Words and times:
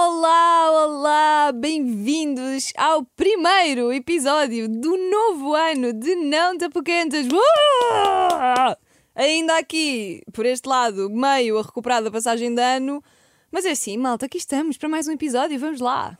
Olá, 0.00 0.70
olá, 0.70 1.52
bem-vindos 1.52 2.72
ao 2.76 3.02
primeiro 3.16 3.92
episódio 3.92 4.68
do 4.68 4.96
novo 4.96 5.56
ano 5.56 5.92
de 5.92 6.14
Não. 6.14 7.26
Uh! 7.32 8.76
Ainda 9.12 9.58
aqui, 9.58 10.22
por 10.32 10.46
este 10.46 10.68
lado, 10.68 11.10
meio 11.10 11.58
a 11.58 11.62
recuperar 11.62 12.00
da 12.00 12.12
passagem 12.12 12.54
de 12.54 12.62
ano. 12.62 13.02
Mas 13.50 13.64
é 13.64 13.72
assim, 13.72 13.98
malta, 13.98 14.26
aqui 14.26 14.38
estamos 14.38 14.76
para 14.76 14.88
mais 14.88 15.08
um 15.08 15.12
episódio, 15.12 15.58
vamos 15.58 15.80
lá. 15.80 16.16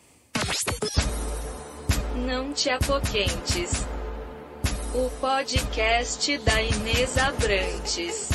Não 2.26 2.52
te 2.52 2.70
apoquentes. 2.70 3.86
O 4.92 5.08
podcast 5.20 6.36
da 6.38 6.60
Inês 6.60 7.16
Abrantes. 7.16 8.28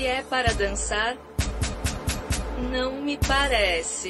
Se 0.00 0.06
é 0.06 0.22
para 0.22 0.54
dançar, 0.54 1.14
não 2.72 3.02
me 3.02 3.18
parece. 3.18 4.08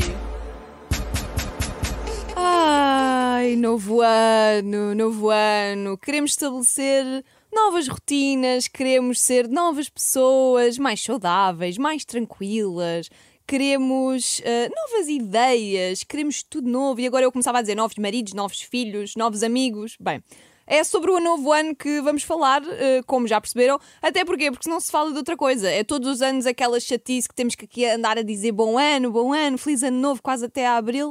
Ai, 2.36 3.56
novo 3.56 4.00
ano, 4.00 4.94
novo 4.94 5.30
ano. 5.30 5.98
Queremos 5.98 6.30
estabelecer 6.30 7.24
novas 7.52 7.88
rotinas, 7.88 8.68
queremos 8.68 9.20
ser 9.20 9.48
novas 9.48 9.88
pessoas, 9.88 10.78
mais 10.78 11.02
saudáveis, 11.02 11.76
mais 11.76 12.04
tranquilas. 12.04 13.10
Queremos 13.44 14.40
eh, 14.44 14.68
novas 14.68 15.08
ideias, 15.08 16.04
queremos 16.04 16.44
tudo 16.44 16.70
novo. 16.70 17.00
E 17.00 17.06
agora 17.08 17.24
eu 17.24 17.32
começava 17.32 17.58
a 17.58 17.62
dizer 17.62 17.74
novos 17.74 17.96
maridos, 17.96 18.32
novos 18.32 18.62
filhos, 18.62 19.16
novos 19.16 19.42
amigos. 19.42 19.96
Bem, 19.98 20.22
é 20.70 20.84
sobre 20.84 21.10
o 21.10 21.18
novo 21.18 21.52
ano 21.52 21.74
que 21.74 22.00
vamos 22.00 22.22
falar, 22.22 22.62
eh, 22.64 23.02
como 23.04 23.26
já 23.26 23.40
perceberam. 23.40 23.80
Até 24.00 24.24
porque 24.24 24.52
Porque 24.52 24.70
não 24.70 24.78
se 24.78 24.90
fala 24.90 25.10
de 25.10 25.18
outra 25.18 25.36
coisa. 25.36 25.68
É 25.68 25.82
todos 25.82 26.08
os 26.08 26.22
anos 26.22 26.46
aquela 26.46 26.78
chatice 26.78 27.28
que 27.28 27.34
temos 27.34 27.56
que 27.56 27.64
aqui 27.64 27.84
andar 27.84 28.16
a 28.16 28.22
dizer 28.22 28.52
bom 28.52 28.78
ano, 28.78 29.10
bom 29.10 29.32
ano, 29.32 29.58
feliz 29.58 29.82
ano 29.82 29.98
novo, 29.98 30.22
quase 30.22 30.46
até 30.46 30.64
a 30.64 30.76
abril. 30.76 31.10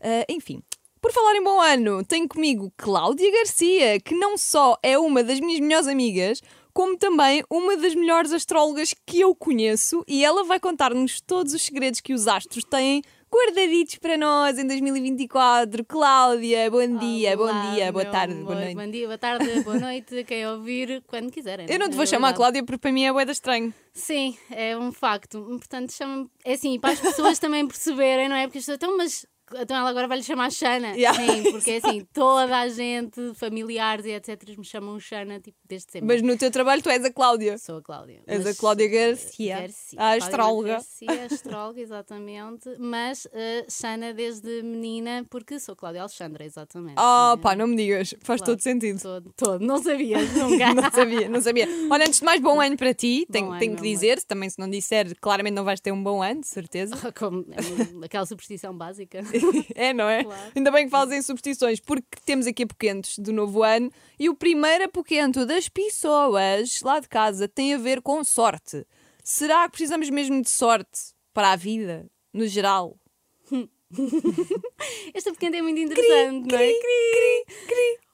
Uh, 0.00 0.24
enfim, 0.26 0.62
por 1.02 1.12
falar 1.12 1.36
em 1.36 1.44
bom 1.44 1.60
ano, 1.60 2.02
tenho 2.02 2.26
comigo 2.26 2.72
Cláudia 2.78 3.30
Garcia, 3.30 4.00
que 4.00 4.14
não 4.14 4.38
só 4.38 4.78
é 4.82 4.98
uma 4.98 5.22
das 5.22 5.38
minhas 5.38 5.60
melhores 5.60 5.86
amigas, 5.86 6.40
como 6.72 6.96
também 6.96 7.44
uma 7.50 7.76
das 7.76 7.94
melhores 7.94 8.32
astrólogas 8.32 8.94
que 9.04 9.20
eu 9.20 9.34
conheço, 9.34 10.02
e 10.08 10.24
ela 10.24 10.44
vai 10.44 10.58
contar-nos 10.58 11.20
todos 11.20 11.52
os 11.52 11.62
segredos 11.62 12.00
que 12.00 12.14
os 12.14 12.26
astros 12.26 12.64
têm 12.64 13.02
guardaditos 13.34 13.96
para 13.96 14.16
nós 14.16 14.56
em 14.58 14.66
2024. 14.66 15.84
Cláudia, 15.84 16.70
bom 16.70 16.86
dia, 16.98 17.36
Olá, 17.36 17.52
bom 17.52 17.74
dia, 17.74 17.92
boa 17.92 18.04
tarde, 18.04 18.34
amor. 18.34 18.44
boa 18.44 18.60
noite. 18.60 18.74
Bom 18.76 18.90
dia, 18.90 19.06
boa 19.06 19.18
tarde, 19.18 19.60
boa 19.62 19.78
noite, 19.78 20.24
quem 20.24 20.46
ouvir, 20.46 21.02
quando 21.08 21.32
quiserem. 21.32 21.66
Eu 21.68 21.80
não 21.80 21.90
te 21.90 21.96
vou 21.96 22.06
chamar 22.06 22.28
realidade. 22.28 22.36
Cláudia 22.36 22.64
porque 22.64 22.78
para 22.78 22.92
mim 22.92 23.04
é 23.04 23.12
boeda 23.12 23.32
estranho. 23.32 23.74
Sim, 23.92 24.36
é 24.50 24.78
um 24.78 24.92
facto. 24.92 25.42
Portanto, 25.44 25.92
chama 25.92 26.30
É 26.44 26.52
assim, 26.52 26.78
para 26.78 26.92
as 26.92 27.00
pessoas 27.00 27.38
também 27.40 27.66
perceberem, 27.66 28.28
não 28.28 28.36
é? 28.36 28.46
Porque 28.46 28.58
as 28.58 28.64
pessoas 28.64 28.76
estão, 28.76 28.96
mas. 28.96 29.26
Então 29.60 29.76
ela 29.76 29.90
agora 29.90 30.06
vai 30.08 30.18
lhe 30.18 30.24
chamar 30.24 30.50
Xana. 30.50 30.88
Yeah. 30.94 31.18
Sim, 31.18 31.50
porque 31.52 31.70
assim, 31.72 32.06
toda 32.12 32.58
a 32.58 32.68
gente, 32.68 33.34
familiares 33.34 34.04
e 34.06 34.10
etc., 34.10 34.56
me 34.56 34.64
chamam 34.64 34.98
Xana, 34.98 35.40
tipo, 35.40 35.58
desde 35.68 35.92
sempre. 35.92 36.08
Mas 36.08 36.22
no 36.22 36.36
teu 36.36 36.50
trabalho 36.50 36.82
tu 36.82 36.90
és 36.90 37.04
a 37.04 37.12
Cláudia. 37.12 37.58
Sou 37.58 37.78
a 37.78 37.82
Cláudia. 37.82 38.22
És 38.26 38.46
a 38.46 38.54
Cláudia 38.54 38.84
eh, 38.84 38.88
Garcia, 38.88 39.60
Garcia, 39.60 40.00
a 40.00 40.12
astróloga. 40.14 40.72
Garcia, 40.74 41.24
astróloga, 41.30 41.80
exatamente. 41.80 42.70
Mas 42.78 43.24
uh, 43.26 43.30
Xana 43.70 44.12
desde 44.12 44.62
menina, 44.62 45.24
porque 45.30 45.58
sou 45.58 45.74
Cláudia 45.76 46.00
Alexandra, 46.02 46.44
exatamente. 46.44 46.96
Oh, 46.98 47.34
Sim, 47.36 47.42
pá, 47.42 47.56
não 47.56 47.66
me 47.66 47.76
digas, 47.76 48.14
faz 48.22 48.40
Claro. 48.40 48.52
todo 48.52 48.60
sentido. 48.62 49.00
Todo, 49.00 49.32
todo. 49.36 49.60
Não 49.64 49.82
sabias 49.82 50.32
nunca. 50.34 50.74
não 50.74 50.90
sabia, 50.90 51.28
não 51.28 51.40
sabia. 51.40 51.68
Olha, 51.90 52.04
antes 52.06 52.18
de 52.20 52.24
mais, 52.24 52.40
bom 52.40 52.60
ano 52.60 52.76
para 52.76 52.92
ti. 52.94 53.26
Tenho, 53.30 53.50
ano, 53.50 53.58
tenho 53.58 53.76
que 53.76 53.82
dizer, 53.82 54.22
também 54.24 54.48
se 54.50 54.58
não 54.58 54.68
disser, 54.68 55.14
claramente 55.20 55.54
não 55.54 55.64
vais 55.64 55.80
ter 55.80 55.92
um 55.92 56.02
bom 56.02 56.22
ano, 56.22 56.40
de 56.40 56.46
certeza. 56.48 56.94
Como 57.18 57.44
aquela 58.04 58.26
superstição 58.26 58.76
básica. 58.76 59.20
É, 59.74 59.92
não 59.92 60.08
é? 60.08 60.24
Claro. 60.24 60.52
Ainda 60.54 60.70
bem 60.70 60.84
que 60.84 60.90
falas 60.90 61.12
em 61.12 61.22
substituições, 61.22 61.80
porque 61.80 62.06
temos 62.24 62.46
aqui 62.46 62.62
apoquentos 62.62 63.18
do 63.18 63.32
novo 63.32 63.62
ano 63.62 63.90
e 64.18 64.28
o 64.28 64.34
primeiro 64.34 64.84
apoquento 64.84 65.44
das 65.44 65.68
pessoas 65.68 66.80
lá 66.82 67.00
de 67.00 67.08
casa 67.08 67.48
tem 67.48 67.74
a 67.74 67.78
ver 67.78 68.00
com 68.00 68.22
sorte. 68.22 68.86
Será 69.22 69.64
que 69.64 69.72
precisamos 69.72 70.10
mesmo 70.10 70.40
de 70.42 70.50
sorte 70.50 71.14
para 71.32 71.52
a 71.52 71.56
vida, 71.56 72.08
no 72.32 72.46
geral? 72.46 72.96
Esta 75.14 75.32
pequena 75.32 75.56
é 75.56 75.62
muito 75.62 75.80
interessante, 75.80 76.50
não 76.50 76.58
é? 76.58 76.72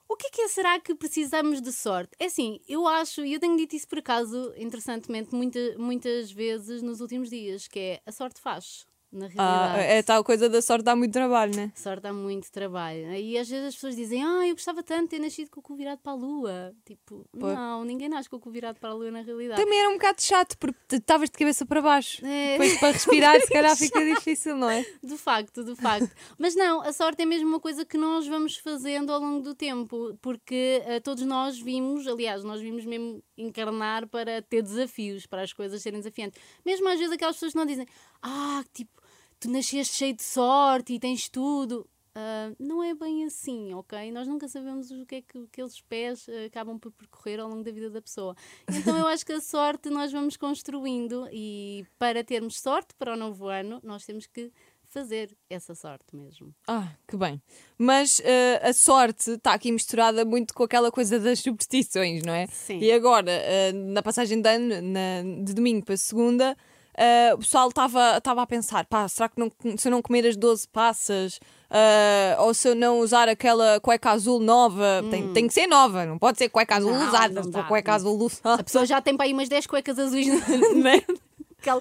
O 0.07 0.15
que 0.17 0.27
é 0.27 0.29
que 0.29 0.41
é, 0.41 0.47
será 0.49 0.77
que 0.77 0.93
precisamos 0.93 1.61
de 1.61 1.71
sorte? 1.71 2.11
É 2.19 2.25
assim, 2.25 2.59
eu 2.67 2.85
acho, 2.85 3.23
e 3.23 3.33
eu 3.33 3.39
tenho 3.39 3.55
dito 3.55 3.77
isso 3.77 3.87
por 3.87 3.99
acaso, 3.99 4.53
interessantemente, 4.57 5.33
muita, 5.33 5.59
muitas 5.77 6.29
vezes 6.29 6.81
nos 6.81 6.99
últimos 6.99 7.29
dias, 7.29 7.65
que 7.65 7.79
é 7.79 8.01
a 8.05 8.11
sorte 8.11 8.41
faz, 8.41 8.85
na 9.11 9.25
Ah, 9.37 9.67
realidade. 9.73 9.93
é 9.93 10.03
tal 10.03 10.23
coisa 10.23 10.47
da 10.47 10.61
sorte 10.61 10.83
dá 10.85 10.95
muito 10.95 11.11
trabalho, 11.11 11.55
né? 11.55 11.71
Sorte 11.75 12.01
dá 12.03 12.13
muito 12.13 12.49
trabalho. 12.51 13.07
Aí 13.09 13.37
às 13.37 13.49
vezes 13.49 13.67
as 13.67 13.75
pessoas 13.75 13.95
dizem, 13.95 14.23
ah, 14.23 14.47
eu 14.47 14.53
gostava 14.55 14.81
tanto 14.81 15.03
de 15.03 15.07
ter 15.09 15.19
nascido 15.19 15.49
com 15.49 15.59
o 15.59 15.63
cu 15.63 15.75
virado 15.75 15.99
para 15.99 16.13
a 16.13 16.15
lua. 16.15 16.73
Tipo, 16.85 17.25
não, 17.33 17.83
ninguém 17.83 18.07
nasce 18.07 18.29
com 18.29 18.37
o 18.37 18.39
cu 18.39 18.49
virado 18.49 18.79
para 18.79 18.89
a 18.89 18.93
lua 18.93 19.11
na 19.11 19.21
realidade. 19.21 19.61
Também 19.61 19.79
era 19.79 19.89
um 19.89 19.93
bocado 19.93 20.21
chato, 20.21 20.57
porque 20.57 20.95
estavas 20.95 21.29
de 21.29 21.37
cabeça 21.37 21.65
para 21.65 21.81
baixo. 21.81 22.25
É. 22.25 22.53
Depois 22.53 22.79
para 22.79 22.91
respirar, 22.91 23.41
se 23.41 23.47
calhar 23.49 23.75
fica 23.75 24.03
difícil, 24.05 24.55
não 24.55 24.69
é? 24.69 24.85
De 25.03 25.17
facto, 25.17 25.63
de 25.63 25.75
facto. 25.75 26.09
Mas 26.37 26.55
não, 26.55 26.81
a 26.81 26.93
sorte 26.93 27.21
é 27.21 27.25
mesmo 27.25 27.47
uma 27.49 27.59
coisa 27.59 27.83
que 27.83 27.97
nós 27.97 28.25
vamos 28.27 28.55
fazendo 28.57 29.11
ao 29.11 29.19
longo 29.19 29.41
do 29.41 29.53
tempo, 29.53 30.17
porque 30.21 30.81
eh, 30.85 30.99
todos 30.99 31.23
nós 31.25 31.59
vimos, 31.59 32.07
aliás, 32.07 32.43
nós 32.43 32.61
vimos 32.61 32.85
mesmo 32.85 33.21
encarnar 33.37 34.07
para 34.07 34.41
ter 34.41 34.61
desafios, 34.61 35.25
para 35.25 35.41
as 35.41 35.51
coisas 35.51 35.81
serem 35.81 35.99
desafiantes. 35.99 36.41
Mesmo 36.65 36.87
às 36.87 36.97
vezes 36.99 37.13
aquelas 37.13 37.35
pessoas 37.35 37.51
que 37.53 37.57
não 37.57 37.65
dizem, 37.65 37.85
ah, 38.21 38.63
tipo, 38.73 39.00
tu 39.41 39.49
nasceste 39.51 39.97
cheio 39.97 40.15
de 40.15 40.23
sorte 40.23 40.93
e 40.93 40.99
tens 40.99 41.27
tudo. 41.27 41.85
Ah, 42.13 42.51
não 42.59 42.83
é 42.83 42.93
bem 42.93 43.23
assim, 43.25 43.73
ok? 43.73 44.11
Nós 44.11 44.27
nunca 44.27 44.47
sabemos 44.47 44.91
o 44.91 45.05
que 45.05 45.15
é 45.15 45.21
que 45.21 45.37
aqueles 45.45 45.79
pés 45.81 46.27
eh, 46.27 46.45
acabam 46.45 46.77
por 46.77 46.91
percorrer 46.91 47.39
ao 47.39 47.47
longo 47.49 47.63
da 47.63 47.71
vida 47.71 47.89
da 47.89 48.01
pessoa. 48.01 48.35
Então 48.69 48.97
eu 48.97 49.07
acho 49.07 49.25
que 49.25 49.31
a 49.31 49.39
sorte 49.41 49.89
nós 49.89 50.11
vamos 50.11 50.35
construindo 50.37 51.27
e 51.31 51.85
para 51.97 52.21
termos 52.23 52.59
sorte 52.59 52.93
para 52.99 53.13
o 53.13 53.17
novo 53.17 53.47
ano, 53.47 53.79
nós 53.81 54.05
temos 54.05 54.27
que 54.27 54.51
fazer 54.89 55.33
essa 55.49 55.73
sorte 55.73 56.13
mesmo. 56.13 56.53
Ah, 56.67 56.91
que 57.07 57.15
bem. 57.15 57.41
Mas 57.77 58.19
eh, 58.25 58.59
a 58.61 58.73
sorte 58.73 59.31
está 59.31 59.53
aqui 59.53 59.71
misturada 59.71 60.25
muito 60.25 60.53
com 60.53 60.63
aquela 60.63 60.91
coisa 60.91 61.17
das 61.17 61.39
superstições, 61.39 62.23
não 62.23 62.33
é? 62.33 62.45
Sim. 62.47 62.77
E 62.79 62.91
agora, 62.91 63.31
na 63.73 64.03
passagem 64.03 64.41
de 64.41 64.49
ano, 64.49 64.81
na- 64.81 65.43
de 65.45 65.53
domingo 65.53 65.85
para 65.85 65.95
segunda, 65.95 66.57
eh, 66.97 67.31
o 67.33 67.37
pessoal 67.39 67.69
estava 67.69 68.41
a 68.41 68.47
pensar: 68.47 68.85
pá, 68.85 69.07
será 69.07 69.29
que 69.29 69.39
não- 69.39 69.51
se 69.77 69.87
eu 69.87 69.91
não 69.91 70.01
comer 70.01 70.25
as 70.27 70.35
12 70.35 70.67
passas, 70.67 71.39
eh, 71.69 72.35
ou 72.39 72.53
se 72.53 72.67
eu 72.67 72.75
não 72.75 72.99
usar 72.99 73.27
aquela 73.29 73.79
cueca 73.79 74.11
azul 74.11 74.39
nova, 74.39 75.03
tem, 75.09 75.31
tem 75.33 75.47
que 75.47 75.53
ser 75.53 75.67
nova, 75.67 76.05
não 76.05 76.17
pode 76.19 76.37
ser 76.37 76.49
cueca 76.49 76.75
azul 76.75 76.91
Hum. 76.91 76.99
Não, 76.99 77.07
usada, 77.07 77.41
não 77.43 77.49
dá, 77.49 77.63
cueca 77.63 77.91
não. 77.91 77.95
azul 77.95 78.21
A 78.21 78.25
usada. 78.25 78.63
pessoa 78.63 78.85
já 78.85 79.01
tem 79.01 79.15
para 79.15 79.25
aí 79.25 79.33
umas 79.33 79.47
10 79.49 79.65
cuecas 79.67 79.97
azuis 79.97 80.27
né? 80.75 81.01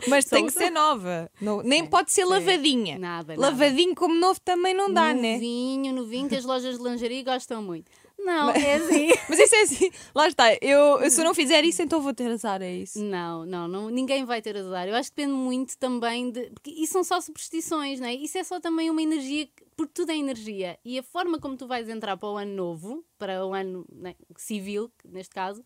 Mas 0.08 0.26
tem 0.26 0.44
que 0.46 0.52
ser 0.52 0.68
nova, 0.68 1.30
Não- 1.40 1.62
nem 1.62 1.84
Sim, 1.84 1.88
pode 1.88 2.12
ser 2.12 2.24
sim. 2.24 2.28
lavadinha. 2.28 2.98
Nada, 2.98 3.34
nada. 3.34 3.40
Lavadinho 3.40 3.94
como 3.94 4.14
novo 4.14 4.38
também 4.38 4.74
não 4.74 4.92
dá, 4.92 5.14
né? 5.14 5.34
Novinho, 5.34 5.94
novinho, 5.94 6.28
que 6.28 6.36
as 6.36 6.44
lojas 6.44 6.76
de 6.76 6.84
lingerie 6.84 7.22
gostam 7.24 7.62
muito. 7.62 7.90
Não, 8.24 8.50
é 8.50 8.74
assim. 8.74 9.08
Mas 9.28 9.38
isso 9.38 9.54
é 9.54 9.60
assim, 9.62 9.90
lá 10.14 10.28
está. 10.28 10.44
Eu, 10.60 11.10
se 11.10 11.20
eu 11.20 11.24
não 11.24 11.34
fizer 11.34 11.64
isso, 11.64 11.82
então 11.82 12.00
vou 12.00 12.12
ter 12.14 12.30
azar, 12.30 12.60
é 12.62 12.72
isso. 12.72 13.02
Não, 13.02 13.44
não, 13.46 13.66
não, 13.68 13.90
ninguém 13.90 14.24
vai 14.24 14.40
ter 14.42 14.56
azar. 14.56 14.86
Eu 14.88 14.94
acho 14.94 15.10
que 15.10 15.16
depende 15.16 15.34
muito 15.34 15.76
também 15.78 16.30
de. 16.30 16.50
Porque 16.50 16.70
isso 16.70 16.92
são 16.92 17.04
só 17.04 17.20
superstições, 17.20 17.98
não 18.00 18.06
é? 18.08 18.14
Isso 18.14 18.36
é 18.38 18.44
só 18.44 18.60
também 18.60 18.90
uma 18.90 19.02
energia, 19.02 19.46
que- 19.46 19.64
porque 19.76 19.92
tudo 19.94 20.10
é 20.12 20.16
energia. 20.16 20.78
E 20.84 20.98
a 20.98 21.02
forma 21.02 21.38
como 21.38 21.56
tu 21.56 21.66
vais 21.66 21.88
entrar 21.88 22.16
para 22.16 22.28
o 22.28 22.36
ano 22.36 22.54
novo, 22.54 23.04
para 23.18 23.44
o 23.46 23.54
ano 23.54 23.86
né, 23.92 24.14
civil, 24.36 24.90
neste 25.04 25.34
caso, 25.34 25.62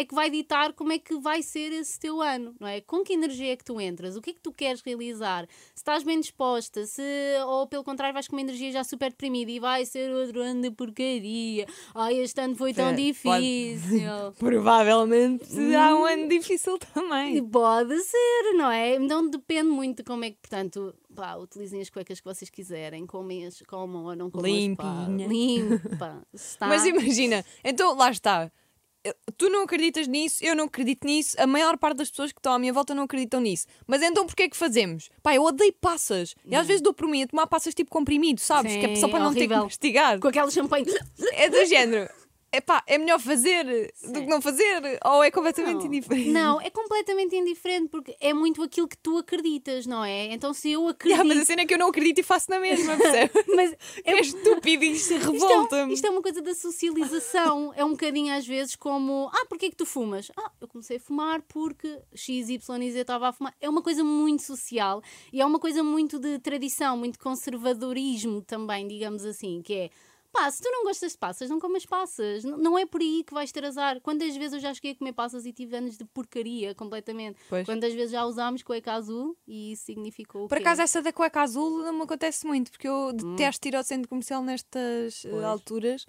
é 0.00 0.04
que 0.04 0.14
vai 0.14 0.30
ditar 0.30 0.72
como 0.74 0.92
é 0.92 0.98
que 0.98 1.18
vai 1.18 1.42
ser 1.42 1.72
esse 1.72 1.98
teu 1.98 2.20
ano, 2.22 2.54
não 2.60 2.68
é? 2.68 2.80
Com 2.80 3.02
que 3.02 3.12
energia 3.12 3.52
é 3.52 3.56
que 3.56 3.64
tu 3.64 3.80
entras? 3.80 4.16
O 4.16 4.20
que 4.22 4.30
é 4.30 4.32
que 4.32 4.40
tu 4.40 4.52
queres 4.52 4.80
realizar? 4.80 5.46
Se 5.74 5.78
estás 5.82 6.02
bem 6.02 6.20
disposta, 6.20 6.86
se, 6.86 7.02
ou 7.46 7.66
pelo 7.66 7.82
contrário 7.82 8.14
vais 8.14 8.28
com 8.28 8.36
uma 8.36 8.42
energia 8.42 8.70
já 8.70 8.84
super 8.84 9.10
deprimida 9.10 9.50
e 9.50 9.58
vai 9.58 9.84
ser 9.84 10.10
outro 10.12 10.40
ano 10.40 10.62
de 10.62 10.70
porcaria. 10.70 11.66
Ai, 11.94 12.14
este 12.18 12.40
ano 12.40 12.54
foi 12.56 12.72
tão 12.72 12.86
É, 12.86 12.90
pode- 12.90 13.02
difícil. 13.06 14.32
Provavelmente 14.38 15.46
será 15.46 15.94
um 15.96 16.04
ano 16.04 16.28
difícil 16.28 16.78
também. 16.78 17.42
Pode 17.44 17.98
ser, 18.00 18.52
não 18.56 18.70
é? 18.70 18.94
Então 18.96 19.28
depende 19.28 19.68
muito 19.68 19.98
de 19.98 20.04
como 20.04 20.24
é 20.24 20.30
que, 20.30 20.36
portanto, 20.40 20.94
pá, 21.14 21.36
utilizem 21.36 21.80
as 21.80 21.90
cuecas 21.90 22.20
que 22.20 22.24
vocês 22.24 22.48
quiserem, 22.50 23.06
comem 23.06 23.46
as, 23.46 23.60
comam 23.62 24.04
ou 24.04 24.14
não 24.14 24.30
comam. 24.30 24.46
as, 24.46 24.76
pá, 24.76 25.06
Limpinha. 25.08 25.26
Limpa. 25.26 26.22
Está. 26.32 26.66
Mas 26.68 26.84
imagina, 26.84 27.44
então 27.64 27.94
lá 27.96 28.10
está. 28.10 28.50
Tu 29.36 29.48
não 29.50 29.62
acreditas 29.62 30.06
nisso, 30.06 30.44
eu 30.44 30.54
não 30.54 30.64
acredito 30.64 31.06
nisso, 31.06 31.36
a 31.38 31.46
maior 31.46 31.76
parte 31.76 31.98
das 31.98 32.10
pessoas 32.10 32.32
que 32.32 32.38
estão 32.38 32.52
à 32.52 32.58
minha 32.58 32.72
volta 32.72 32.94
não 32.94 33.04
acreditam 33.04 33.40
nisso. 33.40 33.66
Mas 33.86 34.02
então 34.02 34.26
porquê 34.26 34.44
é 34.44 34.48
que 34.48 34.56
fazemos? 34.56 35.10
Pá, 35.22 35.34
eu 35.34 35.42
odeio 35.42 35.72
passas. 35.80 36.34
E 36.44 36.54
às 36.56 36.66
vezes 36.66 36.82
dou 36.82 36.92
por 36.92 37.08
mim 37.08 37.22
a 37.22 37.26
tomar 37.26 37.46
passas 37.46 37.74
tipo 37.74 37.90
comprimido, 37.90 38.40
sabes? 38.40 38.72
que 38.76 38.86
é 38.86 38.88
Sim, 38.94 39.00
só 39.00 39.08
para 39.08 39.20
não 39.20 39.32
ter 39.32 39.40
que 39.40 39.52
horrível. 39.54 39.68
Com 40.20 40.28
aquele 40.28 40.50
champanhe. 40.50 40.86
É 41.32 41.48
do 41.48 41.64
género. 41.66 42.08
Epá, 42.52 42.82
é 42.86 42.98
melhor 42.98 43.18
fazer 43.18 43.64
do 44.02 44.20
que 44.20 44.26
não 44.26 44.40
fazer? 44.40 44.98
Ou 45.04 45.22
é 45.22 45.30
completamente 45.30 45.78
Não. 45.78 45.86
indiferente? 45.86 46.30
Não, 46.30 46.60
é 46.60 46.70
completamente 46.70 47.36
indiferente 47.36 47.88
porque 47.88 48.16
é 48.20 48.32
muito 48.32 48.62
aquilo 48.62 48.86
que 48.88 48.96
tu 48.96 49.18
acreditas, 49.18 49.86
não 49.86 50.04
é? 50.04 50.26
Então 50.32 50.52
se 50.52 50.70
eu 50.70 50.86
acredito. 50.88 51.08
Yeah, 51.18 51.24
mas 51.24 51.38
a 51.42 51.44
cena 51.46 51.62
é 51.62 51.66
que 51.66 51.74
eu 51.74 51.78
não 51.78 51.88
acredito 51.88 52.18
e 52.18 52.22
faço 52.22 52.50
na 52.50 52.60
mesma, 52.60 52.96
percebe? 52.96 53.32
Mas 53.56 53.72
é, 54.04 54.12
é 54.12 54.20
estúpido 54.20 54.84
e 54.84 54.92
isto 54.92 55.14
isto, 55.14 55.14
é, 55.14 55.32
revolta-me. 55.32 55.94
isto 55.94 56.06
é 56.06 56.10
uma 56.10 56.22
coisa 56.22 56.40
da 56.42 56.54
socialização. 56.54 57.72
é 57.74 57.84
um 57.84 57.90
bocadinho 57.92 58.32
às 58.34 58.46
vezes 58.46 58.76
como: 58.76 59.28
ah, 59.32 59.46
porquê 59.48 59.66
é 59.66 59.70
que 59.70 59.76
tu 59.76 59.86
fumas? 59.86 60.30
Ah, 60.36 60.50
eu 60.60 60.68
comecei 60.68 60.98
a 60.98 61.00
fumar 61.00 61.42
porque 61.42 61.98
X, 62.14 62.48
Y 62.48 62.82
e 62.82 62.92
Z 62.92 63.00
estava 63.00 63.28
a 63.28 63.32
fumar. 63.32 63.54
É 63.60 63.68
uma 63.68 63.82
coisa 63.82 64.04
muito 64.04 64.42
social 64.42 65.02
e 65.32 65.40
é 65.40 65.46
uma 65.46 65.58
coisa 65.58 65.82
muito 65.82 66.18
de 66.18 66.38
tradição, 66.38 66.96
muito 66.96 67.18
conservadorismo 67.18 68.42
também, 68.42 68.86
digamos 68.86 69.24
assim, 69.24 69.62
que 69.62 69.74
é. 69.74 69.90
Pá, 70.32 70.50
se 70.50 70.60
tu 70.62 70.70
não 70.70 70.84
gostas 70.84 71.12
de 71.12 71.18
passas, 71.18 71.48
não 71.50 71.58
comas 71.58 71.86
passas. 71.86 72.44
N- 72.44 72.56
Não 72.58 72.78
é 72.78 72.84
por 72.86 73.00
aí 73.00 73.24
que 73.26 73.32
vais 73.34 73.50
ter 73.50 73.64
azar. 73.64 74.00
Quantas 74.02 74.36
vezes 74.36 74.52
eu 74.52 74.60
já 74.60 74.72
cheguei 74.74 74.92
a 74.92 74.94
comer 74.96 75.12
passas 75.14 75.46
e 75.46 75.52
tive 75.52 75.76
anos 75.76 75.96
de 75.96 76.04
porcaria 76.04 76.74
completamente? 76.74 77.38
Pois. 77.48 77.64
Quantas 77.66 77.92
vezes 77.94 78.12
já 78.12 78.24
usámos 78.24 78.62
cueca 78.62 78.92
azul 78.92 79.36
e 79.46 79.72
isso 79.72 79.84
significou 79.86 80.46
Por 80.46 80.58
acaso, 80.58 80.82
essa 80.82 81.00
da 81.02 81.12
cueca 81.12 81.40
azul 81.42 81.78
não 81.82 81.92
me 81.94 82.02
acontece 82.02 82.46
muito, 82.46 82.70
porque 82.70 82.86
eu 82.86 83.12
detesto 83.12 83.66
ir 83.68 83.74
ao 83.76 83.82
centro 83.82 84.08
comercial 84.08 84.42
nestas 84.42 85.24
eh, 85.24 85.30
Pois. 85.30 85.44
alturas. 85.44 86.06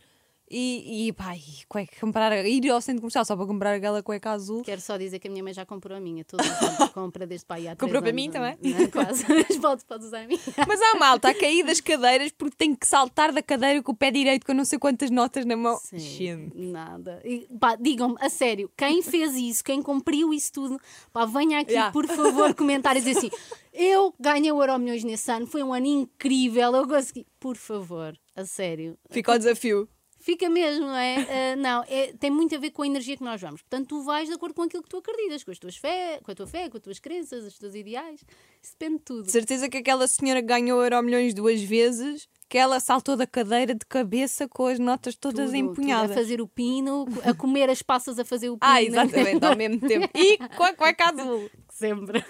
E, 0.51 1.07
e 1.07 1.13
pá, 1.13 1.35
e 1.35 1.41
cueca, 1.67 1.95
comprar, 1.99 2.43
ir 2.45 2.69
ao 2.71 2.81
centro 2.81 3.01
comercial 3.01 3.23
só 3.23 3.35
para 3.35 3.45
comprar 3.45 3.75
aquela 3.75 4.01
cueca 4.01 4.31
azul. 4.31 4.63
Quero 4.63 4.81
só 4.81 4.97
dizer 4.97 5.19
que 5.19 5.27
a 5.27 5.31
minha 5.31 5.43
mãe 5.43 5.53
já 5.53 5.63
comprou 5.65 5.95
a 5.95 5.99
minha. 6.01 6.25
Os 6.33 6.39
anos 6.39 6.89
compra 6.91 7.27
desde 7.27 7.45
aí 7.49 7.67
há 7.67 7.75
Comprou 7.75 8.01
para 8.01 8.11
mim 8.11 8.31
também? 8.31 8.57
Não, 8.61 8.79
é? 8.79 8.87
quase. 8.87 9.25
Mas 9.29 9.57
podes, 9.57 9.83
podes 9.83 10.07
usar 10.07 10.21
a 10.21 10.27
minha. 10.27 10.39
Mas 10.67 10.81
há 10.81 10.95
malta 10.97 11.29
a 11.29 11.33
cair 11.35 11.63
das 11.63 11.79
cadeiras 11.79 12.31
porque 12.31 12.55
tem 12.57 12.73
que 12.73 12.87
saltar 12.87 13.31
da 13.31 13.43
cadeira 13.43 13.83
com 13.83 13.91
o 13.91 13.95
pé 13.95 14.09
direito 14.09 14.45
com 14.45 14.53
não 14.53 14.65
sei 14.65 14.79
quantas 14.79 15.11
notas 15.11 15.45
na 15.45 15.55
mão. 15.55 15.77
Sim, 15.77 15.99
Gente. 15.99 16.57
nada. 16.57 17.21
E, 17.23 17.47
pá, 17.59 17.75
digam-me, 17.75 18.15
a 18.19 18.29
sério, 18.29 18.71
quem 18.75 19.03
fez 19.03 19.35
isso, 19.35 19.63
quem 19.63 19.81
cumpriu 19.83 20.33
isso 20.33 20.51
tudo, 20.51 20.79
pá, 21.13 21.25
venha 21.25 21.59
aqui, 21.59 21.69
Yeah. 21.69 21.91
por 21.93 22.07
favor, 22.07 22.55
comentar 22.55 22.97
e 22.97 23.01
dizer 23.01 23.17
assim: 23.19 23.29
eu 23.71 24.13
ganhei 24.19 24.51
o 24.51 24.59
Euro 24.61 24.79
Milhões 24.79 25.03
nesse 25.03 25.31
ano, 25.31 25.45
foi 25.45 25.61
um 25.61 25.71
ano 25.73 25.85
incrível, 25.85 26.75
eu 26.75 26.87
consegui. 26.87 27.27
Por 27.39 27.55
favor, 27.55 28.17
a 28.35 28.43
sério. 28.45 28.97
Fica 29.11 29.31
o 29.33 29.37
desafio. 29.37 29.87
Fica 30.29 30.47
mesmo, 30.47 30.85
não 30.85 30.95
é? 30.95 31.15
Ah, 31.39 31.55
não, 31.55 31.83
é, 31.87 32.13
tem 32.19 32.29
muito 32.29 32.53
a 32.55 32.59
ver 32.59 32.71
com 32.71 32.83
a 32.83 32.87
energia 32.87 33.15
que 33.17 33.23
nós 33.23 33.39
vamos. 33.41 33.61
Portanto, 33.61 33.87
tu 33.87 34.03
vais 34.03 34.27
de 34.27 34.35
acordo 34.35 34.53
com 34.53 34.61
aquilo 34.63 34.83
que 34.83 34.89
tu 34.89 34.97
acreditas, 34.97 35.43
com 35.43 35.51
as 35.51 35.57
tuas 35.57 35.75
fé, 35.77 36.19
com 36.23 36.31
a 36.31 36.35
tua 36.35 36.45
fé, 36.45 36.69
com 36.69 36.77
as 36.77 36.83
tuas 36.83 36.99
crenças, 36.99 37.45
os 37.45 37.57
teus 37.57 37.73
ideais. 37.73 38.21
Isso 38.61 38.73
depende 38.77 38.99
de 38.99 39.03
tudo. 39.05 39.23
De 39.23 39.31
certeza 39.31 39.69
que 39.69 39.77
aquela 39.77 40.07
senhora 40.07 40.41
que 40.41 40.47
ganhou 40.47 40.81
Euro 40.83 41.01
milhões 41.01 41.33
duas 41.33 41.61
vezes, 41.61 42.27
que 42.47 42.57
ela 42.57 42.79
saltou 42.79 43.15
da 43.15 43.25
cadeira 43.25 43.73
de 43.73 43.85
cabeça 43.87 44.47
com 44.47 44.67
as 44.67 44.77
notas 44.79 45.15
todas 45.15 45.47
Tudo, 45.47 45.55
empunhadas. 45.55 46.09
tudo 46.09 46.19
a 46.19 46.21
fazer 46.21 46.41
o 46.41 46.47
pino, 46.47 47.05
a 47.23 47.33
comer 47.33 47.69
as 47.69 47.81
passas 47.81 48.19
a 48.19 48.25
fazer 48.25 48.49
o 48.49 48.57
pino. 48.57 48.71
Ah, 48.71 48.83
exatamente, 48.83 49.43
ao 49.45 49.55
mesmo 49.55 49.79
tempo. 49.79 50.09
E 50.13 50.37
com 50.55 50.63
a 50.63 50.73
cueca 50.73 51.09
azul. 51.09 51.49
Sempre. 51.69 52.23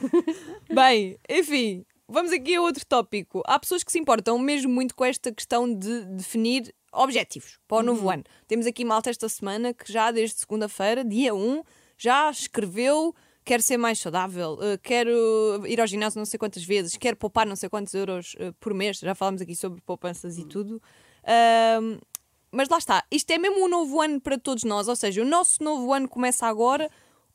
Bem, 0.74 1.18
enfim, 1.30 1.86
vamos 2.10 2.32
aqui 2.32 2.56
a 2.56 2.62
outro 2.62 2.86
tópico. 2.86 3.42
Há 3.46 3.60
pessoas 3.60 3.84
que 3.84 3.92
se 3.92 4.00
importam 4.00 4.38
mesmo 4.40 4.72
muito 4.72 4.96
com 4.96 5.06
esta 5.06 5.32
questão 5.32 5.72
de 5.72 6.06
definir 6.06 6.74
objetivos 6.92 7.60
para 7.68 7.78
o 7.78 7.84
novo 7.84 8.10
ano. 8.10 8.24
Temos 8.48 8.66
aqui 8.66 8.84
malta 8.84 9.10
esta 9.10 9.30
semana 9.30 9.74
que 9.74 9.92
já 9.92 10.12
desde 10.12 10.40
segunda-feira, 10.40 11.06
dia 11.06 11.34
1, 11.34 11.64
já 11.98 12.30
escreveu. 12.30 13.16
Quero 13.46 13.64
ser 13.64 13.78
mais 13.78 13.98
saudável, 13.98 14.60
eh, 14.62 14.78
quero 14.78 15.66
ir 15.66 15.80
ao 15.82 15.88
ginásio 15.88 16.20
não 16.20 16.26
sei 16.26 16.38
quantas 16.38 16.64
vezes, 16.64 16.96
quero 16.98 17.18
poupar 17.18 17.48
não 17.48 17.56
sei 17.56 17.68
quantos 17.68 17.94
euros 17.96 18.36
eh, 18.38 18.52
por 18.60 18.74
mês. 18.74 19.00
Já 19.00 19.16
falámos 19.16 19.42
aqui 19.42 19.56
sobre 19.56 19.82
poupanças 19.82 20.38
e 20.38 20.46
tudo. 20.46 20.82
Ahm, 21.24 22.00
mas 22.52 22.70
lá 22.70 22.78
está, 22.78 23.04
isto 23.10 23.32
é 23.32 23.38
mesmo 23.38 23.64
um 23.64 23.68
novo 23.68 24.02
ano 24.02 24.20
para 24.20 24.38
todos 24.38 24.64
nós, 24.64 24.88
ou 24.88 24.96
seja, 24.96 25.22
o 25.22 25.26
nosso 25.26 25.64
novo 25.64 25.92
ano 25.94 26.08
começa 26.08 26.46
agora 26.46 26.92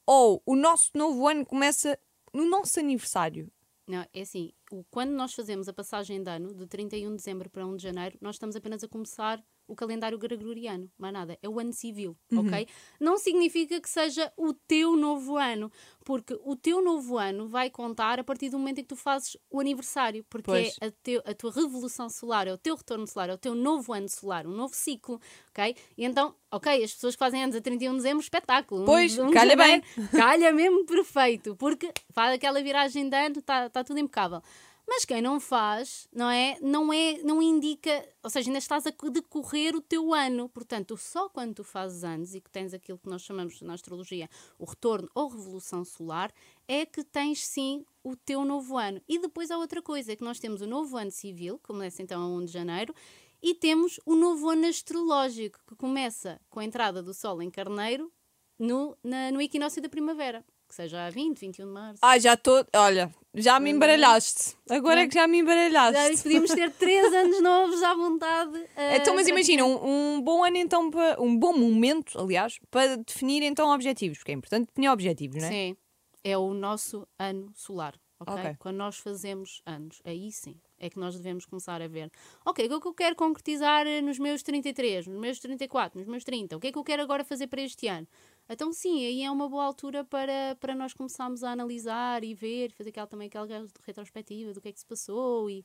ou 0.07 0.43
o 0.45 0.55
nosso 0.55 0.91
novo 0.95 1.27
ano 1.27 1.45
começa 1.45 1.99
no 2.33 2.45
nosso 2.45 2.79
aniversário. 2.79 3.51
Não, 3.87 4.05
é 4.15 4.21
assim, 4.23 4.53
o- 4.73 4.83
quando 4.85 5.11
nós 5.13 5.35
fazemos 5.35 5.69
a 5.69 5.73
passagem 5.73 6.23
de 6.23 6.31
ano, 6.31 6.55
de 6.55 6.67
31 6.67 7.11
de 7.11 7.17
dezembro 7.17 7.51
para 7.51 7.67
1 7.67 7.77
de 7.77 7.83
janeiro, 7.83 8.17
nós 8.21 8.37
estamos 8.37 8.57
apenas 8.57 8.83
a 8.83 8.89
começar 8.89 9.45
o 9.67 9.75
calendário 9.75 10.19
gregoriano, 10.19 10.91
mais 10.99 11.13
nada, 11.13 11.39
é 11.43 11.49
o 11.49 11.59
ano 11.59 11.73
civil, 11.73 12.17
ok? 12.37 12.67
Não 13.01 13.17
significa 13.17 13.81
que 13.81 13.89
seja 13.89 14.31
o 14.37 14.53
teu 14.53 14.97
novo 14.97 15.37
ano, 15.37 15.73
porque 16.05 16.39
o 16.45 16.55
teu 16.55 16.83
novo 16.83 17.17
ano 17.17 17.49
vai 17.49 17.71
contar 17.71 18.21
a 18.21 18.25
partir 18.25 18.51
do 18.51 18.59
momento 18.59 18.79
em 18.81 18.83
que 18.83 18.89
tu 18.89 18.97
fazes 18.97 19.37
o 19.51 19.59
aniversário, 19.61 20.25
porque 20.29 20.51
Pois. 20.51 20.77
é 20.81 20.87
a, 20.87 20.91
teu- 21.03 21.23
a 21.25 21.33
tua 21.35 21.51
revolução 21.51 22.09
solar, 22.11 22.47
é 22.47 22.53
o 22.53 22.59
teu 22.59 22.77
retorno 22.77 23.07
solar, 23.07 23.31
é 23.31 23.35
o 23.35 23.39
teu 23.39 23.55
novo 23.55 23.93
ano 23.93 24.09
solar, 24.09 24.47
um 24.47 24.51
novo 24.55 24.75
ciclo, 24.75 25.21
ok? 25.51 25.75
E 25.97 26.05
então, 26.05 26.35
ok, 26.51 26.85
as 26.85 26.93
pessoas 26.93 27.15
que 27.15 27.19
fazem 27.19 27.43
anos 27.43 27.57
a 27.57 27.61
31 27.61 27.93
de 27.93 27.97
dezembro, 27.99 28.23
espetáculo. 28.23 28.83
Um- 28.83 28.87
Pois, 28.87 29.19
um 29.19 29.29
de 29.29 29.33
calha 29.33 29.57
janeiro, 29.57 29.83
calha 30.13 30.53
mesmo 30.53 30.85
perfeito, 30.85 31.57
porque 31.57 31.91
faz 32.13 32.35
aquela 32.35 32.63
viragem 32.63 33.09
de 33.09 33.17
ano, 33.17 33.39
está 33.39 33.71
tá 33.71 33.83
tudo 33.83 33.99
impecável. 33.99 34.43
Mas 34.87 35.05
quem 35.05 35.23
não 35.23 35.41
faz, 35.41 36.07
não 36.13 36.29
é? 36.31 36.59
Não 36.61 36.93
é, 36.93 37.19
não 37.23 37.41
indica, 37.43 38.07
ou 38.23 38.29
seja, 38.29 38.49
ainda 38.51 38.59
estás 38.59 38.87
a 38.87 38.93
co- 38.93 39.09
decorrer 39.11 39.75
o 39.75 39.81
teu 39.81 40.13
ano. 40.13 40.49
Portanto, 40.49 40.97
só 40.97 41.29
quando 41.29 41.55
tu 41.55 41.65
fazes 41.65 42.05
anos 42.05 42.35
e 42.35 42.41
que 42.41 42.51
tens 42.51 42.75
aquilo 42.75 42.99
que 42.99 43.09
nós 43.09 43.23
chamamos 43.23 43.61
na 43.63 43.73
astrologia 43.75 44.29
o 44.59 44.65
retorno 44.67 45.09
ou 45.15 45.29
revolução 45.29 45.85
solar, 45.85 46.33
é 46.69 46.85
que 46.85 47.03
tens 47.03 47.47
sim 47.47 47.85
o 48.05 48.15
teu 48.15 48.45
novo 48.45 48.77
ano. 48.77 49.01
E 49.09 49.19
depois 49.19 49.51
há 49.51 49.57
outra 49.57 49.81
coisa, 49.81 50.13
é 50.13 50.17
que 50.17 50.23
nós 50.25 50.39
temos 50.39 50.61
o 50.61 50.67
novo 50.67 50.97
ano 50.99 51.11
civil, 51.11 51.59
que 51.59 51.65
começa 51.69 52.03
então 52.03 52.23
a 52.23 52.27
1 52.29 52.45
de 52.45 52.53
janeiro, 52.53 52.95
e 53.43 53.55
temos 53.55 53.99
o 54.05 54.15
novo 54.15 54.51
ano 54.51 54.67
astrológico, 54.67 55.59
que 55.67 55.75
começa 55.77 56.39
com 56.51 56.61
a 56.61 56.65
entrada 56.65 57.03
do 57.03 57.13
Sol 57.15 57.41
em 57.43 57.51
Carneiro 57.51 58.13
no, 58.59 58.97
na- 59.03 59.31
no 59.33 59.41
equinócio 59.41 59.81
da 59.83 59.89
primavera, 59.89 60.45
que 60.75 60.83
seja 60.83 61.07
a 61.07 61.11
20, 61.11 61.39
21 61.39 61.67
de 61.67 61.73
março. 61.73 62.01
Ai, 62.03 62.19
já 62.19 62.35
estou. 62.35 62.67
Olha, 62.75 63.15
já 63.33 63.61
me 63.61 63.71
embaralhaste. 63.71 64.57
Agora 64.69 65.03
é 65.03 65.07
que 65.09 65.15
já 65.15 65.27
me 65.29 65.37
Já 65.39 65.43
embaralhaste. 65.43 66.23
podíamos 66.25 66.51
ter 66.51 66.73
três 66.73 67.05
anos 67.15 67.41
novos 67.41 67.81
à 67.83 67.95
vontade. 67.95 68.61
ah, 68.77 68.97
Então, 68.97 69.15
mas 69.15 69.29
imagina, 69.29 69.65
um, 69.65 70.17
um 70.17 70.21
bom 70.21 70.43
ano 70.45 70.57
então, 70.57 70.91
para, 70.91 71.21
um 71.23 71.39
bom 71.39 71.57
momento, 71.57 72.19
aliás, 72.19 72.59
para 72.73 72.97
definir 72.97 73.43
então 73.45 73.73
objetivos, 73.73 74.19
porque 74.19 74.33
é 74.33 74.35
importante 74.35 74.67
definir 74.67 74.89
objetivos, 74.89 75.37
não 75.41 75.49
é? 75.49 75.51
Sim, 75.51 75.77
é 76.25 76.37
o 76.37 76.53
nosso 76.53 77.07
ano 77.19 77.53
solar. 77.55 77.95
ok? 78.19 78.35
Ok. 78.35 78.57
Quando 78.59 78.77
nós 78.77 78.97
fazemos 78.99 79.63
anos, 79.65 80.03
aí 80.05 80.33
sim 80.33 80.57
é 80.77 80.91
que 80.91 80.99
nós 80.99 81.15
devemos 81.17 81.47
começar 81.47 81.81
a 81.81 81.87
ver. 81.89 82.11
Ok, 82.45 82.67
o 82.67 82.69
que 82.69 82.75
é 82.75 82.81
que 82.81 82.89
eu 82.89 82.95
quero 82.95 83.17
concretizar 83.17 83.87
eh, 83.87 84.03
nos 84.03 84.19
meus 84.19 84.43
33, 84.43 85.07
nos 85.07 85.19
meus 85.19 85.39
34, 85.39 85.99
nos 85.99 86.07
meus 86.09 86.25
30? 86.25 86.57
O 86.57 86.61
que 86.61 86.67
é 86.67 86.73
que 86.73 86.79
eu 86.79 86.85
quero 86.85 87.01
agora 87.01 87.25
fazer 87.25 87.47
para 87.47 87.63
este 87.63 87.87
ano? 87.89 88.07
Então, 88.49 88.73
sim, 88.73 89.05
aí 89.07 89.23
é 89.23 89.31
uma 89.31 89.49
boa 89.49 89.65
altura 89.65 90.05
para, 90.05 90.57
para 90.61 90.75
nós 90.75 90.93
começarmos 90.93 91.43
a 91.43 91.51
analisar 91.53 92.23
e 92.23 92.35
ver, 92.35 92.71
fazer 92.73 92.91
aquela, 92.91 93.07
também 93.07 93.27
aquela 93.29 93.47
retrospectiva 93.87 94.53
do 94.53 94.61
que 94.61 94.69
é 94.69 94.73
que 94.73 94.79
se 94.81 94.87
passou 94.87 95.49
e. 95.51 95.65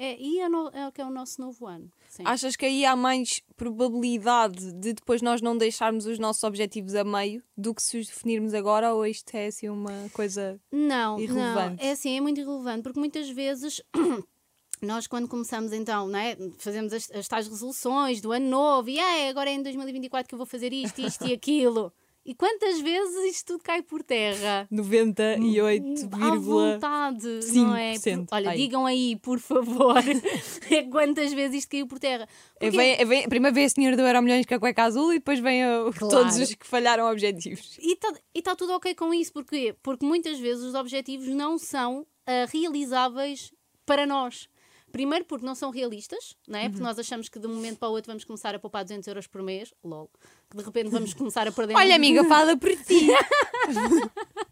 É, 0.00 0.16
e 0.20 0.38
é, 0.38 0.48
no- 0.48 0.68
é 0.68 0.86
o 0.86 0.92
que 0.92 1.00
é 1.00 1.04
o 1.04 1.10
nosso 1.10 1.40
novo 1.40 1.66
ano. 1.66 1.90
Sim. 2.08 2.22
Achas 2.24 2.54
que 2.54 2.64
aí 2.64 2.84
há 2.84 2.94
mais 2.94 3.40
probabilidade 3.56 4.72
de 4.74 4.92
depois 4.92 5.20
nós 5.22 5.40
não 5.40 5.56
deixarmos 5.58 6.06
os 6.06 6.20
nossos 6.20 6.44
objetivos 6.44 6.94
a 6.94 7.02
meio 7.02 7.42
do 7.56 7.74
que 7.74 7.82
se 7.82 7.98
os 7.98 8.06
definirmos 8.06 8.54
agora 8.54 8.94
ou 8.94 9.04
isto 9.04 9.34
é 9.34 9.46
assim 9.46 9.68
uma 9.68 10.08
coisa. 10.12 10.60
Não, 10.70 11.18
Irrelevante. 11.18 11.82
não, 11.82 11.88
é 11.88 11.90
assim, 11.92 12.16
é 12.16 12.20
muito 12.20 12.38
irrelevante, 12.40 12.82
porque 12.82 13.00
muitas 13.00 13.28
vezes 13.30 13.82
nós 14.80 15.08
quando 15.08 15.26
começamos 15.26 15.72
então, 15.72 16.06
não 16.06 16.18
é? 16.18 16.36
fazemos 16.58 16.92
as, 16.92 17.10
as 17.10 17.26
tais 17.26 17.48
resoluções 17.48 18.20
do 18.20 18.30
ano 18.30 18.48
novo 18.48 18.88
e 18.90 19.00
ah, 19.00 19.28
agora 19.30 19.50
é 19.50 19.54
em 19.54 19.62
2024 19.62 20.28
que 20.28 20.34
eu 20.34 20.38
vou 20.38 20.46
fazer 20.46 20.72
isto, 20.72 21.00
isto 21.00 21.26
e 21.26 21.32
aquilo. 21.34 21.92
E 22.30 22.34
quantas 22.34 22.78
vezes 22.82 23.36
isto 23.36 23.46
tudo 23.54 23.62
cai 23.64 23.80
por 23.80 24.02
terra? 24.02 24.68
98, 24.70 26.08
À 26.12 26.36
vontade, 26.36 27.26
não 27.54 27.74
é? 27.74 27.94
5%, 27.94 28.26
Por- 28.26 28.34
Olha, 28.34 28.50
ai. 28.50 28.56
digam 28.58 28.84
aí, 28.84 29.16
por 29.16 29.38
favor, 29.38 29.96
é 30.70 30.82
quantas 30.82 31.32
vezes 31.32 31.60
isto 31.60 31.70
caiu 31.70 31.86
por 31.86 31.98
terra. 31.98 32.28
É, 32.60 32.66
Porque- 32.66 32.76
vem, 32.76 32.92
é, 33.00 33.04
vem, 33.06 33.28
primeiro 33.28 33.54
vem 33.54 33.64
a 33.64 33.68
senhora 33.70 33.96
do 33.96 34.02
Euro 34.02 34.22
Milhões 34.22 34.44
com 34.44 34.54
a 34.54 34.58
cueca 34.60 34.82
azul 34.84 35.12
e 35.12 35.18
depois 35.18 35.40
vem 35.40 35.64
a- 35.64 35.90
Claro. 35.98 36.14
todos 36.14 36.36
os 36.36 36.54
que 36.54 36.66
falharam 36.66 37.10
objetivos. 37.10 37.78
E 37.80 37.96
está 38.34 38.54
tudo 38.54 38.74
ok 38.74 38.94
com 38.94 39.14
isso, 39.14 39.32
porquê? 39.32 39.74
Porque 39.82 40.04
muitas 40.04 40.38
vezes 40.38 40.62
os 40.62 40.74
objetivos 40.74 41.28
não 41.28 41.56
são 41.56 42.06
ah, 42.26 42.44
realizáveis 42.52 43.52
para 43.86 44.06
nós. 44.06 44.48
Primeiro 44.90 45.24
porque 45.24 45.44
não 45.44 45.54
são 45.54 45.70
realistas, 45.70 46.36
não 46.46 46.58
é? 46.58 46.64
Uhum. 46.64 46.70
Porque 46.70 46.82
nós 46.82 46.98
achamos 46.98 47.28
que 47.28 47.38
de 47.38 47.46
um 47.46 47.54
momento 47.54 47.78
para 47.78 47.88
o 47.88 47.92
outro 47.92 48.10
vamos 48.10 48.24
começar 48.24 48.54
a 48.54 48.58
poupar 48.58 48.84
200 48.84 49.06
euros 49.08 49.26
por 49.26 49.42
mês, 49.42 49.72
lol. 49.84 50.10
Que 50.50 50.56
de 50.56 50.62
repente 50.62 50.90
vamos 50.90 51.14
começar 51.14 51.46
a 51.46 51.52
perder... 51.52 51.74
Olha, 51.76 51.94
amiga, 51.94 52.24
fala 52.24 52.56
por 52.56 52.70
ti. 52.70 53.08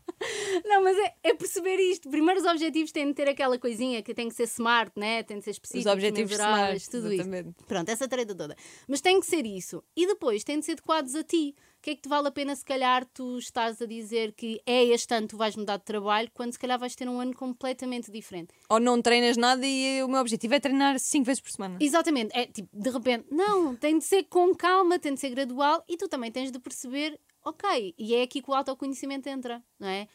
Não, 0.65 0.83
mas 0.83 0.97
é, 0.97 1.15
é 1.23 1.35
perceber 1.35 1.77
isto. 1.77 2.11
Primeiro 2.11 2.41
os 2.41 2.47
objetivos 2.47 2.91
têm 2.91 3.07
de 3.07 3.15
ter 3.15 3.29
aquela 3.29 3.59
coisinha 3.59 4.03
que 4.03 4.15
tem 4.15 4.29
que 4.29 4.35
ser 4.35 4.45
smart, 4.45 4.93
né? 4.97 5.23
Tem 5.23 5.39
de 5.39 5.45
ser 5.45 5.53
específicos, 5.53 5.93
objetivos 5.93 6.31
mesuráveis, 6.31 6.83
smart, 6.83 6.91
tudo 6.91 7.13
exatamente. 7.13 7.49
isso. 7.49 7.67
Pronto, 7.67 7.89
essa 7.89 8.09
treta 8.09 8.35
toda. 8.35 8.57
Mas 8.89 9.01
tem 9.01 9.21
que 9.21 9.27
ser 9.27 9.47
isso. 9.47 9.83
E 9.95 10.07
depois 10.07 10.43
tem 10.43 10.59
de 10.59 10.65
ser 10.65 10.73
adequados 10.73 11.15
a 11.15 11.23
ti. 11.23 11.55
Que 11.87 11.91
é 11.91 11.95
que 11.95 12.03
te 12.03 12.09
vale 12.09 12.27
a 12.27 12.33
pena, 12.33 12.57
se 12.57 12.65
calhar, 12.65 13.07
tu 13.15 13.39
estás 13.39 13.81
a 13.81 13.87
dizer 13.87 14.33
que 14.33 14.61
é 14.67 14.87
este 14.87 15.15
ano 15.15 15.29
tu 15.29 15.37
vais 15.37 15.55
mudar 15.55 15.77
de 15.77 15.85
trabalho, 15.85 16.29
quando 16.35 16.53
se 16.53 16.59
calhar 16.59 16.77
vais 16.81 16.97
ter 16.97 17.09
um 17.09 17.21
ano 17.21 17.33
completamente 17.33 18.11
diferente. 18.11 18.53
Ou 18.69 18.81
não 18.81 19.01
treinas 19.01 19.37
nada 19.37 19.65
e 19.65 20.03
o 20.03 20.09
meu 20.09 20.21
objetivo 20.21 20.55
é 20.55 20.59
treinar 20.59 20.99
5 20.99 21.25
vezes 21.25 21.41
por 21.41 21.53
semana. 21.53 21.79
Exatamente, 21.81 22.37
é 22.37 22.45
tipo, 22.47 22.69
de 22.73 22.91
repente, 22.91 23.29
não, 23.31 23.77
tem 23.77 23.99
de 23.99 24.05
ser 24.05 24.25
com 24.25 24.53
calma, 24.53 24.99
tem 24.99 25.15
de 25.15 25.21
ser 25.21 25.31
gradual 25.31 25.85
e 25.89 25.97
tu 25.97 26.09
também 26.09 26.33
tens 26.33 26.51
de 26.51 26.59
perceber, 26.59 27.21
ok, 27.45 27.95
e 27.97 28.17
é 28.17 28.23
aqui 28.23 28.43
que 28.43 28.51
o 28.51 28.55
autoconhecimento 28.55 29.29
entra, 29.29 29.63
não 29.79 29.87
é? 29.87 30.09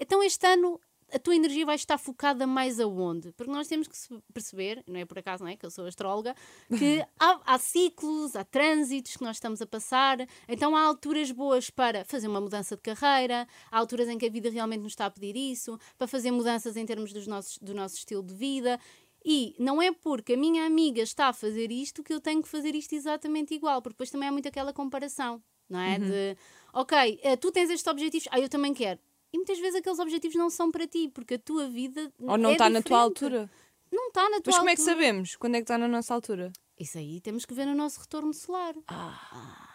Então 0.00 0.22
este 0.22 0.46
ano 0.46 0.80
a 1.12 1.18
tua 1.18 1.34
energia 1.34 1.64
vai 1.64 1.76
estar 1.76 1.98
focada 1.98 2.46
mais 2.46 2.78
aonde? 2.78 3.32
Porque 3.32 3.50
nós 3.50 3.66
temos 3.66 3.88
que 3.88 3.94
perceber, 4.32 4.82
não 4.86 5.00
é 5.00 5.04
por 5.04 5.18
acaso, 5.18 5.42
não 5.42 5.50
é? 5.50 5.56
Que 5.56 5.64
eu 5.64 5.70
sou 5.70 5.86
astróloga, 5.86 6.34
que 6.78 7.04
há, 7.18 7.40
há, 7.46 7.58
ciclos, 7.58 8.36
há 8.36 8.44
trânsitos 8.44 9.16
que 9.16 9.22
nós 9.22 9.36
estamos 9.36 9.62
a 9.62 9.66
passar, 9.66 10.18
então 10.46 10.76
há 10.76 10.82
alturas 10.82 11.30
boas 11.30 11.70
para 11.70 12.04
fazer 12.04 12.28
uma 12.28 12.40
mudança 12.40 12.76
de 12.76 12.82
carreira, 12.82 13.46
há 13.70 13.78
alturas 13.78 14.08
em 14.08 14.18
que 14.18 14.26
a 14.26 14.30
vida 14.30 14.50
realmente 14.50 14.82
nos 14.82 14.92
está 14.92 15.06
a 15.06 15.10
pedir 15.10 15.36
isso, 15.36 15.78
para 15.96 16.06
fazer 16.06 16.30
mudanças 16.30 16.76
em 16.76 16.84
termos 16.84 17.12
dos 17.12 17.26
nossos, 17.26 17.58
do 17.58 17.74
nosso 17.74 17.96
estilo 17.96 18.22
de 18.22 18.34
vida. 18.34 18.78
E 19.24 19.54
não 19.58 19.82
é 19.82 19.92
porque 19.92 20.34
a 20.34 20.36
minha 20.36 20.64
amiga 20.64 21.02
está 21.02 21.28
a 21.28 21.32
fazer 21.32 21.72
isto 21.72 22.02
que 22.02 22.12
eu 22.12 22.20
tenho 22.20 22.42
que 22.42 22.48
fazer 22.48 22.74
isto 22.74 22.94
exatamente 22.94 23.54
igual, 23.54 23.82
porque 23.82 23.94
depois 23.94 24.10
também 24.10 24.28
há 24.28 24.32
muito 24.32 24.48
aquela 24.48 24.72
comparação, 24.72 25.42
não 25.68 25.80
é? 25.80 25.98
Uhum. 25.98 26.06
De, 26.06 26.36
ok, 26.72 27.20
eh, 27.22 27.36
tu 27.36 27.50
tens 27.50 27.68
estes 27.68 27.86
objetivos, 27.86 28.28
ah, 28.30 28.38
eu 28.38 28.48
também 28.48 28.72
quero 28.72 29.00
e 29.32 29.36
muitas 29.38 29.58
vezes 29.58 29.76
aqueles 29.76 29.98
objetivos 29.98 30.36
não 30.36 30.50
são 30.50 30.70
para 30.70 30.86
ti, 30.86 31.10
porque 31.12 31.34
a 31.34 31.38
tua 31.38 31.68
vida. 31.68 32.12
Ou 32.20 32.38
não 32.38 32.50
é 32.50 32.52
está 32.52 32.70
na 32.70 32.82
tua 32.82 32.98
altura. 32.98 33.50
Não 33.90 34.08
está 34.08 34.28
na 34.28 34.40
tua 34.40 34.52
Mas 34.52 34.54
altura. 34.54 34.58
como 34.58 34.70
é 34.70 34.74
que 34.76 34.82
sabemos 34.82 35.36
quando 35.36 35.54
é 35.54 35.58
que 35.58 35.64
está 35.64 35.78
na 35.78 35.88
nossa 35.88 36.14
altura? 36.14 36.52
Isso 36.78 36.98
aí 36.98 37.20
temos 37.20 37.44
que 37.44 37.54
ver 37.54 37.66
no 37.66 37.74
nosso 37.74 38.00
retorno 38.00 38.32
solar. 38.32 38.74
Ah. 38.86 39.68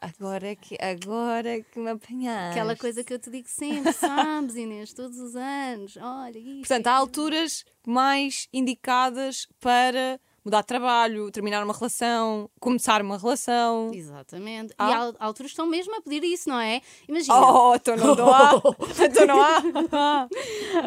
Agora 0.00 0.48
é 0.48 0.56
que, 0.56 0.76
agora 0.80 1.48
é 1.48 1.62
que 1.62 1.78
me 1.78 1.90
apanhaste. 1.90 2.58
Aquela 2.58 2.76
coisa 2.76 3.02
que 3.02 3.12
eu 3.12 3.18
te 3.18 3.30
digo 3.30 3.48
sempre, 3.48 3.92
sabes, 3.94 4.54
Inês, 4.54 4.92
todos 4.92 5.18
os 5.18 5.34
anos. 5.34 5.96
Olha, 5.96 6.38
isto. 6.38 6.60
Portanto, 6.60 6.86
há 6.86 6.92
alturas 6.92 7.64
mais 7.86 8.48
indicadas 8.52 9.48
para 9.58 10.20
mudar 10.46 10.60
de 10.60 10.68
trabalho, 10.68 11.28
terminar 11.32 11.64
uma 11.64 11.74
relação, 11.74 12.48
começar 12.60 13.02
uma 13.02 13.18
relação. 13.18 13.90
Exatamente. 13.92 14.72
Ah. 14.78 14.88
E 14.88 14.94
há 14.94 15.12
alturas 15.18 15.50
estão 15.50 15.66
mesmo 15.66 15.92
a 15.96 16.00
pedir 16.00 16.22
isso, 16.22 16.48
não 16.48 16.60
é? 16.60 16.80
Imagina. 17.08 17.34
Oh, 17.36 17.74
então 17.76 17.96
não, 17.96 18.32
há. 18.32 18.62
então 19.04 19.26
não 19.26 19.42
há. 19.42 20.28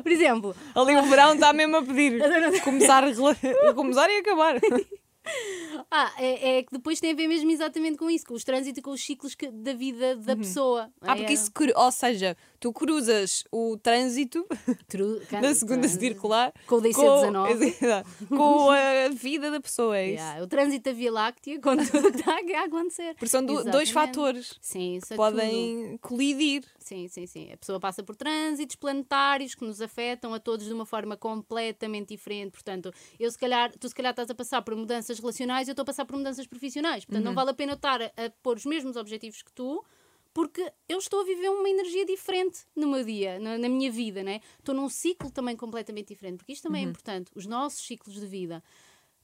Por 0.02 0.12
exemplo. 0.12 0.56
Ali 0.74 0.96
o 0.96 1.04
verão 1.04 1.34
está 1.34 1.52
mesmo 1.52 1.76
a 1.76 1.84
pedir. 1.84 2.22
começar, 2.64 3.04
começar 3.76 4.10
e 4.10 4.18
acabar. 4.20 4.56
Ah, 5.90 6.12
é, 6.18 6.58
é, 6.58 6.64
que 6.64 6.72
depois 6.72 7.00
tem 7.00 7.12
a 7.12 7.16
ver 7.16 7.28
mesmo 7.28 7.50
exatamente 7.52 7.98
com 7.98 8.10
isso, 8.10 8.26
com 8.26 8.34
os 8.34 8.44
trânsitos 8.44 8.78
e 8.80 8.82
com 8.82 8.92
os 8.92 9.02
ciclos 9.02 9.36
que, 9.36 9.50
da 9.52 9.74
vida 9.74 10.16
da 10.16 10.34
uhum. 10.34 10.40
pessoa. 10.40 10.92
Ah, 11.02 11.16
porque 11.16 11.32
é. 11.32 11.34
isso, 11.34 11.52
ou 11.76 11.92
seja, 11.92 12.36
tu 12.60 12.74
cruzas 12.74 13.44
o 13.52 13.78
trânsito 13.78 14.46
Tru, 14.88 15.20
da 15.42 15.54
segunda 15.56 15.88
circular 15.88 16.54
com 16.68 16.76
o 16.76 16.82
DC19 16.82 18.04
com, 18.28 18.36
com 18.38 18.70
a 18.70 19.10
vida 19.10 19.50
da 19.50 19.60
pessoa. 19.60 19.98
É 19.98 20.08
isso. 20.08 20.24
Yeah, 20.24 20.44
o 20.44 20.48
trânsito 20.48 20.90
da 20.90 20.96
Via 20.96 21.12
Láctea 21.12 21.60
com 21.62 21.78
tudo 21.78 22.12
que 22.12 22.20
está 22.20 22.36
a 22.36 22.66
acontecer. 22.66 23.14
Porque 23.14 23.28
são 23.28 23.46
do, 23.46 23.64
dois 23.64 23.90
fatores 23.90 24.58
sim, 24.62 25.00
que 25.06 25.14
é 25.14 25.18
podem 25.18 25.98
tudo. 25.98 26.00
colidir. 26.00 26.64
Sim, 26.78 27.08
sim, 27.08 27.26
sim. 27.26 27.52
A 27.54 27.58
pessoa 27.58 27.80
passa 27.80 28.04
por 28.04 28.16
trânsitos 28.16 28.76
planetários 28.76 29.56
que 29.56 29.64
nos 29.64 29.82
afetam 29.82 30.34
a 30.34 30.40
todos 30.40 30.66
de 30.66 30.74
uma 30.74 30.86
forma 30.86 31.16
completamente 31.16 32.10
diferente. 32.10 32.52
Portanto, 32.52 32.92
eu 33.20 33.30
se 33.32 33.38
calhar, 33.38 33.72
tu 33.78 33.88
se 33.88 33.96
calhar 33.96 34.12
estás 34.12 34.30
a 34.30 34.36
passar 34.36 34.62
por 34.62 34.76
mudanças 34.76 35.20
relacionais, 35.20 35.69
eu 35.70 35.74
estou 35.74 35.84
a 35.84 35.86
passar 35.86 36.06
por 36.06 36.18
mudanças 36.18 36.48
profissionais. 36.48 37.06
Portanto, 37.06 37.24
uhum. 37.24 37.30
não 37.30 37.36
vale 37.36 37.52
a 37.52 37.54
pena 37.54 37.74
eu 37.74 37.76
estar 37.76 38.02
a, 38.02 38.06
a 38.06 38.30
pôr 38.42 38.58
os 38.58 38.66
mesmos 38.66 38.96
objetivos 38.96 39.42
que 39.42 39.52
tu, 39.52 39.84
porque 40.34 40.72
eu 40.88 40.98
estou 41.00 41.22
a 41.22 41.24
viver 41.24 41.50
uma 41.50 41.70
energia 41.70 42.06
diferente 42.06 42.60
no 42.76 42.88
meu 42.88 43.04
dia, 43.04 43.40
na, 43.40 43.58
na 43.58 43.70
minha 43.70 43.92
vida, 43.92 44.24
né? 44.24 44.42
Estou 44.58 44.76
num 44.76 44.90
ciclo 44.90 45.32
também 45.32 45.56
completamente 45.56 46.10
diferente, 46.10 46.38
porque 46.38 46.54
isto 46.54 46.64
também 46.64 46.82
é 46.82 46.86
uhum. 46.86 46.90
é 46.90 46.92
importante, 46.92 47.32
os 47.36 47.46
nossos 47.46 47.86
ciclos 47.86 48.16
de 48.16 48.26
vida. 48.26 48.64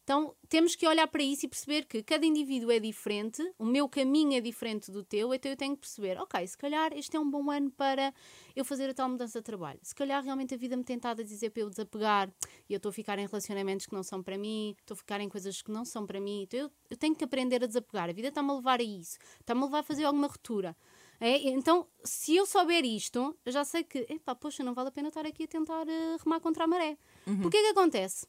Então 0.06 0.36
temos 0.48 0.76
que 0.76 0.88
olhar 0.88 1.08
para 1.08 1.24
isso 1.24 1.48
e 1.48 1.50
perceber 1.50 1.86
que 1.86 2.04
cada 2.04 2.24
indivíduo 2.24 2.70
é 2.70 2.80
diferente, 2.80 3.42
o 3.58 3.66
meu 3.66 3.90
caminho 3.90 4.38
é 4.38 4.40
diferente 4.40 4.92
do 4.92 5.04
teu, 5.04 5.34
então 5.34 5.52
eu 5.52 5.58
tenho 5.58 5.74
que 5.74 5.82
perceber, 5.82 6.22
ok, 6.22 6.46
se 6.46 6.56
calhar 6.56 6.94
este 6.94 7.18
é 7.18 7.20
um 7.20 7.28
bom 7.28 7.50
ano 7.50 7.72
para 7.72 8.14
eu 8.56 8.64
fazer 8.64 8.88
a 8.88 8.94
tal 8.94 9.10
mudança 9.10 9.40
de 9.40 9.44
trabalho. 9.44 9.80
Se 9.82 9.96
calhar 9.96 10.24
realmente 10.24 10.54
a 10.54 10.58
vida 10.58 10.78
me 10.78 10.84
tem 10.84 11.00
a 11.02 11.14
dizer 11.16 11.50
para 11.50 11.64
eu 11.64 11.70
desapegar 11.72 12.32
e 12.70 12.74
eu 12.74 12.78
estou 12.78 12.92
a 12.92 12.94
ficar 12.94 13.18
em 13.18 13.26
relacionamentos 13.26 13.88
que 13.88 13.96
não 13.96 14.04
são 14.04 14.22
para 14.22 14.38
mim, 14.38 14.76
estou 14.80 14.94
a 14.94 14.98
ficar 14.98 15.20
em 15.20 15.28
coisas 15.28 15.60
que 15.64 15.72
não 15.72 15.84
são 15.84 16.06
para 16.06 16.20
mim, 16.20 16.44
então 16.44 16.60
eu, 16.60 16.72
eu 16.92 16.98
tenho 16.98 17.16
que 17.16 17.24
aprender 17.24 17.64
a 17.64 17.68
desapegar. 17.68 18.08
A 18.08 18.14
vida 18.14 18.28
está-me 18.28 18.52
a 18.52 18.54
levar 18.54 18.80
a 18.80 18.84
isso, 18.84 19.18
está-me 19.40 19.62
a 19.62 19.66
levar 19.66 19.80
a 19.80 19.84
fazer 19.84 20.04
alguma 20.04 20.28
ruptura. 20.28 20.78
É, 21.20 21.50
então, 21.50 21.88
se 22.04 22.36
eu 22.36 22.46
souber 22.46 22.86
isto, 22.86 23.36
eu 23.44 23.52
já 23.52 23.64
sei 23.64 23.84
que, 23.84 24.06
epá, 24.10 24.36
poxa, 24.36 24.64
não 24.64 24.76
vale 24.76 24.90
a 24.90 24.92
pena 24.92 25.08
estar 25.08 25.26
aqui 25.26 25.46
a 25.46 25.48
tentar 25.48 25.88
uh, 25.88 26.18
remar 26.24 26.40
contra 26.40 26.66
a 26.66 26.68
maré. 26.68 26.98
Uhum. 27.26 27.42
Porque 27.42 27.58
é 27.58 27.62
que 27.62 27.70
acontece? 27.70 28.28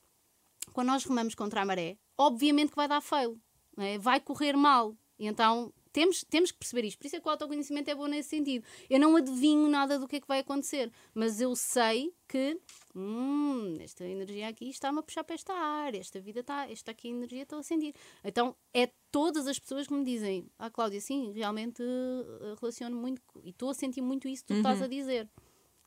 Quando 0.73 0.89
nós 0.89 1.05
remamos 1.05 1.35
contra 1.35 1.63
a 1.63 1.65
maré, 1.65 1.97
obviamente 2.17 2.71
que 2.71 2.77
vai 2.77 2.89
dar 2.89 3.01
fail, 3.01 3.39
é? 3.79 3.99
vai 3.99 4.21
correr 4.21 4.57
mal. 4.57 4.97
E 5.19 5.27
então 5.27 5.73
temos, 5.97 6.25
temos 6.29 6.53
que 6.53 6.59
perceber 6.59 6.87
isto. 6.87 6.99
Por 6.99 7.07
isso 7.07 7.17
é 7.17 7.21
que 7.21 7.27
o 7.27 7.31
autoconhecimento 7.31 7.91
é 7.91 7.95
bom 7.95 8.07
nesse 8.07 8.29
sentido. 8.29 8.67
Eu 8.91 9.01
não 9.01 9.17
adivinho 9.17 9.67
nada 9.67 9.99
do 9.99 10.07
que 10.07 10.17
é 10.17 10.21
que 10.21 10.29
vai 10.29 10.41
acontecer, 10.41 10.93
mas 11.15 11.41
eu 11.41 11.57
sei 11.57 12.13
que 12.29 12.61
hum, 12.95 13.79
esta 13.81 14.05
energia 14.05 14.49
aqui 14.49 14.69
está-me 14.69 14.99
a 14.99 15.03
puxar 15.03 15.25
para 15.25 15.35
esta 15.35 15.55
área, 15.55 15.99
esta 15.99 16.21
vida 16.21 16.41
está, 16.41 16.71
esta 16.71 16.91
aqui 16.91 17.09
energia 17.09 17.45
estou 17.45 17.61
a 17.61 17.63
sentir. 17.63 17.95
Então 18.23 18.55
é 18.75 18.91
todas 19.11 19.47
as 19.47 19.59
pessoas 19.59 19.87
que 19.87 19.95
me 19.95 20.05
dizem, 20.05 20.47
ah 20.59 20.69
Cláudia, 20.69 21.01
sim, 21.01 21.33
realmente 21.33 21.83
uh, 21.83 22.57
relaciono 22.61 22.95
muito 22.95 23.23
e 23.43 23.49
estou 23.49 23.71
a 23.71 23.75
sentir 23.75 24.03
muito 24.03 24.29
isso 24.29 24.43
que 24.43 24.49
tu 24.49 24.53
uhum. 24.53 24.61
estás 24.61 24.83
a 24.83 24.87
dizer. 24.87 25.27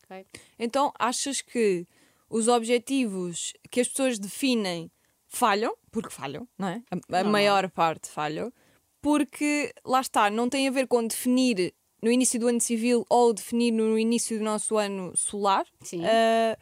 Okay? 0.06 0.26
Então 0.58 0.92
achas 0.98 1.40
que 1.40 1.86
os 2.30 2.48
objetivos 2.48 3.54
que 3.70 3.82
as 3.82 3.88
pessoas 3.88 4.20
definem 4.20 4.92
falham, 5.28 5.76
porque 5.92 6.10
falham, 6.10 6.48
não 6.58 6.68
é? 6.68 6.84
A, 6.92 7.20
a 7.20 7.24
não, 7.24 7.32
maior 7.32 7.64
não. 7.64 7.70
parte 7.70 8.10
falham, 8.10 8.52
porque 9.02 9.74
lá 9.86 10.02
está, 10.02 10.30
não 10.30 10.50
tem 10.50 10.68
a 10.68 10.72
ver 10.72 10.88
com 10.88 11.06
definir 11.06 11.74
no 12.02 12.12
início 12.12 12.40
do 12.40 12.48
ano 12.48 12.62
civil 12.62 13.06
ou 13.10 13.34
definir 13.34 13.72
no 13.72 13.98
início 13.98 14.38
do 14.38 14.44
nosso 14.44 14.78
ano 14.78 15.16
solar. 15.16 15.66
Sim. 15.82 16.02
Uh, 16.02 16.58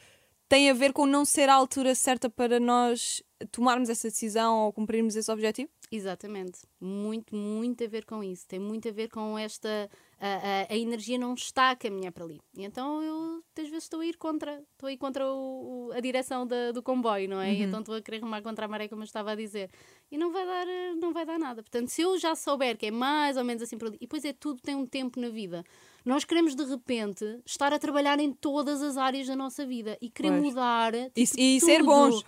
tem 0.49 0.69
a 0.69 0.73
ver 0.73 0.93
com 0.93 1.05
não 1.05 1.25
ser 1.25 1.49
a 1.49 1.53
altura 1.53 1.93
certa 1.93 2.29
para 2.29 2.59
nós 2.59 3.21
tomarmos 3.51 3.89
essa 3.89 4.09
decisão 4.09 4.65
ou 4.65 4.73
cumprirmos 4.73 5.15
esse 5.15 5.31
objetivo? 5.31 5.69
Exatamente. 5.91 6.59
Muito, 6.79 7.35
muito 7.35 7.83
a 7.83 7.87
ver 7.87 8.05
com 8.05 8.23
isso. 8.23 8.45
Tem 8.47 8.59
muito 8.59 8.89
a 8.89 8.91
ver 8.91 9.09
com 9.09 9.37
esta. 9.37 9.89
A, 10.19 10.27
a, 10.27 10.73
a 10.73 10.77
energia 10.77 11.17
não 11.17 11.33
está 11.33 11.71
a 11.71 11.75
caminhar 11.75 12.11
para 12.11 12.25
ali. 12.25 12.41
E 12.55 12.63
então 12.63 13.01
eu, 13.01 13.43
às 13.57 13.69
vezes, 13.69 13.83
estou 13.83 14.01
a 14.01 14.05
ir 14.05 14.17
contra. 14.17 14.61
Estou 14.73 14.87
a 14.87 14.91
ir 14.91 14.97
contra 14.97 15.25
o, 15.31 15.91
a 15.93 15.99
direção 15.99 16.45
da, 16.45 16.71
do 16.71 16.83
comboio, 16.83 17.29
não 17.29 17.41
é? 17.41 17.49
Uhum. 17.49 17.53
E 17.53 17.61
então 17.63 17.79
estou 17.79 17.95
a 17.95 18.01
querer 18.01 18.19
remar 18.19 18.41
contra 18.41 18.65
a 18.65 18.67
maré, 18.67 18.87
como 18.87 19.01
eu 19.01 19.05
estava 19.05 19.31
a 19.31 19.35
dizer. 19.35 19.69
E 20.11 20.17
não 20.17 20.31
vai 20.31 20.45
dar, 20.45 20.65
não 20.99 21.13
vai 21.13 21.25
dar 21.25 21.39
nada. 21.39 21.61
Portanto, 21.63 21.87
se 21.89 22.01
eu 22.01 22.17
já 22.17 22.35
souber 22.35 22.77
que 22.77 22.87
é 22.87 22.91
mais 22.91 23.37
ou 23.37 23.43
menos 23.43 23.63
assim 23.63 23.77
para 23.77 23.87
ali. 23.87 23.97
E 23.97 24.01
depois 24.01 24.25
é 24.25 24.33
tudo, 24.33 24.61
tem 24.61 24.75
um 24.75 24.85
tempo 24.85 25.19
na 25.19 25.29
vida. 25.29 25.63
Nós 26.03 26.23
queremos 26.23 26.55
de 26.55 26.63
repente 26.63 27.39
estar 27.45 27.73
a 27.73 27.79
trabalhar 27.79 28.19
em 28.19 28.31
todas 28.31 28.81
as 28.81 28.97
áreas 28.97 29.27
da 29.27 29.35
nossa 29.35 29.65
vida 29.65 29.97
e 30.01 30.09
querer 30.09 30.31
pois. 30.31 30.43
mudar. 30.43 30.93
Tipo, 30.93 31.39
e, 31.39 31.57
e 31.57 31.61
ser 31.61 31.83
bons. 31.83 32.23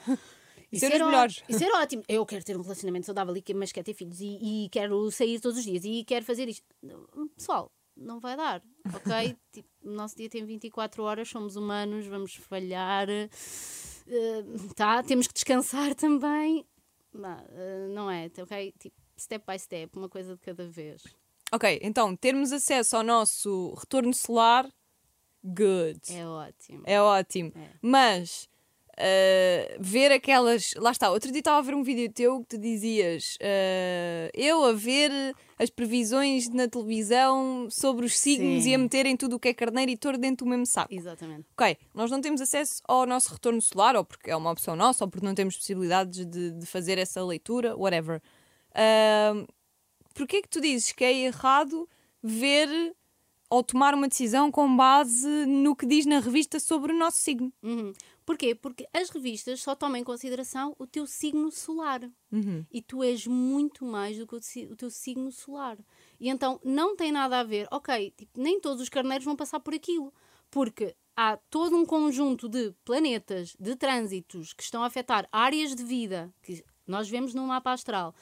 E 0.72 0.80
ser, 0.80 0.94
os 0.94 1.00
melhores. 1.00 1.44
E 1.50 1.54
ser 1.54 1.72
ótimo. 1.74 2.04
Eu 2.08 2.26
quero 2.26 2.44
ter 2.44 2.56
um 2.56 2.62
relacionamento 2.62 3.06
saudável, 3.06 3.34
mas 3.56 3.72
quero 3.72 3.86
ter 3.86 3.94
filhos 3.94 4.20
e, 4.22 4.66
e 4.66 4.70
quero 4.70 5.10
sair 5.12 5.40
todos 5.40 5.58
os 5.58 5.64
dias 5.64 5.84
e 5.84 6.04
quero 6.04 6.24
fazer 6.24 6.48
isto. 6.48 6.64
Pessoal, 7.36 7.72
não 7.96 8.20
vai 8.20 8.38
dar, 8.38 8.62
ok? 8.94 9.36
tipo, 9.52 9.68
o 9.84 9.92
nosso 9.92 10.16
dia 10.16 10.30
tem 10.30 10.46
24 10.46 11.04
horas, 11.04 11.28
somos 11.28 11.56
humanos, 11.56 12.06
vamos 12.06 12.36
falhar. 12.36 13.08
Uh, 13.10 14.74
tá, 14.76 15.04
temos 15.04 15.28
que 15.28 15.34
descansar 15.34 15.96
também. 15.96 16.66
Não, 17.14 17.38
uh, 17.38 17.90
não 17.90 18.12
é, 18.12 18.30
ok? 18.38 18.74
Tipo, 18.80 18.96
step 19.18 19.44
by 19.46 19.60
step, 19.60 19.98
uma 19.98 20.10
coisa 20.10 20.36
de 20.36 20.42
cada 20.42 20.68
vez. 20.68 21.04
Ok, 21.52 21.80
então, 21.82 22.16
termos 22.16 22.52
acesso 22.52 22.96
ao 22.96 23.04
nosso 23.04 23.74
retorno 23.74 24.14
solar, 24.14 24.72
good. 25.44 26.00
É 26.10 26.28
ótimo. 26.28 26.84
É 26.86 27.02
ótimo. 27.02 27.52
É. 27.56 27.72
Mas 27.82 28.48
Uh, 29.00 29.78
ver 29.80 30.12
aquelas. 30.12 30.74
Lá 30.76 30.92
está, 30.92 31.10
outro 31.10 31.32
dia 31.32 31.40
estava 31.40 31.58
a 31.58 31.62
ver 31.62 31.74
um 31.74 31.84
vídeo 31.84 32.12
teu 32.12 32.42
que 32.42 32.48
te 32.48 32.58
dizias 32.58 33.38
uh, 33.38 34.30
eu 34.34 34.66
a 34.66 34.74
ver 34.74 35.34
as 35.58 35.70
previsões 35.70 36.50
na 36.50 36.68
televisão 36.68 37.70
sobre 37.70 38.06
os 38.06 38.20
signos 38.20 38.64
Sim. 38.64 38.72
e 38.72 38.76
a 38.76 38.78
meterem 38.78 39.16
tudo 39.16 39.38
o 39.38 39.40
que 39.40 39.48
é 39.48 39.54
carneiro 39.54 39.90
e 39.90 39.96
touro 39.96 40.18
dentro 40.18 40.46
do 40.46 40.50
mesmo 40.50 40.66
saco. 40.66 40.94
Exatamente. 40.94 41.46
Ok, 41.58 41.78
nós 41.94 42.12
não 42.12 42.20
temos 42.20 42.42
acesso 42.42 42.82
ao 42.86 43.06
nosso 43.06 43.32
retorno 43.32 43.62
solar, 43.62 43.96
ou 43.96 44.04
porque 44.04 44.32
é 44.32 44.36
uma 44.36 44.52
opção 44.52 44.76
nossa, 44.76 45.06
ou 45.06 45.10
porque 45.10 45.26
não 45.26 45.34
temos 45.34 45.56
possibilidades 45.56 46.26
de, 46.26 46.52
de 46.52 46.66
fazer 46.66 46.98
essa 46.98 47.24
leitura, 47.24 47.78
whatever. 47.78 48.22
Uh, 48.72 49.48
Porquê 50.20 50.38
é 50.38 50.42
que 50.42 50.50
tu 50.50 50.60
dizes 50.60 50.92
que 50.92 51.06
é 51.06 51.14
errado 51.14 51.88
ver 52.22 52.70
ou 53.50 53.64
tomar 53.64 53.94
uma 53.94 54.08
decisão 54.08 54.52
com 54.52 54.76
base 54.76 55.28
no 55.46 55.74
que 55.76 55.86
diz 55.86 56.06
na 56.06 56.20
revista 56.20 56.60
sobre 56.60 56.92
o 56.92 56.98
nosso 56.98 57.18
signo? 57.20 57.54
Uhum. 57.64 57.94
Porquê? 58.30 58.54
Porque 58.54 58.88
as 58.94 59.10
revistas 59.10 59.60
só 59.60 59.74
tomam 59.74 59.98
em 59.98 60.04
consideração 60.04 60.76
o 60.78 60.86
teu 60.86 61.08
signo 61.08 61.50
solar. 61.52 62.04
Uhum. 62.32 62.64
E 62.72 62.80
tu 62.80 63.02
és 63.02 63.26
muito 63.26 63.84
mais 63.84 64.20
do 64.20 64.28
que 64.28 64.36
o 64.36 64.76
teu 64.76 64.92
signo 64.92 65.32
solar. 65.32 65.80
E 66.20 66.30
então 66.30 66.62
não 66.64 66.96
tem 66.96 67.12
nada 67.12 67.40
a 67.40 67.44
ver, 67.44 67.68
ok, 67.72 68.14
tipo, 68.16 68.40
nem 68.40 68.62
todos 68.62 68.84
os 68.84 68.90
carneiros 68.90 69.26
vão 69.26 69.36
passar 69.36 69.60
por 69.60 69.74
aquilo, 69.74 70.14
porque 70.52 70.96
há 71.18 71.38
todo 71.50 71.76
um 71.76 71.84
conjunto 71.84 72.48
de 72.48 72.72
planetas, 72.86 73.56
de 73.60 73.76
trânsitos 73.76 74.54
que 74.54 74.62
estão 74.62 74.84
a 74.84 74.86
afetar 74.86 75.28
áreas 75.32 75.74
de 75.74 75.84
vida 75.84 76.32
que 76.44 76.64
nós 76.86 77.10
vemos 77.10 77.34
no 77.34 77.48
mapa 77.48 77.72
astral. 77.72 78.14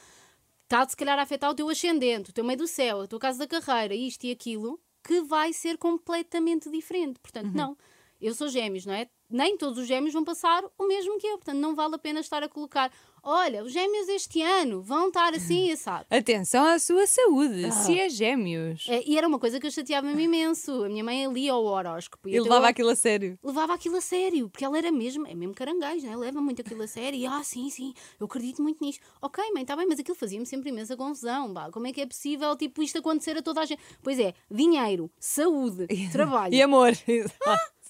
Está 0.64 0.88
se 0.88 0.96
calhar 0.96 1.20
a 1.20 1.24
afetar 1.24 1.52
o 1.52 1.54
teu 1.54 1.68
ascendente, 1.68 2.30
o 2.30 2.34
teu 2.34 2.46
meio 2.46 2.60
do 2.60 2.66
céu, 2.66 3.02
a 3.02 3.08
tua 3.08 3.20
casa 3.20 3.46
da 3.46 3.62
carreira, 3.62 3.94
isto 3.94 4.24
e 4.24 4.32
aquilo, 4.32 4.80
que 5.04 5.20
vai 5.24 5.52
ser 5.52 5.78
completamente 5.78 6.72
diferente. 6.72 7.20
Portanto, 7.20 7.52
não. 7.54 7.78
Eu 8.20 8.34
sou 8.34 8.48
gêmeos, 8.48 8.86
não 8.86 8.94
é? 8.94 9.10
Nem 9.30 9.58
todos 9.58 9.78
os 9.80 9.88
gêmeos 9.88 10.14
vão 10.14 10.24
passar 10.24 10.64
o 10.78 10.88
mesmo 10.88 11.18
que 11.20 11.28
eu. 11.28 11.38
Portanto, 11.38 11.58
não 11.58 11.76
vale 11.76 11.96
a 11.96 11.98
pena 11.98 12.20
estar 12.20 12.42
a 12.44 12.50
colocar. 12.50 12.92
Olha, 13.24 13.62
os 13.62 13.74
gêmeos 13.74 14.08
este 14.08 14.42
ano 14.42 14.82
vão 14.82 15.10
estar 15.10 15.34
assim, 15.34 15.76
sabe? 15.76 16.06
Atenção 16.10 16.64
à 16.66 16.80
sua 16.80 17.06
saúde, 17.06 17.66
Ah. 17.66 17.72
se 17.72 18.00
é 18.00 18.08
gêmeos. 18.08 18.86
É, 18.88 19.04
e 19.06 19.18
era 19.18 19.28
uma 19.28 19.38
coisa 19.38 19.60
que 19.60 19.68
eu 19.68 19.72
chateava-me 19.72 20.24
imenso. 20.24 20.86
A 20.86 20.88
minha 20.88 21.04
mãe 21.04 21.28
lia 21.34 21.54
o 21.54 21.66
horóscopo. 21.66 22.30
E 22.30 22.32
então 22.34 22.44
levava 22.44 22.68
eu 22.68 22.70
aquilo 22.70 22.90
a 22.90 22.96
sério. 22.96 23.38
levava 23.44 23.74
aquilo 23.74 23.98
a 23.98 24.02
sério, 24.02 24.50
porque 24.50 24.64
ela 24.64 24.78
era 24.78 24.92
mesmo, 24.94 25.28
é 25.28 25.36
mesmo 25.36 25.54
caranguejo, 25.54 26.08
né? 26.08 26.16
leva 26.16 26.40
muito 26.40 26.62
aquilo 26.62 26.84
a 26.84 26.88
sério. 26.88 27.20
E, 27.20 27.26
ah, 27.26 27.42
sim, 27.44 27.70
sim, 27.70 27.94
eu 28.18 28.28
acredito 28.28 28.62
muito 28.64 28.82
nisto. 28.82 29.02
Ok, 29.22 29.44
mãe, 29.52 29.64
está 29.64 29.76
bem, 29.76 29.88
mas 29.88 30.00
aquilo 30.00 30.16
fazia-me 30.16 30.46
sempre 30.46 30.70
imensa 30.70 30.96
confusão. 30.96 31.52
Bah, 31.52 31.70
como 31.70 31.86
é 31.88 31.92
que 31.92 32.00
é 32.00 32.06
possível, 32.06 32.56
tipo, 32.56 32.82
isto 32.82 33.00
acontecer 33.00 33.36
a 33.38 33.42
toda 33.42 33.60
a 33.60 33.66
gente? 33.66 33.82
Pois 34.02 34.20
é, 34.20 34.34
dinheiro, 34.50 35.12
saúde, 35.20 35.86
trabalho. 36.14 36.54
E 36.56 36.62
amor. 36.62 36.94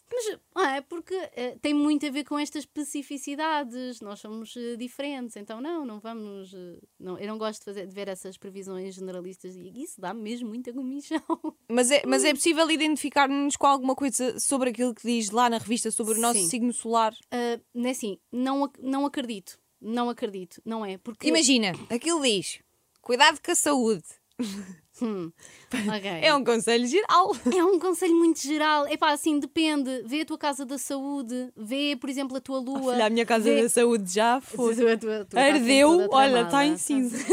Mas 0.09 0.39
ah, 0.55 0.75
é 0.77 0.81
porque 0.81 1.13
eh, 1.13 1.57
tem 1.61 1.73
muito 1.73 2.05
a 2.05 2.09
ver 2.09 2.23
com 2.23 2.39
estas 2.39 2.63
especificidades. 2.63 3.99
Nós 4.01 4.19
somos 4.19 4.55
eh, 4.55 4.75
diferentes, 4.75 5.35
então 5.35 5.59
não, 5.61 5.85
não 5.85 5.99
vamos. 5.99 6.53
eh, 6.53 6.79
não, 6.99 7.17
eu 7.19 7.27
não 7.27 7.37
gosto 7.37 7.59
de, 7.59 7.65
fazer, 7.65 7.87
de 7.87 7.93
ver 7.93 8.07
essas 8.07 8.37
previsões 8.37 8.95
generalistas 8.95 9.55
e 9.55 9.71
isso 9.75 9.99
dá 9.99 10.13
mesmo 10.13 10.47
muita 10.47 10.73
comichão. 10.73 11.21
Mas 11.69 11.91
é, 11.91 12.03
mas 12.05 12.23
é 12.23 12.33
possível 12.33 12.69
identificar-nos 12.71 13.57
com 13.57 13.67
alguma 13.67 13.93
coisa 13.93 14.39
sobre 14.39 14.69
aquilo 14.69 14.95
que 14.95 15.05
diz 15.05 15.29
lá 15.29 15.49
na 15.49 15.57
revista 15.57 15.91
sobre 15.91 16.13
o 16.13 16.21
nosso 16.21 16.39
Sim. 16.39 16.49
signo 16.49 16.73
solar? 16.73 17.13
Uh, 17.25 17.61
não 17.73 17.87
é 17.87 17.91
assim, 17.91 18.17
não, 18.31 18.71
não 18.79 19.05
acredito. 19.05 19.59
Não 19.79 20.09
acredito, 20.09 20.61
não 20.65 20.83
é? 20.85 20.97
Porque. 20.97 21.27
Imagina, 21.27 21.73
aquilo 21.89 22.21
diz: 22.23 22.59
cuidado 23.01 23.39
com 23.43 23.51
a 23.51 23.55
saúde. 23.55 24.05
Hum, 25.01 25.31
ok. 25.95 26.09
É 26.21 26.33
um 26.33 26.43
conselho 26.43 26.87
geral. 26.87 27.31
É 27.55 27.63
um 27.63 27.79
conselho 27.79 28.15
muito 28.15 28.39
geral. 28.41 28.85
É 28.87 28.97
pá, 28.97 29.11
assim, 29.11 29.39
depende. 29.39 30.03
Vê 30.05 30.21
a 30.21 30.25
tua 30.25 30.37
casa 30.37 30.65
da 30.65 30.77
saúde, 30.77 31.51
vê, 31.55 31.95
por 31.99 32.09
exemplo, 32.09 32.35
a 32.37 32.41
tua 32.41 32.59
lua. 32.59 32.93
Filha, 32.93 33.05
a 33.05 33.09
minha 33.09 33.25
casa 33.25 33.43
vê... 33.45 33.61
da 33.63 33.69
saúde 33.69 34.11
já 34.11 34.41
foi. 34.41 34.73
a 34.91 34.97
tua- 34.97 35.21
a 35.21 35.25
tua 35.25 35.39
Ardeu, 35.41 36.07
olha, 36.11 36.41
está 36.43 36.65
em 36.65 36.77
cinza. 36.77 37.17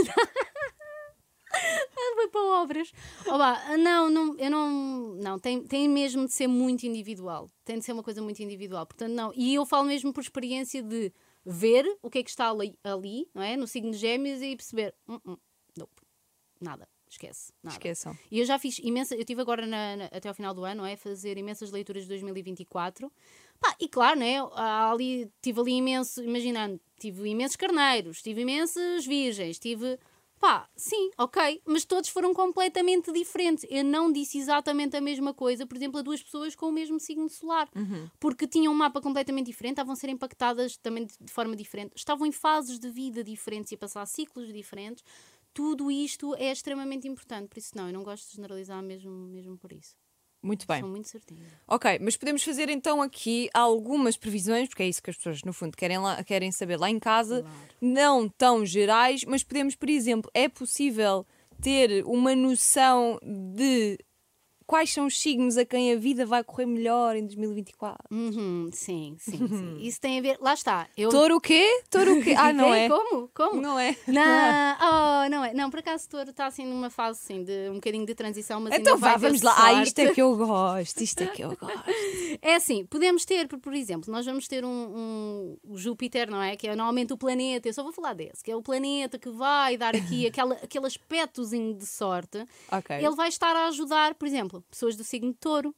Foi 2.15 2.29
para 2.29 2.43
obras. 2.63 2.93
Oba, 3.27 3.77
não, 3.77 4.09
não, 4.11 4.37
eu 4.39 4.51
não. 4.51 5.15
Não, 5.21 5.39
tem, 5.39 5.63
tem 5.63 5.89
mesmo 5.89 6.27
de 6.27 6.33
ser 6.33 6.47
muito 6.47 6.85
individual. 6.87 7.49
Tem 7.65 7.79
de 7.79 7.85
ser 7.85 7.93
uma 7.93 8.03
coisa 8.03 8.23
muito 8.23 8.41
individual. 8.43 8.87
Portanto, 8.87 9.13
não. 9.13 9.33
E 9.35 9.55
eu 9.55 9.67
falo 9.67 9.87
mesmo 9.87 10.13
por 10.13 10.21
experiência 10.21 10.83
de 10.83 11.13
ver 11.45 11.85
o 12.03 12.09
que 12.11 12.19
é 12.19 12.23
que 12.23 12.31
está 12.31 12.51
ali, 12.51 12.79
ali 12.83 13.29
não 13.35 13.43
é? 13.43 13.57
No 13.57 13.67
signo 13.67 13.91
de 13.91 13.99
Gêmeos 13.99 14.41
e 14.43 14.57
perceber. 14.57 14.95
"Hum, 15.09 15.19
hum, 15.27 15.37
nope, 15.77 15.93
nada. 16.61 16.89
Esquece. 17.09 17.53
Nada. 17.63 17.77
Esqueçam. 17.77 18.17
E 18.31 18.41
eu 18.41 18.45
já 18.45 18.59
fiz 18.59 18.79
imensa, 18.81 19.15
eu 19.15 19.21
estive 19.21 19.41
agora 19.41 19.67
na- 19.67 19.97
na- 19.97 20.05
até 20.07 20.29
ao 20.29 20.35
final 20.35 20.53
do 20.53 20.65
ano, 20.65 20.83
não 20.83 20.87
é? 20.87 20.97
Fazer 20.97 21.39
imensas 21.39 21.71
leituras 21.71 22.03
de 22.03 22.09
2024. 22.09 23.11
Pá, 23.61 23.75
e 23.81 23.89
claro, 23.89 24.19
né? 24.19 24.37
Ali, 24.55 25.31
tive 25.41 25.61
ali 25.61 25.73
imenso, 25.75 26.23
imaginando, 26.23 26.81
tive 26.99 27.29
imensos 27.29 27.57
carneiros, 27.57 28.21
tive 28.23 28.41
imensas 28.43 29.07
virgens, 29.07 29.59
tive. 29.59 29.99
Pá, 30.41 30.69
sim, 30.77 31.11
ok, 31.17 31.63
mas 31.65 31.87
todos 31.87 32.11
foram 32.11 32.35
completamente 32.35 33.11
diferentes. 33.13 33.65
Eu 33.71 33.83
não 33.83 34.13
disse 34.13 34.37
exatamente 34.37 34.95
a 34.95 35.01
mesma 35.01 35.33
coisa, 35.33 35.67
por 35.67 35.75
exemplo, 35.75 36.01
a 36.01 36.03
duas 36.03 36.23
pessoas 36.23 36.55
com 36.55 36.67
o 36.69 36.73
mesmo 36.73 37.01
signo 37.01 37.31
solar, 37.31 37.67
porque 38.21 38.47
tinham 38.47 38.71
um 38.71 38.77
mapa 38.77 39.01
completamente 39.01 39.47
diferente, 39.47 39.75
estavam 39.75 39.95
a 39.95 39.97
ser 39.97 40.11
impactadas 40.11 40.77
também 40.77 41.07
de, 41.07 41.15
de 41.19 41.33
forma 41.33 41.57
diferente, 41.57 41.93
estavam 41.97 42.27
em 42.27 42.33
fases 42.33 42.79
de 42.79 42.91
vida 42.91 43.25
diferentes 43.25 43.73
e 43.73 43.77
a 43.77 43.79
passar 43.79 44.05
ciclos 44.05 44.53
diferentes. 44.53 45.03
Tudo 45.55 45.91
isto 45.91 46.35
é 46.35 46.51
extremamente 46.51 47.07
importante, 47.09 47.49
por 47.49 47.59
isso 47.59 47.71
não, 47.77 47.87
eu 47.87 47.93
não 47.93 48.03
gosto 48.03 48.29
de 48.29 48.35
generalizar 48.37 48.83
mesmo, 48.83 49.11
mesmo 49.29 49.57
por 49.57 49.73
isso. 49.73 49.95
Muito 50.43 50.67
bem. 50.67 50.81
Sou 50.81 50.91
muito 50.91 51.09
certinha. 51.09 51.41
Ok, 51.67 51.99
mas 52.03 52.19
podemos 52.19 52.43
fazer 52.43 52.69
então 52.69 53.01
aqui 53.01 53.49
algumas 53.55 54.15
previsões, 54.17 54.69
porque 54.69 54.83
é 54.83 54.89
isso 54.89 55.03
que 55.03 55.09
as 55.09 55.17
pessoas, 55.17 55.43
no 55.43 55.55
fundo, 55.55 55.75
querem, 55.75 55.97
lá, 55.99 56.23
querem 56.23 56.53
saber 56.53 56.79
lá 56.79 56.91
em 56.91 56.99
casa, 56.99 57.41
Claro. 57.41 57.57
não 57.81 58.29
tão 58.29 58.67
gerais, 58.67 59.25
mas 59.25 59.43
podemos, 59.43 59.75
por 59.75 59.89
exemplo, 59.89 60.31
é 60.35 60.47
possível 60.47 61.27
ter 61.63 62.05
uma 62.05 62.35
noção 62.37 63.19
de 63.23 63.97
quais 64.67 64.93
são 64.93 65.07
os 65.07 65.21
signos 65.21 65.57
a 65.57 65.65
quem 65.65 65.93
a 65.93 65.97
vida 65.97 66.25
vai 66.27 66.43
correr 66.43 66.67
melhor 66.67 67.17
em 67.17 67.25
2024? 67.25 67.97
Uhum, 68.11 68.71
sim, 68.73 69.17
sim, 69.19 69.49
sim. 69.49 69.79
Isso 69.81 70.01
tem 70.01 70.19
a 70.19 70.23
ver. 70.23 70.39
Lá 70.41 70.55
está. 70.55 70.87
Eu... 70.97 71.11
Touro 71.11 71.37
o 71.37 71.41
quê? 71.41 71.83
Touro 71.91 72.19
o 72.19 72.23
quê? 72.23 72.35
Ah, 72.37 72.53
não 72.53 72.75
Ei, 72.75 72.83
é? 72.85 72.89
Como? 72.89 73.29
Como? 73.35 73.61
Não 73.61 73.79
é? 73.79 73.97
Não, 74.07 74.77
oh, 74.81 75.29
não 75.31 75.45
é. 75.45 75.55
Não, 75.55 75.71
por 75.71 75.81
acaso 75.81 76.09
Touro 76.09 76.31
está 76.31 76.47
assim 76.47 76.65
numa 76.65 76.91
fase 76.91 77.21
assim, 77.23 77.45
de 77.45 77.71
um 77.71 77.75
bocadinho 77.75 78.07
de 78.07 78.15
transição, 78.15 78.61
mas 78.61 78.75
Então 78.75 78.99
vá, 78.99 79.17
vamos 79.17 79.43
lá. 79.43 79.55
Ah, 79.57 79.83
isto 79.83 79.99
é 79.99 80.13
que 80.13 80.21
eu 80.21 80.37
gosto, 80.37 81.03
isto 81.03 81.23
é 81.23 81.27
que 81.27 81.43
eu 81.43 81.57
gosto. 81.57 81.85
É 82.41 82.55
assim, 82.57 82.85
podemos 82.87 83.25
ter, 83.25 83.49
por, 83.49 83.75
exemplo, 83.75 84.13
nós 84.13 84.27
vamos 84.27 84.49
ter 84.49 84.65
um, 84.65 84.69
um- 85.67 85.77
Júpiter, 85.77 86.31
não 86.31 86.43
é? 86.43 86.57
Que 86.57 86.69
é 86.69 86.77
normalmente 86.77 87.13
o 87.13 87.17
planeta, 87.17 87.69
eu 87.69 87.73
só 87.73 87.83
vou 87.83 87.93
falar 87.93 88.15
desse, 88.15 88.43
que 88.43 88.51
é 88.51 88.57
o 88.57 88.63
planeta 88.63 89.19
que 89.19 89.29
vai 89.31 89.77
dar 89.77 89.95
aqui 89.95 90.27
aquela, 90.29 90.55
aquele 90.55 90.87
aspectozinho 90.87 91.75
de 91.75 91.87
sorte. 91.87 92.45
Ok. 92.71 92.97
Ele 92.97 93.15
vai 93.15 93.29
estar 93.29 93.55
a 93.55 93.67
ajudar, 93.69 94.15
por 94.15 94.27
exemplo, 94.27 94.54
pessoas 94.63 94.97
do 94.97 95.05
signo 95.05 95.33
de 95.33 95.39
touro. 95.39 95.75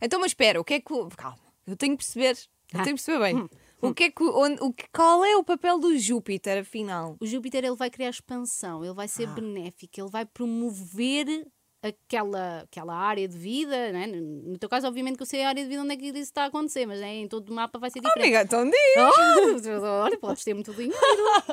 Então, 0.00 0.20
mas 0.20 0.30
espera, 0.30 0.60
o 0.60 0.64
que 0.64 0.74
é 0.74 0.80
que. 0.80 0.92
o- 0.92 1.08
Calma, 1.08 1.38
eu 1.66 1.76
tenho 1.76 1.96
que 1.96 2.04
perceber. 2.04 2.36
Eu 2.72 2.82
tenho 2.82 2.96
que 2.96 3.02
perceber 3.04 3.18
bem. 3.20 3.48
O 3.80 3.92
que 3.92 4.04
é 4.04 4.10
que, 4.10 4.22
onde, 4.22 4.62
o 4.62 4.72
que, 4.72 4.84
qual 4.90 5.22
é 5.24 5.36
o 5.36 5.44
papel 5.44 5.78
do 5.78 5.96
Júpiter, 5.98 6.62
afinal? 6.62 7.16
O 7.20 7.26
Júpiter 7.26 7.62
ele 7.64 7.76
vai 7.76 7.90
criar 7.90 8.08
expansão, 8.08 8.82
ele 8.82 8.94
vai 8.94 9.06
ser 9.06 9.28
Ah. 9.28 9.32
benéfico, 9.32 10.00
ele 10.00 10.08
vai 10.10 10.24
promover 10.24 11.46
aquela, 11.86 12.60
aquela 12.62 12.94
área 12.96 13.28
de 13.28 13.36
vida, 13.36 13.92
né? 13.92 14.06
no 14.06 14.56
teu 14.58 14.68
caso, 14.68 14.86
obviamente 14.86 15.16
que 15.16 15.22
eu 15.22 15.26
sei 15.26 15.42
a 15.44 15.48
área 15.48 15.62
de 15.62 15.68
vida 15.68 15.82
onde 15.82 15.92
é 15.92 15.96
que 15.96 16.06
isso 16.06 16.18
está 16.18 16.44
a 16.44 16.46
acontecer, 16.46 16.86
mas 16.86 16.98
né, 17.00 17.14
em 17.16 17.28
todo 17.28 17.48
o 17.50 17.54
mapa 17.54 17.78
vai 17.78 17.90
ser 17.90 18.00
diferente. 18.00 18.22
Amiga, 18.22 18.42
então 18.42 18.64
diz. 18.64 19.66
Oh, 19.66 19.82
olha, 19.84 20.18
podes 20.18 20.42
ter 20.42 20.54
muito 20.54 20.72
dinheiro, 20.72 20.96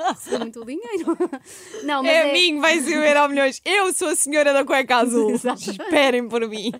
receber 0.09 0.39
muito 0.39 0.63
dinheiro. 0.65 1.17
Não, 1.83 2.01
mas 2.01 2.11
É 2.11 2.29
é, 2.29 2.33
mim 2.33 2.59
vai 2.59 2.79
ser 2.79 2.97
o 2.97 3.03
Euro 3.03 3.29
Milhões. 3.29 3.61
Eu 3.65 3.93
sou 3.93 4.09
a 4.09 4.15
senhora 4.15 4.53
da 4.53 4.63
cueca 4.63 4.97
azul. 4.97 5.31
Esperem 5.35 6.27
por 6.27 6.47
mim. 6.47 6.71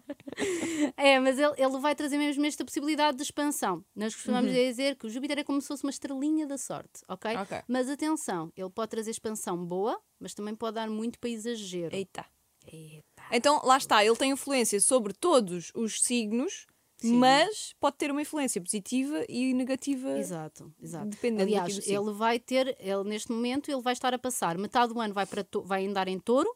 é, 0.95 1.19
mas 1.19 1.37
ele, 1.37 1.53
ele 1.57 1.77
vai 1.79 1.93
trazer 1.95 2.17
mesmo 2.17 2.45
esta 2.45 2.63
possibilidade 2.63 3.17
de 3.17 3.23
expansão. 3.23 3.83
Nós 3.95 4.15
costumamos 4.15 4.51
Uhum. 4.51 4.57
dizer 4.57 4.95
que 4.95 5.05
o 5.07 5.09
Júpiter 5.09 5.39
é 5.39 5.43
como 5.43 5.61
se 5.61 5.67
fosse 5.67 5.83
uma 5.83 5.89
estrelinha 5.91 6.47
da 6.47 6.57
sorte, 6.57 7.01
ok? 7.07 7.35
Ok. 7.37 7.57
Mas 7.67 7.89
atenção, 7.89 8.51
ele 8.55 8.69
pode 8.69 8.89
trazer 8.89 9.11
expansão 9.11 9.57
boa, 9.57 9.99
mas 10.19 10.33
também 10.33 10.55
pode 10.55 10.75
dar 10.75 10.89
muito 10.89 11.19
para 11.19 11.29
exagero. 11.29 11.93
Eita. 11.95 12.25
Eita. 12.71 13.03
Então, 13.31 13.61
lá 13.63 13.77
está. 13.77 14.03
Ele 14.05 14.15
tem 14.15 14.31
influência 14.31 14.79
sobre 14.79 15.13
todos 15.13 15.71
os 15.75 16.01
signos, 16.01 16.65
Sim. 16.97 17.13
mas 17.17 17.73
pode 17.79 17.97
ter 17.97 18.11
uma 18.11 18.21
influência 18.21 18.61
positiva 18.61 19.25
e 19.29 19.53
negativa. 19.53 20.17
Exato, 20.17 20.71
exato. 20.81 21.07
Dependendo 21.07 21.43
Aliás, 21.43 21.75
do 21.75 21.81
signo. 21.81 22.09
ele 22.09 22.17
vai 22.17 22.39
ter, 22.39 22.75
ele 22.79 23.03
neste 23.05 23.31
momento, 23.31 23.71
ele 23.71 23.81
vai 23.81 23.93
estar 23.93 24.13
a 24.13 24.19
passar 24.19 24.57
metade 24.57 24.93
do 24.93 24.99
ano 24.99 25.13
vai, 25.13 25.25
para 25.25 25.43
to- 25.43 25.63
vai 25.63 25.85
andar 25.85 26.07
em 26.07 26.19
touro, 26.19 26.53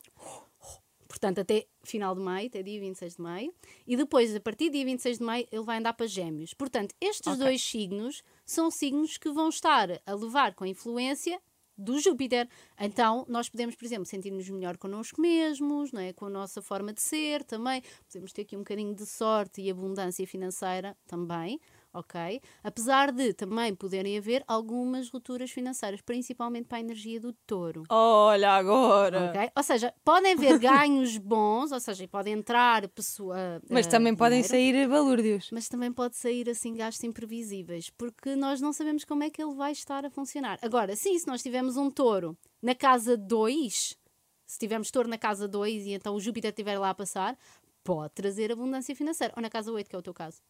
portanto, 1.07 1.39
até 1.39 1.65
final 1.83 2.13
de 2.13 2.21
maio, 2.21 2.47
até 2.47 2.61
dia 2.61 2.79
26 2.79 3.15
de 3.15 3.21
maio, 3.21 3.53
e 3.87 3.95
depois, 3.95 4.35
a 4.35 4.39
partir 4.39 4.65
de 4.65 4.71
dia 4.71 4.85
26 4.85 5.17
de 5.19 5.23
maio, 5.23 5.47
ele 5.51 5.63
vai 5.63 5.77
andar 5.77 5.93
para 5.93 6.07
gêmeos. 6.07 6.53
Portanto, 6.53 6.93
estes 6.99 7.27
Ok. 7.27 7.39
dois 7.39 7.61
signos 7.63 8.21
são 8.45 8.69
signos 8.69 9.17
que 9.17 9.31
vão 9.31 9.49
estar 9.49 9.89
a 10.05 10.13
levar 10.13 10.53
com 10.53 10.63
a 10.63 10.67
influência 10.67 11.39
do 11.77 11.99
Júpiter. 11.99 12.47
Então, 12.79 13.25
nós 13.27 13.49
podemos, 13.49 13.75
por 13.75 13.85
exemplo, 13.85 14.05
sentir-nos 14.05 14.49
melhor 14.49 14.77
connosco 14.77 15.21
mesmos, 15.21 15.91
não 15.91 16.01
é? 16.01 16.13
com 16.13 16.25
a 16.25 16.29
nossa 16.29 16.61
forma 16.61 16.93
de 16.93 17.01
ser 17.01 17.43
também. 17.43 17.81
Podemos 18.07 18.31
ter 18.31 18.43
aqui 18.43 18.55
um 18.55 18.59
bocadinho 18.59 18.93
de 18.95 19.05
sorte 19.05 19.61
e 19.61 19.69
abundância 19.69 20.25
financeira 20.25 20.95
também, 21.07 21.59
ok? 21.95 22.41
Apesar 22.63 23.11
de 23.11 23.33
também 23.33 23.73
poderem 23.73 24.17
haver 24.17 24.43
algumas 24.47 25.09
rupturas 25.09 25.49
financeiras, 25.49 26.01
principalmente 26.01 26.67
para 26.67 26.77
a 26.77 26.81
energia 26.81 27.19
do 27.19 27.33
touro. 27.47 27.83
Olha 27.89 28.51
agora. 28.51 29.29
ok? 29.29 29.51
Ou 29.55 29.63
seja, 29.63 29.93
podem 30.03 30.33
haver 30.33 30.59
ganhos 30.59 31.17
bons, 31.17 31.71
ou 31.71 31.79
seja, 31.79 32.07
pode 32.07 32.29
entrar 32.29 32.87
pessoa. 32.89 33.61
Mas 33.69 33.87
eh, 33.87 33.89
também 33.89 34.15
podem 34.15 34.41
dinheiro, 34.41 34.77
sair 34.77 34.89
balúrdios. 34.89 35.49
Mas 35.51 35.67
também 35.67 35.91
pode 35.91 36.17
sair 36.17 36.49
assim 36.49 36.75
gastos 36.75 37.03
imprevisíveis, 37.03 37.89
porque 37.89 38.35
nós 38.35 38.59
não 38.59 38.73
sabemos 38.73 39.05
como 39.05 39.23
é 39.23 39.29
que 39.29 39.41
ele 39.41 39.55
vai 39.55 39.71
estar 39.71 40.05
a 40.05 40.09
funcionar. 40.09 40.59
Agora, 40.61 40.95
sim, 40.95 41.17
se 41.17 41.27
nós 41.27 41.41
tivermos 41.41 41.77
um 41.77 41.89
touro 41.89 42.37
na 42.61 42.75
casa 42.75 43.15
2, 43.15 43.97
se 44.45 44.59
tivermos 44.59 44.91
touro 44.91 45.07
na 45.07 45.17
casa 45.17 45.47
2 45.47 45.85
e 45.85 45.93
então 45.93 46.15
o 46.15 46.19
Júpiter 46.19 46.49
estiver 46.49 46.77
lá 46.77 46.89
a 46.89 46.95
passar, 46.95 47.37
pode 47.83 48.13
trazer 48.13 48.51
abundância 48.51 48.95
financeira. 48.95 49.33
Ou 49.35 49.41
na 49.41 49.49
casa 49.49 49.71
8, 49.71 49.89
que 49.89 49.95
é 49.95 49.99
o 49.99 50.01
teu 50.01 50.13
caso. 50.13 50.41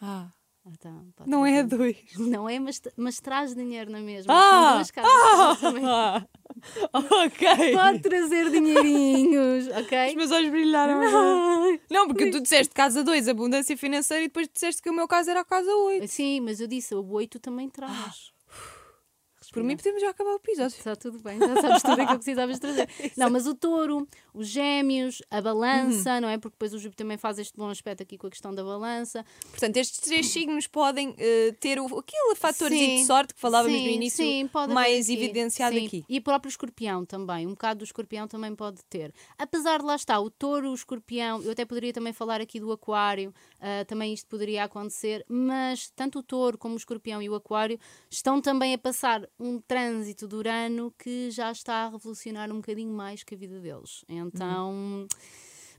Ah, 0.00 0.30
Então, 0.68 1.06
Não 1.26 1.46
é 1.46 1.60
a 1.60 1.64
trazer. 1.64 1.76
dois. 1.76 1.96
Não 2.18 2.48
é, 2.48 2.58
mas, 2.58 2.82
mas 2.96 3.20
traz 3.20 3.54
dinheiro 3.54 3.90
na 3.90 4.00
mesma. 4.00 4.32
Ah! 4.34 4.74
Duas 4.74 4.90
casas. 4.90 5.60
Também 5.60 5.84
Ah! 5.84 6.26
ok. 6.92 7.72
Pode 7.72 8.00
trazer 8.00 8.50
dinheirinhos, 8.50 9.66
Os 9.68 9.76
ok? 9.76 10.14
meus 10.16 10.30
olhos 10.32 10.50
brilharam. 10.50 11.00
agora. 11.00 11.80
Não, 11.90 12.06
porque 12.08 12.30
tu 12.30 12.40
disseste 12.40 12.74
casa 12.74 13.04
2, 13.04 13.28
abundância 13.28 13.76
financeira, 13.76 14.24
e 14.24 14.28
depois 14.28 14.48
disseste 14.52 14.82
que 14.82 14.90
o 14.90 14.94
meu 14.94 15.06
caso 15.06 15.30
era 15.30 15.40
a 15.40 15.44
casa 15.44 15.70
8. 15.70 16.08
Sim, 16.08 16.40
mas 16.40 16.60
eu 16.60 16.66
disse, 16.66 16.94
o 16.94 17.08
oito 17.12 17.38
também 17.38 17.68
traz. 17.68 18.32
Por 19.52 19.62
mim, 19.62 19.76
podemos 19.76 20.00
já 20.00 20.10
acabar 20.10 20.32
o 20.32 20.36
episódio. 20.36 20.76
Está 20.76 20.96
tudo 20.96 21.18
bem, 21.20 21.38
já 21.38 21.60
sabes 21.60 21.82
tudo 21.82 21.92
aquilo 21.92 22.08
que 22.08 22.16
precisavas 22.16 22.58
trazer. 22.58 22.88
Não, 23.16 23.30
mas 23.30 23.46
o 23.46 23.54
touro, 23.54 24.06
os 24.34 24.48
gêmeos, 24.48 25.22
a 25.30 25.40
balança, 25.40 26.20
não 26.20 26.28
é? 26.28 26.38
Porque 26.38 26.54
depois 26.54 26.74
o 26.74 26.78
Júpiter 26.78 27.04
também 27.04 27.16
faz 27.16 27.38
este 27.38 27.56
bom 27.56 27.68
aspecto 27.68 28.02
aqui 28.02 28.18
com 28.18 28.26
a 28.26 28.30
questão 28.30 28.54
da 28.54 28.62
balança. 28.62 29.24
Portanto, 29.50 29.76
estes 29.76 30.00
três 30.00 30.26
signos 30.26 30.66
podem 30.66 31.14
eh, 31.18 31.54
ter 31.60 31.78
o, 31.78 31.86
aquele 31.86 32.34
fatorzinho 32.34 32.98
de 32.98 33.06
sorte 33.06 33.34
que 33.34 33.40
falávamos 33.40 33.78
sim, 33.78 33.86
no 33.86 33.90
início, 33.90 34.24
sim, 34.24 34.50
mais 34.72 35.06
aqui. 35.06 35.14
evidenciado 35.14 35.76
Sim. 35.76 35.86
aqui. 35.86 36.04
E 36.08 36.18
o 36.18 36.22
próprio 36.22 36.48
escorpião 36.50 37.04
também, 37.04 37.46
um 37.46 37.50
bocado 37.50 37.78
do 37.78 37.84
escorpião 37.84 38.26
também 38.28 38.54
pode 38.54 38.82
ter. 38.84 39.12
Apesar 39.38 39.78
de 39.78 39.84
lá 39.84 39.96
estar 39.96 40.20
o 40.20 40.30
touro, 40.30 40.70
o 40.70 40.74
escorpião, 40.74 41.42
eu 41.42 41.52
até 41.52 41.64
poderia 41.64 41.92
também 41.92 42.12
falar 42.12 42.40
aqui 42.40 42.60
do 42.60 42.72
aquário, 42.72 43.32
ah, 43.60 43.84
também 43.84 44.12
isto 44.12 44.28
poderia 44.28 44.64
acontecer, 44.64 45.24
mas 45.28 45.90
tanto 45.90 46.18
o 46.18 46.22
touro 46.22 46.58
como 46.58 46.74
o 46.74 46.76
escorpião 46.76 47.22
e 47.22 47.28
o 47.28 47.34
aquário 47.34 47.78
estão 48.10 48.40
também 48.40 48.74
a 48.74 48.78
passar 48.78 49.28
um 49.38 49.60
trânsito 49.60 50.26
de 50.26 50.34
Urano 50.34 50.92
que 50.98 51.30
já 51.30 51.50
está 51.52 51.84
a 51.84 51.88
revolucionar 51.90 52.50
um 52.50 52.56
bocadinho 52.56 52.92
mais 52.92 53.22
que 53.22 53.34
a 53.34 53.38
vida 53.38 53.60
deles. 53.60 54.04
Então. 54.08 55.06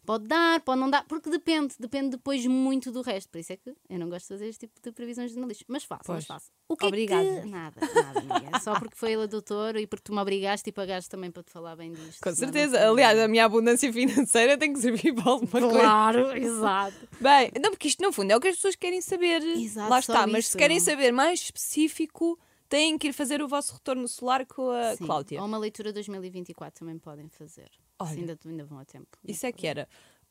Pode 0.07 0.25
dar, 0.25 0.61
pode 0.61 0.79
não 0.79 0.89
dar, 0.89 1.03
porque 1.03 1.29
depende, 1.29 1.75
depende 1.77 2.11
depois 2.11 2.45
muito 2.45 2.93
do 2.93 3.01
resto. 3.01 3.29
Por 3.29 3.39
isso 3.39 3.51
é 3.51 3.57
que 3.57 3.73
eu 3.89 3.99
não 3.99 4.07
gosto 4.07 4.23
de 4.23 4.27
fazer 4.35 4.47
este 4.47 4.65
tipo 4.65 4.79
de 4.81 4.89
previsões 4.93 5.31
jornalistas. 5.31 5.65
Mas 5.67 5.83
faço, 5.83 6.03
Pois. 6.05 6.19
mas 6.19 6.25
faço. 6.25 6.45
O 6.69 6.77
que 6.77 6.85
é 6.85 6.87
Obrigada. 6.87 7.41
que... 7.41 7.47
Nada, 7.49 7.81
nada, 7.93 8.21
Miguel. 8.21 8.59
Só 8.61 8.79
porque 8.79 8.95
foi 8.95 9.11
ele 9.11 9.23
a 9.23 9.25
doutora 9.25 9.81
e 9.81 9.85
porque 9.85 10.03
tu 10.05 10.13
me 10.13 10.21
obrigaste 10.21 10.69
e 10.69 10.71
pagaste 10.71 11.09
também 11.09 11.29
para 11.29 11.43
te 11.43 11.51
falar 11.51 11.75
bem 11.75 11.91
disto. 11.91 12.21
Com 12.21 12.29
não 12.29 12.37
certeza. 12.37 12.77
fazia. 12.77 12.89
Aliás, 12.89 13.19
a 13.19 13.27
minha 13.27 13.43
abundância 13.43 13.91
financeira 13.91 14.57
tem 14.57 14.71
que 14.71 14.79
servir 14.79 15.13
para 15.13 15.29
alguma 15.29 15.51
coisa. 15.51 15.69
Claro, 15.71 16.31
exato. 16.39 16.95
Bem, 17.19 17.51
não, 17.61 17.71
porque 17.71 17.89
isto 17.89 18.01
no 18.01 18.13
fundo 18.13 18.31
é 18.31 18.37
o 18.37 18.39
que 18.39 18.47
as 18.47 18.55
pessoas 18.55 18.77
querem 18.77 19.01
saber. 19.01 19.41
Exato, 19.43 19.89
Lá 19.89 19.99
está, 19.99 20.25
mas 20.25 20.47
se 20.47 20.57
querem 20.57 20.79
saber 20.79 21.11
mais 21.11 21.41
específico, 21.41 22.39
têm 22.69 22.97
que 22.97 23.08
ir 23.08 23.13
fazer 23.13 23.41
o 23.41 23.47
vosso 23.47 23.73
retorno 23.73 24.08
solar 24.08 24.45
com 24.45 24.69
a 24.71 24.95
Sim. 24.95 25.06
Cláudia. 25.06 25.39
Ou 25.41 25.47
uma 25.47 25.58
leitura 25.58 25.91
2024 25.93 26.80
também 26.80 26.97
podem 26.97 27.27
fazer. 27.30 27.69
Olha, 27.99 28.12
Se 28.12 28.19
ainda, 28.19 28.39
ainda 28.45 28.65
vão 28.65 28.80
a 28.80 28.86
tempo. 28.86 29.17
Isso 29.23 29.45
é 29.45 29.51
que 29.51 29.65
era. 29.67 29.88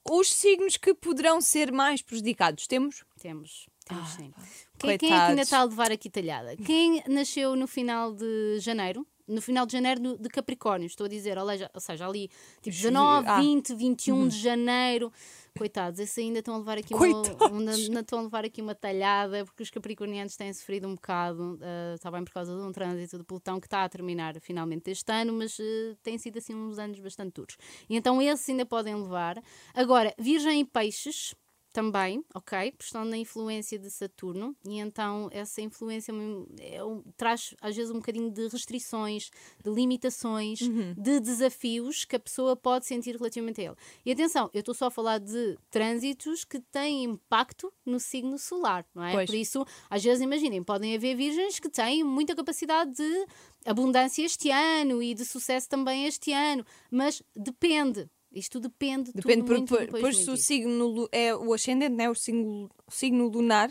Os 0.09 0.33
signos 0.33 0.77
que 0.77 0.95
poderão 0.95 1.41
ser 1.41 1.73
mais 1.73 2.01
prejudicados, 2.01 2.67
temos? 2.69 3.05
Temos, 3.19 3.67
temos 3.85 4.05
Ah, 4.05 4.17
sim. 4.17 4.33
Quem, 4.79 4.99
quem 4.99 5.09
é 5.13 5.17
que 5.17 5.23
ainda 5.31 5.43
está 5.43 5.59
a 5.61 5.65
levar 5.65 5.91
aqui 5.91 6.09
talhada? 6.09 6.57
Quem 6.57 7.03
nasceu 7.09 7.57
no 7.57 7.67
final 7.67 8.13
de 8.13 8.61
janeiro? 8.61 9.05
No 9.27 9.43
final 9.43 9.67
de 9.67 9.73
janeiro 9.73 10.17
de 10.17 10.29
Capricórnio, 10.29 10.87
estou 10.87 11.07
a 11.07 11.09
dizer, 11.09 11.37
ou 11.37 11.49
seja, 11.49 11.69
ou 11.75 11.81
seja 11.81 12.07
ali 12.07 12.29
tipo 12.63 12.71
Ju- 12.77 12.83
19, 12.91 13.27
ah. 13.29 13.41
20, 13.41 13.75
21 13.75 14.29
de 14.29 14.39
janeiro. 14.39 15.13
Coitados, 15.57 15.99
esses 16.01 16.17
ainda 16.19 16.39
estão 16.41 16.55
a 16.55 16.59
levar 16.59 16.79
aqui 16.79 16.95
uma, 16.95 17.01
Coitados. 17.01 17.89
uma- 17.89 18.01
estão 18.01 18.19
a 18.19 18.23
levar 18.23 18.45
aqui 18.45 18.61
uma 18.63 18.75
talhada, 18.75 19.45
porque 19.45 19.63
os 19.63 19.71
capricornianos 19.71 20.37
têm 20.37 20.53
sofrido 20.53 20.87
um 20.89 20.95
bocado, 20.95 21.59
ah, 21.63 21.95
está 21.95 22.11
bem 22.11 22.25
por 22.25 22.33
causa 22.33 22.55
de 22.55 22.61
um 22.63 22.73
trânsito 22.73 23.19
de 23.19 23.25
pelotão 23.25 23.59
que 23.61 23.67
está 23.67 23.85
a 23.85 23.89
terminar 23.89 24.39
finalmente 24.41 24.91
este 24.91 25.11
ano, 25.13 25.33
mas 25.33 25.57
ah, 25.61 25.97
têm 26.03 26.19
sido 26.19 26.39
assim 26.39 26.55
uns 26.55 26.79
anos 26.79 26.99
bastante 27.01 27.33
duros. 27.35 27.57
E 27.89 27.97
então 27.97 28.21
esses 28.21 28.49
ainda 28.49 28.67
podem 28.67 28.95
levar. 28.95 29.43
Agora, 29.75 30.15
Virgem 30.19 30.61
e 30.61 30.65
Peixes 30.65 31.35
também, 31.77 32.25
ok? 32.35 32.73
Estão 32.81 33.05
na 33.05 33.19
influência 33.19 33.79
de 33.79 33.91
Saturno 33.91 34.57
e 34.67 34.79
então 34.79 35.29
essa 35.31 35.61
influência 35.61 36.11
é 36.59 36.83
um- 36.83 37.03
traz 37.19 37.55
às 37.61 37.77
vezes 37.77 37.91
um 37.91 37.97
bocadinho 37.99 38.31
de 38.31 38.49
restrições, 38.49 39.29
de 39.63 39.71
limitações, 39.71 40.61
de 40.97 41.21
desafios 41.21 42.07
que 42.07 42.17
a 42.17 42.19
pessoa 42.19 42.57
pode 42.57 42.87
sentir 42.87 43.15
relativamente 43.17 43.61
a 43.61 43.65
ele. 43.65 43.75
E 44.07 44.11
atenção, 44.11 44.49
eu 44.55 44.61
estou 44.61 44.75
só 44.75 44.87
a 44.87 44.91
falar 44.91 45.19
de 45.19 45.59
trânsitos 45.71 46.47
que 46.47 46.61
têm 46.61 47.05
impacto 47.05 47.71
no 47.85 48.01
signo 48.01 48.39
solar, 48.39 48.87
não 48.95 49.05
é? 49.05 49.13
Pois. 49.13 49.29
Por 49.29 49.37
isso, 49.37 49.63
às 49.91 50.03
vezes 50.03 50.23
imaginem, 50.23 50.63
podem 50.65 50.95
haver 50.97 51.15
virgens 51.15 51.61
que 51.61 51.69
têm 51.69 52.03
muita 52.03 52.35
capacidade 52.35 52.95
de 52.95 53.27
abundância 53.67 54.25
este 54.25 54.51
ano 54.51 55.03
e 55.03 55.13
de 55.13 55.27
sucesso 55.27 55.69
também 55.69 56.07
este 56.07 56.33
ano, 56.33 56.65
mas 56.91 57.23
depende. 57.37 58.09
Isto 58.37 58.61
depende, 58.61 59.13
Depende, 59.15 59.45
tudo 59.45 59.53
muito 59.57 59.77
depois 59.79 60.19
no 60.19 60.25
se 60.25 60.31
o 60.31 60.37
signo 60.37 61.09
é 61.11 61.35
o 61.35 61.55
ascendente, 61.55 61.95
né? 61.95 62.11
o, 62.11 62.15
signo, 62.15 62.71
o 62.87 62.91
signo 62.91 63.29
lunar. 63.29 63.71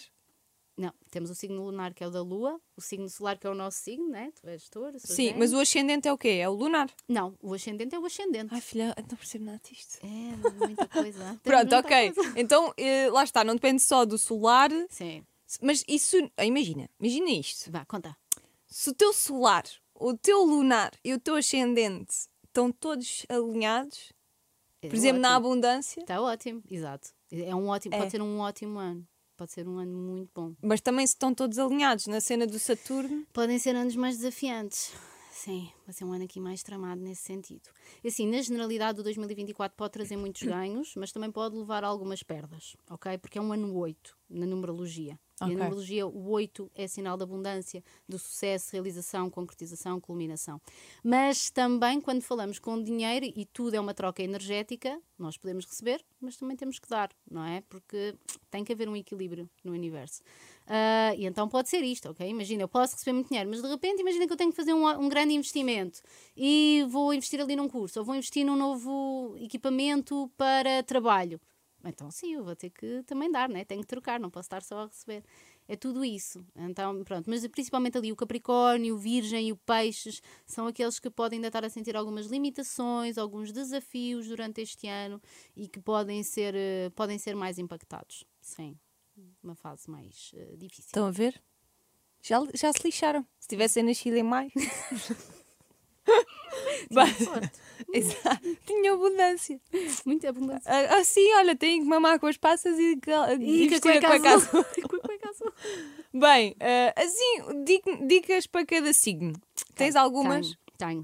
Não, 0.76 0.92
temos 1.12 1.30
o 1.30 1.36
signo 1.36 1.64
lunar 1.64 1.94
que 1.94 2.04
é 2.04 2.08
o 2.08 2.10
da 2.10 2.22
Lua, 2.22 2.60
o 2.76 2.82
signo 2.82 3.08
solar 3.08 3.38
que 3.38 3.46
é 3.46 3.50
o 3.50 3.54
nosso 3.54 3.78
signo, 3.78 4.10
né? 4.10 4.32
Tu 4.42 4.48
és 4.50 4.68
touro, 4.68 4.98
Sim, 5.00 5.36
mas 5.38 5.54
o 5.54 5.60
ascendente 5.60 6.08
é 6.08 6.12
o 6.12 6.18
quê? 6.18 6.40
É 6.42 6.50
o 6.50 6.54
lunar. 6.54 6.90
Não, 7.08 7.38
o 7.42 7.54
ascendente 7.54 7.96
é 7.96 8.00
o 8.00 8.06
ascendente. 8.06 8.54
Ai, 8.54 8.60
filha, 8.60 8.94
não 8.98 9.16
percebo 9.18 9.46
nada 9.46 9.62
disto. 9.64 10.00
É, 10.04 10.66
muita 10.66 10.88
coisa. 10.90 11.40
Pronto, 11.46 11.72
muita 11.72 11.80
ok. 11.80 12.12
coisa. 12.14 12.34
Então, 12.36 12.74
eh, 12.76 13.08
lá 13.12 13.24
está, 13.24 13.44
não 13.44 13.54
depende 13.54 13.82
só 13.84 14.04
do 14.04 14.18
solar, 14.18 14.72
Sim, 14.90 15.24
mas 15.62 15.86
isso. 15.88 16.18
ah, 16.36 16.46
Imagina, 16.46 16.90
imagina 17.00 17.30
isto. 17.30 17.72
vá, 17.72 17.86
conta. 17.86 18.18
Se 18.68 18.90
o 18.90 18.94
teu 18.94 19.14
solar, 19.14 19.64
o 19.94 20.18
teu 20.18 20.44
lunar 20.44 20.92
e 21.06 21.14
o 21.14 21.20
teu 21.20 21.36
ascendente 21.36 22.14
estão 22.44 22.70
todos 22.72 23.26
alinhados, 23.30 24.12
É 24.86 24.90
por 24.90 24.96
exemplo, 24.96 25.22
na 25.22 25.30
ótimo. 25.36 25.48
abundância, 25.48 26.00
Está 26.02 26.22
ótimo, 26.22 26.62
exato. 26.70 27.10
É 27.32 27.56
um 27.56 27.68
ótimo, 27.68 27.96
É. 27.96 27.98
pode 28.00 28.12
ser 28.12 28.22
um 28.22 28.40
ótimo 28.40 28.80
ano. 28.80 29.06
Pode 29.38 29.52
ser 29.52 29.68
um 29.68 29.78
ano 29.78 29.98
muito 29.98 30.30
bom. 30.34 30.54
mas 30.62 30.80
também 30.80 31.06
se 31.06 31.14
estão 31.14 31.34
todos 31.34 31.60
alinhados 31.60 32.08
na 32.08 32.22
cena 32.22 32.48
do 32.48 32.58
Saturno. 32.58 33.26
Podem 33.34 33.60
ser 33.60 33.76
anos 33.76 33.96
mais 33.96 34.16
desafiantes. 34.18 34.94
Sim, 35.32 35.70
vai 35.86 35.94
ser 35.94 36.04
um 36.04 36.12
ano 36.14 36.24
aqui 36.24 36.40
mais 36.40 36.64
tramado 36.64 37.02
nesse 37.02 37.22
sentido. 37.24 37.70
E 38.04 38.08
assim, 38.08 38.28
na 38.28 38.42
generalidade, 38.42 39.00
o 39.00 39.04
2024 39.04 39.76
pode 39.78 39.92
trazer 39.94 40.18
muitos 40.18 40.42
ganhos, 40.44 40.94
mas 40.96 41.12
também 41.12 41.32
pode 41.32 41.56
levar 41.56 41.84
a 41.84 41.88
algumas 41.88 42.24
perdas, 42.24 42.76
ok? 42.90 43.18
Porque 43.18 43.38
é 43.38 43.42
um 43.42 43.54
ano 43.54 43.74
8 43.76 44.18
na 44.30 44.46
numerologia. 44.46 45.20
E 45.42 45.44
Ok. 45.44 45.54
a 45.54 45.58
numerologia, 45.58 46.08
o 46.08 46.30
8 46.30 46.72
é 46.74 46.88
sinal 46.88 47.18
de 47.18 47.24
abundância, 47.24 47.84
do 48.08 48.18
sucesso, 48.18 48.72
realização, 48.72 49.30
concretização, 49.30 50.00
culminação. 50.00 50.62
Mas 51.04 51.50
também, 51.50 52.00
quando 52.00 52.22
falamos 52.22 52.58
com 52.58 52.82
dinheiro, 52.82 53.26
e 53.26 53.46
tudo 53.46 53.74
é 53.76 53.80
uma 53.80 53.94
troca 53.94 54.24
energética, 54.24 54.98
nós 55.20 55.38
podemos 55.38 55.66
receber, 55.66 56.04
mas 56.22 56.38
também 56.38 56.56
temos 56.56 56.80
que 56.80 56.88
dar, 56.88 57.10
não 57.30 57.44
é? 57.44 57.62
Porque 57.68 58.16
tem 58.50 58.64
que 58.64 58.72
haver 58.72 58.88
um 58.88 58.96
equilíbrio 58.96 59.50
no 59.62 59.74
universo. 59.74 60.22
Ah, 60.68 61.14
e 61.18 61.26
então 61.26 61.50
pode 61.50 61.68
ser 61.70 61.84
isto, 61.84 62.10
ok? 62.10 62.28
Imagina, 62.28 62.64
eu 62.64 62.70
posso 62.70 62.94
receber 62.94 63.14
muito 63.14 63.28
dinheiro, 63.28 63.50
mas 63.50 63.62
de 63.62 63.68
repente 63.68 64.00
imagina 64.00 64.26
que 64.26 64.32
eu 64.34 64.38
tenho 64.38 64.52
que 64.52 64.56
fazer 64.56 64.74
um, 64.74 64.88
um 64.88 65.10
grande 65.10 65.34
investimento 65.34 65.66
e 66.36 66.86
vou 66.90 67.14
investir 67.14 67.40
ali 67.40 67.56
num 67.56 67.68
curso, 67.68 68.00
ou 68.00 68.06
vou 68.06 68.16
investir 68.16 68.46
num 68.46 68.56
novo 68.56 69.36
equipamento 69.40 70.32
para 70.38 70.84
trabalho. 70.84 71.40
Então 71.88 72.10
sim, 72.10 72.34
eu 72.34 72.44
vou 72.44 72.56
ter 72.56 72.72
que 72.72 73.04
também 73.04 73.32
dar, 73.32 73.48
né? 73.48 73.64
Tenho 73.64 73.82
que 73.82 73.88
trocar, 73.88 74.20
não 74.20 74.30
posso 74.30 74.48
estar 74.48 74.64
só 74.64 74.80
a 74.80 74.86
receber. 74.88 75.24
É 75.68 75.76
tudo 75.76 76.04
isso. 76.04 76.46
Então, 76.56 77.04
pronto. 77.04 77.30
Mas 77.30 77.46
principalmente 77.48 77.98
ali 77.98 78.12
o 78.12 78.16
Capricórnio, 78.16 78.96
o 78.96 78.98
Virgem 78.98 79.48
e 79.48 79.52
o 79.52 79.58
Peixes 79.58 80.22
são 80.46 80.68
aqueles 80.68 81.00
que 81.00 81.10
podem 81.10 81.38
ainda 81.38 81.48
estar 81.48 81.64
a 81.66 81.70
sentir 81.70 81.96
algumas 81.96 82.28
limitações, 82.28 83.18
alguns 83.18 83.52
desafios 83.52 84.28
durante 84.28 84.62
este 84.62 84.88
ano 84.88 85.22
e 85.56 85.68
que 85.68 85.80
podem 85.80 86.22
ser, 86.24 86.54
eh, 86.56 86.90
podem 86.96 87.18
ser 87.18 87.36
mais 87.36 87.58
impactados. 87.58 88.26
Sim, 88.42 88.78
uma 89.44 89.56
fase 89.56 89.90
mais 89.90 90.32
eh, 90.36 90.56
difícil. 90.58 90.86
Estão 90.88 91.08
a 91.08 91.12
ver? 91.12 91.42
Já, 92.22 92.40
já 92.54 92.72
se 92.74 92.84
lixaram. 92.84 93.26
Se 93.40 93.48
tivessem 93.48 93.84
nascido 93.84 94.16
em 94.16 94.24
maio. 94.24 94.52
Exato. 97.94 98.58
Tinha 98.66 98.94
abundância. 98.94 99.60
Muita 100.06 100.30
abundância. 100.30 100.72
Ah, 100.72 100.98
Assim, 100.98 101.34
olha, 101.36 101.56
tem 101.56 101.82
que 101.82 101.88
mamar 101.88 102.20
com 102.20 102.28
as 102.28 102.38
passas 102.38 102.78
e, 102.80 102.96
cal- 102.98 103.32
E 103.34 103.68
vestir 103.68 103.82
com 104.02 104.08
a 104.08 104.20
cueca 104.20 104.34
azul. 104.36 104.66
E. 106.14 106.18
Bem, 106.18 106.56
ah, 106.60 106.94
assim, 107.02 107.64
di- 107.64 108.08
dicas 108.08 108.48
para 108.48 108.66
cada 108.66 108.94
signo. 108.94 109.34
Tens 109.76 109.96
algumas? 109.96 110.48
Tenho, 110.78 111.04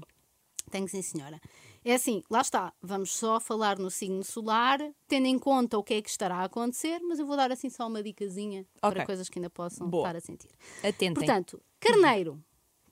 Tenho 0.70 0.88
sim, 0.88 1.02
senhora. 1.02 1.40
É 1.84 1.94
assim, 1.94 2.22
lá 2.30 2.40
está. 2.40 2.72
Vamos 2.80 3.12
só 3.12 3.40
falar 3.40 3.76
no 3.78 3.90
signo 3.90 4.22
solar, 4.22 4.78
tendo 5.08 5.26
em 5.26 5.36
conta 5.38 5.76
o 5.76 5.82
que 5.82 5.94
é 5.94 6.00
que 6.02 6.08
estará 6.08 6.36
a 6.36 6.44
acontecer, 6.44 7.00
mas 7.00 7.18
eu 7.18 7.26
vou 7.26 7.36
dar 7.36 7.50
assim 7.50 7.68
só 7.68 7.88
uma 7.88 8.02
dicasinha 8.02 8.64
Ok. 8.80 8.92
para 8.94 9.04
coisas 9.06 9.28
que 9.28 9.38
ainda 9.38 9.50
possam 9.50 9.88
Boa. 9.90 10.06
estar 10.08 10.16
a 10.16 10.20
sentir. 10.20 10.48
Atentem. 10.78 11.12
Portanto, 11.14 11.60
carneiro. 11.80 12.42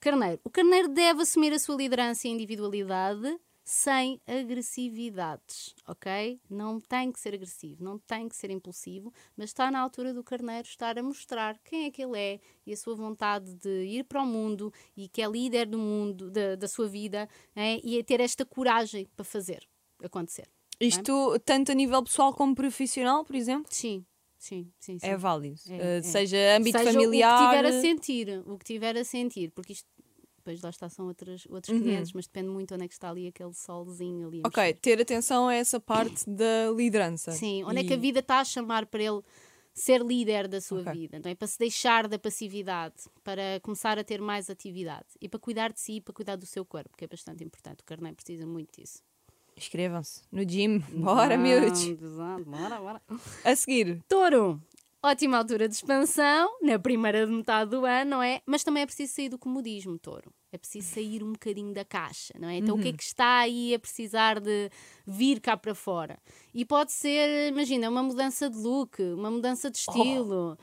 Carneiro. 0.00 0.40
O 0.42 0.50
carneiro 0.50 0.88
deve 0.88 1.22
assumir 1.22 1.52
a 1.52 1.58
sua 1.58 1.76
liderança 1.76 2.26
e 2.26 2.30
individualidade 2.30 3.38
sem 3.62 4.20
agressividades, 4.26 5.74
ok? 5.86 6.40
Não 6.50 6.80
tem 6.80 7.12
que 7.12 7.20
ser 7.20 7.34
agressivo, 7.34 7.84
não 7.84 7.98
tem 7.98 8.28
que 8.28 8.34
ser 8.34 8.50
impulsivo, 8.50 9.12
mas 9.36 9.50
está 9.50 9.70
na 9.70 9.78
altura 9.78 10.12
do 10.12 10.24
carneiro 10.24 10.66
estar 10.66 10.98
a 10.98 11.02
mostrar 11.02 11.56
quem 11.64 11.84
é 11.84 11.90
que 11.90 12.02
ele 12.02 12.18
é 12.18 12.40
e 12.66 12.72
a 12.72 12.76
sua 12.76 12.96
vontade 12.96 13.54
de 13.54 13.84
ir 13.84 14.04
para 14.04 14.22
o 14.22 14.26
mundo 14.26 14.72
e 14.96 15.06
que 15.06 15.22
é 15.22 15.28
líder 15.28 15.66
do 15.66 15.78
mundo, 15.78 16.30
da, 16.30 16.56
da 16.56 16.66
sua 16.66 16.88
vida, 16.88 17.28
é? 17.54 17.78
e 17.84 17.96
a 17.98 18.02
ter 18.02 18.20
esta 18.20 18.44
coragem 18.44 19.06
para 19.14 19.24
fazer 19.24 19.68
acontecer. 20.02 20.48
Isto 20.80 21.38
tanto 21.44 21.70
a 21.70 21.74
nível 21.74 22.02
pessoal 22.02 22.32
como 22.32 22.54
profissional, 22.54 23.22
por 23.22 23.36
exemplo? 23.36 23.66
Sim, 23.70 24.04
Sim, 24.40 24.72
sim, 24.80 24.98
sim. 24.98 25.06
É 25.06 25.16
válido. 25.18 25.60
É, 25.68 25.76
Uh, 25.76 25.98
é. 25.98 26.02
Seja 26.02 26.56
âmbito 26.56 26.78
Seja 26.78 26.92
familiar. 26.92 27.34
o 27.34 27.36
que 27.38 27.44
tiver 27.44 27.66
a 27.68 27.80
sentir, 27.80 28.42
o 28.46 28.58
que 28.58 28.64
tiver 28.64 28.96
a 28.96 29.04
sentir, 29.04 29.50
porque 29.50 29.74
isto 29.74 29.86
depois 30.38 30.62
lá 30.62 30.70
está 30.70 30.88
são 30.88 31.06
outras, 31.06 31.44
outros 31.50 31.72
Uhum. 31.74 31.82
500, 31.84 32.12
mas 32.14 32.26
depende 32.26 32.48
muito 32.48 32.74
onde 32.74 32.84
é 32.84 32.88
que 32.88 32.94
está 32.94 33.10
ali 33.10 33.26
aquele 33.26 33.52
solzinho 33.52 34.26
ali. 34.28 34.40
Ok, 34.44 34.56
mexer. 34.62 34.80
ter 34.80 34.98
atenção 35.00 35.46
a 35.48 35.54
essa 35.54 35.78
parte 35.78 36.28
da 36.28 36.70
liderança. 36.74 37.30
Sim, 37.32 37.62
onde 37.64 37.80
é 37.80 37.84
que 37.84 37.92
a 37.92 37.96
E- 37.96 38.00
vida 38.00 38.20
está 38.20 38.40
a 38.40 38.44
chamar 38.44 38.86
para 38.86 39.02
ele 39.02 39.20
ser 39.74 40.00
líder 40.02 40.48
da 40.48 40.58
sua 40.60 40.80
Ok. 40.80 40.92
vida, 40.94 41.20
não 41.22 41.30
é? 41.30 41.34
Para 41.34 41.46
se 41.46 41.58
deixar 41.58 42.08
da 42.08 42.18
passividade, 42.18 42.94
para 43.22 43.60
começar 43.62 43.98
a 43.98 44.02
ter 44.04 44.22
mais 44.22 44.48
atividade 44.48 45.06
e 45.20 45.28
para 45.28 45.38
cuidar 45.38 45.70
de 45.72 45.80
si 45.80 45.96
e 45.96 46.00
para 46.00 46.14
cuidar 46.14 46.36
do 46.36 46.46
seu 46.46 46.64
corpo, 46.64 46.96
que 46.96 47.04
é 47.04 47.08
bastante 47.08 47.44
importante. 47.44 47.82
O 47.82 47.84
carneiro 47.84 48.16
precisa 48.16 48.46
muito 48.46 48.80
disso. 48.80 49.02
Inscrevam-se 49.56 50.22
no 50.32 50.44
gym. 50.44 50.78
Bora, 50.94 51.34
Ah, 51.34 51.38
miúdos. 51.38 51.82
exato, 51.86 52.44
Bora, 52.44 52.78
bora. 52.80 53.02
A 53.44 53.54
seguir. 53.56 54.02
Touro. 54.08 54.60
Ótima 55.02 55.38
altura 55.38 55.66
de 55.66 55.74
expansão, 55.74 56.58
na 56.60 56.78
primeira 56.78 57.26
metade 57.26 57.70
do 57.70 57.86
ano, 57.86 58.10
não 58.10 58.22
é? 58.22 58.42
Mas 58.44 58.62
também 58.62 58.82
é 58.82 58.86
preciso 58.86 59.14
sair 59.14 59.30
do 59.30 59.38
comodismo, 59.38 59.98
touro. 59.98 60.30
É 60.52 60.58
preciso 60.58 60.88
sair 60.92 61.22
um 61.24 61.32
bocadinho 61.32 61.72
da 61.72 61.86
caixa, 61.86 62.34
não 62.38 62.48
é? 62.50 62.56
Então 62.58 62.76
o 62.76 62.82
que 62.82 62.88
é 62.88 62.92
que 62.92 63.02
está 63.02 63.38
aí 63.38 63.72
a 63.74 63.78
precisar 63.78 64.38
de 64.40 64.68
vir 65.06 65.40
cá 65.40 65.56
para 65.56 65.74
fora? 65.74 66.18
E 66.52 66.66
pode 66.66 66.92
ser, 66.92 67.48
imagina, 67.48 67.88
uma 67.88 68.02
mudança 68.02 68.50
de 68.50 68.58
look, 68.58 69.00
uma 69.00 69.30
mudança 69.30 69.70
de 69.70 69.78
estilo, 69.78 70.58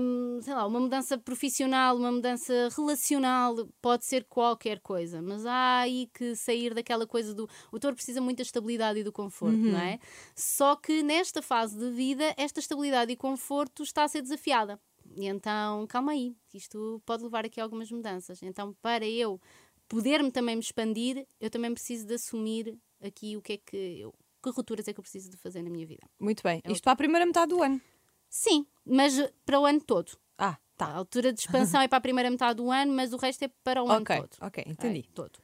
hum, 0.00 0.40
sei 0.42 0.54
lá, 0.54 0.66
uma 0.66 0.80
mudança 0.80 1.18
profissional, 1.18 1.96
uma 1.96 2.12
mudança 2.12 2.68
relacional, 2.76 3.68
pode 3.80 4.04
ser 4.04 4.24
qualquer 4.24 4.80
coisa. 4.80 5.20
Mas 5.20 5.44
há 5.44 5.78
aí 5.78 6.08
que 6.14 6.34
sair 6.36 6.74
daquela 6.74 7.06
coisa 7.06 7.34
do. 7.34 7.48
O 7.72 7.78
touro 7.78 7.96
precisa 7.96 8.20
muito 8.20 8.38
da 8.38 8.42
estabilidade 8.42 9.00
e 9.00 9.04
do 9.04 9.12
conforto, 9.12 9.56
não 9.56 9.80
é? 9.80 9.98
Só 10.34 10.76
que 10.76 11.02
nesta 11.02 11.42
fase 11.42 11.76
de 11.76 11.90
vida, 11.90 12.34
esta 12.36 12.60
estabilidade 12.60 13.12
e 13.12 13.16
conforto 13.16 13.82
está 13.82 14.04
a 14.04 14.08
ser 14.08 14.22
desafiada. 14.22 14.80
E 15.16 15.26
então, 15.26 15.86
calma 15.86 16.12
aí, 16.12 16.34
isto 16.52 17.00
pode 17.06 17.22
levar 17.22 17.44
aqui 17.44 17.60
a 17.60 17.64
algumas 17.64 17.90
mudanças. 17.90 18.42
Então, 18.42 18.74
para 18.82 19.06
eu 19.06 19.40
poder-me 19.88 20.30
também 20.30 20.56
me 20.56 20.62
expandir, 20.62 21.26
eu 21.40 21.48
também 21.48 21.72
preciso 21.72 22.06
de 22.06 22.14
assumir 22.14 22.76
aqui 23.00 23.36
o 23.36 23.42
que 23.42 23.52
é 23.54 23.56
que 23.58 24.00
eu, 24.00 24.12
que 24.42 24.50
rupturas 24.50 24.86
é 24.88 24.92
que 24.92 24.98
eu 24.98 25.02
preciso 25.02 25.30
de 25.30 25.36
fazer 25.36 25.62
na 25.62 25.70
minha 25.70 25.86
vida. 25.86 26.02
Muito 26.18 26.42
bem. 26.42 26.60
É 26.64 26.72
Isto 26.72 26.82
para 26.82 26.92
a 26.92 26.96
primeira 26.96 27.24
metade 27.24 27.50
do 27.50 27.62
ano. 27.62 27.80
Sim, 28.36 28.66
mas 28.84 29.14
para 29.46 29.58
o 29.58 29.64
ano 29.64 29.80
todo. 29.80 30.12
Ah, 30.36 30.48
A 30.48 30.56
tá. 30.76 30.92
altura 30.92 31.32
de 31.32 31.40
expansão 31.40 31.80
é 31.80 31.88
para 31.88 31.96
a 31.96 32.02
primeira 32.02 32.30
metade 32.30 32.58
do 32.58 32.70
ano, 32.70 32.92
mas 32.92 33.14
o 33.14 33.16
resto 33.16 33.46
é 33.46 33.48
para 33.64 33.82
o 33.82 33.86
Ok, 33.86 34.14
ano 34.14 34.28
todo. 34.28 34.46
ok, 34.46 34.62
Ok? 34.62 34.72
entendi. 34.72 35.08
Todo. 35.14 35.38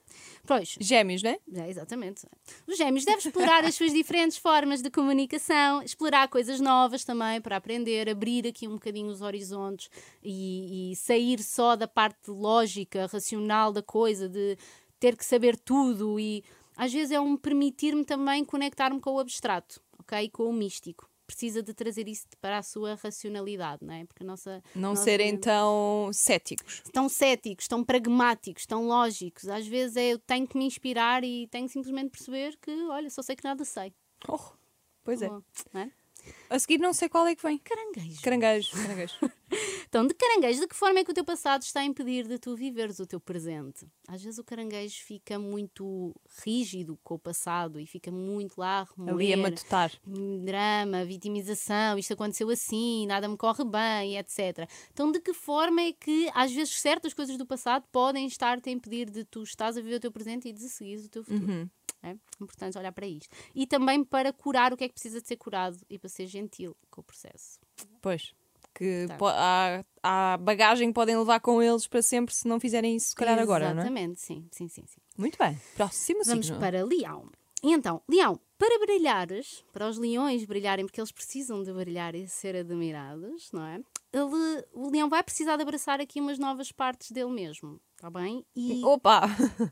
Pois, 0.47 0.77
Gêmeos, 0.79 1.23
né? 1.23 1.39
É, 1.55 1.71
exatamente. 1.71 2.27
Os 2.67 2.77
gêmeos 2.77 3.07
devem 3.07 3.19
explorar 3.19 3.65
as 3.65 3.75
suas 3.75 3.95
diferentes 3.95 4.37
formas 4.37 4.83
de 4.83 4.91
comunicação, 4.91 5.83
explorar 5.83 6.29
coisas 6.29 6.61
novas 6.61 7.03
também 7.03 7.41
para 7.41 7.57
aprender, 7.57 8.11
abrir 8.11 8.47
aqui 8.47 8.69
um 8.69 8.73
bocadinho 8.75 9.09
os 9.09 9.23
horizontes 9.23 9.89
e, 10.23 10.93
e 10.93 10.97
sair 10.97 11.43
só 11.43 11.75
da 11.77 11.89
parte 11.89 12.31
lógica, 12.31 13.07
racional 13.11 13.73
da 13.73 13.83
coisa, 13.83 14.29
de 14.29 14.59
ter 15.01 15.17
que 15.17 15.25
saber 15.25 15.57
tudo 15.57 16.21
e 16.21 16.45
às 16.77 16.93
vezes 16.93 17.11
é 17.11 17.19
um 17.19 17.39
permitir-me 17.39 18.05
também 18.05 18.45
conectar-me 18.45 19.01
com 19.01 19.13
o 19.15 19.19
abstrato, 19.19 19.81
ok? 19.99 20.29
Com 20.29 20.45
o 20.45 20.53
místico. 20.53 21.09
Precisa 21.33 21.63
de 21.63 21.73
trazer 21.73 22.07
isso 22.09 22.27
para 22.43 22.59
a 22.59 22.63
sua 22.63 22.95
racionalidade, 22.95 23.83
não 23.85 23.95
é? 23.95 24.05
Porque 24.05 24.23
a 24.23 24.27
nossa. 24.27 24.63
Não 24.75 24.91
nossa- 24.91 25.03
serem 25.05 25.39
tão 25.39 26.11
céticos. 26.13 26.83
tão 26.93 27.09
céticos, 27.09 27.67
tão 27.67 27.83
pragmáticos, 27.83 28.67
tão 28.67 28.87
lógicos. 28.87 29.49
Às 29.49 29.67
vezes 29.67 29.97
é, 29.97 30.13
eu 30.13 30.19
tenho 30.19 30.47
que 30.47 30.59
me 30.59 30.67
inspirar 30.67 31.25
e 31.25 31.47
tenho 31.49 31.67
que 31.67 31.73
simplesmente 31.73 32.11
perceber 32.11 32.59
que, 32.61 32.71
olha, 32.85 33.09
só 33.09 33.23
sei 33.23 33.35
que 33.35 33.45
nada 33.45 33.65
sei. 33.65 33.95
Oh, 34.29 34.39
pois 35.03 35.23
é. 35.23 35.29
Não 35.29 35.81
é? 35.81 35.91
A 36.51 36.59
seguir 36.59 36.79
não 36.79 36.93
sei 36.93 37.09
qual 37.09 37.27
é 37.27 37.35
que 37.35 37.43
vem. 37.43 37.59
Caranguejo. 37.59 38.21
Caranguejo. 38.23 38.71
Caranguejo. 38.77 39.15
Então, 39.89 40.07
de 40.07 40.15
caranguejo, 40.15 40.61
de 40.61 40.67
que 40.67 40.75
forma 40.75 41.01
é 41.01 41.05
que 41.05 41.11
o 41.11 41.15
teu 41.15 41.25
passado 41.25 41.63
está 41.63 41.81
a 41.81 41.85
impedir 41.85 42.27
de 42.27 42.39
tu 42.39 42.57
viveres 42.57 42.99
o 42.99 43.07
teu 43.07 43.21
presente? 43.21 43.87
Às 44.09 44.23
vezes 44.23 44.39
o 44.39 44.45
caranguejo 44.45 45.03
fica 45.05 45.39
muito 45.39 46.15
rígido 46.43 46.99
com 47.05 47.15
o 47.17 47.19
passado 47.19 47.79
e 47.79 47.87
fica 47.87 48.11
muito 48.11 48.59
lá 48.59 48.87
a 48.99 49.11
Ali 49.11 49.33
a 49.33 49.37
remoer. 49.37 49.53
matutar. 49.53 49.93
drama, 50.43 51.05
vitimização, 51.05 51.99
isto 51.99 52.15
aconteceu 52.15 52.49
assim, 52.49 53.07
nada 53.07 53.29
me 53.29 53.37
corre 53.37 53.65
bem, 53.65 54.17
etc. 54.17 54.67
Então, 54.93 55.13
de 55.13 55.21
que 55.21 55.35
forma 55.35 55.83
é 55.83 55.93
que 55.93 56.31
às 56.35 56.51
vezes 56.53 56.81
certas 56.81 57.13
coisas 57.13 57.37
do 57.37 57.45
passado 57.47 57.85
podem 57.93 58.27
estar-te 58.27 58.71
a 58.71 58.73
impedir 58.73 59.11
de 59.11 59.25
tu 59.25 59.43
estás 59.43 59.77
a 59.77 59.81
viver 59.83 59.97
o 59.97 60.01
teu 60.01 60.13
presente 60.13 60.49
e 60.49 60.53
de 60.53 60.69
seguir 60.71 60.97
o 61.05 61.09
teu 61.09 61.23
futuro? 61.23 61.53
Uhum. 61.53 61.69
É 62.03 62.17
importante 62.41 62.77
olhar 62.77 62.93
para 62.93 63.07
isto. 63.07 63.35
E 63.55 63.67
também 63.67 64.03
para 64.03 64.33
curar 64.33 64.73
o 64.73 64.77
que 64.77 64.85
é 64.85 64.89
que 64.89 64.95
precisa 64.95 65.21
de 65.21 65.29
ser 65.29 65.37
curado 65.37 65.79
e 65.89 65.99
para 65.99 66.09
ser 66.09 66.27
gentil 66.27 66.77
com 66.91 67.01
o 67.01 67.05
processo. 67.05 67.59
Pois. 68.01 68.35
Que 68.75 69.07
há, 69.21 69.85
há 70.03 70.37
bagagem 70.39 70.89
que 70.89 70.95
podem 70.95 71.17
levar 71.17 71.41
com 71.41 71.63
eles 71.63 71.87
para 71.87 72.01
sempre 72.01 72.35
se 72.35 72.49
não 72.49 72.59
fizerem 72.59 72.97
isso, 72.97 73.11
se 73.11 73.15
calhar 73.15 73.39
agora, 73.39 73.67
não 73.67 73.71
é? 73.71 73.85
Exatamente, 73.85 74.21
sim, 74.21 74.47
sim, 74.51 74.67
sim, 74.67 74.85
sim. 74.87 75.01
Muito 75.17 75.37
bem. 75.39 75.61
Próximo 75.77 76.25
Vamos 76.25 76.47
signo. 76.47 76.59
para 76.59 76.83
Leão. 76.83 77.31
E 77.63 77.73
então, 77.73 78.03
Leão, 78.09 78.41
para 78.59 78.79
brilhares, 78.79 79.65
para 79.73 79.89
os 79.89 79.99
leões 79.99 80.45
brilharem, 80.45 80.87
porque 80.87 81.01
eles 81.01 81.13
precisam 81.13 81.63
de 81.63 81.73
brilhar 81.73 82.15
e 82.15 82.27
ser 82.27 82.57
admirados, 82.57 83.53
não 83.53 83.65
é? 83.65 83.81
Ele, 84.13 84.67
o 84.73 84.91
leão 84.91 85.09
vai 85.09 85.23
precisar 85.23 85.57
de 85.57 85.63
abraçar 85.63 86.01
aqui 86.01 86.21
umas 86.21 86.39
novas 86.39 86.71
partes 86.71 87.11
dele 87.11 87.31
mesmo, 87.31 87.81
está 87.97 88.11
bem? 88.11 88.45
E 88.55 88.83
Opa! 88.85 89.23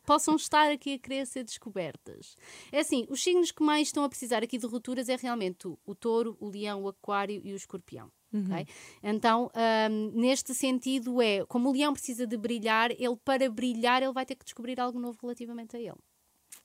possam 0.07 0.35
estar 0.37 0.71
aqui 0.71 0.95
a 0.95 0.99
querer 0.99 1.27
ser 1.27 1.45
descobertas. 1.45 2.37
É 2.73 2.81
assim, 2.81 3.07
os 3.11 3.23
signos 3.23 3.53
que 3.53 3.63
mais 3.63 3.89
estão 3.89 4.03
a 4.03 4.09
precisar 4.09 4.43
aqui 4.43 4.57
de 4.57 4.67
rupturas 4.67 5.09
é 5.09 5.17
realmente 5.17 5.69
o, 5.69 5.79
o 5.85 5.95
touro, 5.95 6.37
o 6.41 6.49
leão, 6.49 6.83
o 6.83 6.89
aquário 6.89 7.41
e 7.45 7.53
o 7.53 7.57
escorpião. 7.57 8.11
ok? 8.33 8.67
Então, 9.03 9.51
hum, 9.91 10.13
neste 10.15 10.55
sentido, 10.55 11.21
é 11.21 11.45
como 11.47 11.69
o 11.69 11.73
leão 11.73 11.93
precisa 11.93 12.27
de 12.27 12.37
brilhar, 12.37 12.91
ele 12.93 13.17
para 13.25 13.51
brilhar, 13.51 14.03
ele 14.03 14.13
vai 14.13 14.25
ter 14.25 14.37
que 14.37 14.45
descobrir 14.45 14.81
algo 14.81 14.99
novo 14.99 15.19
relativamente 15.21 15.77
a 15.77 15.81
ele. 15.81 15.99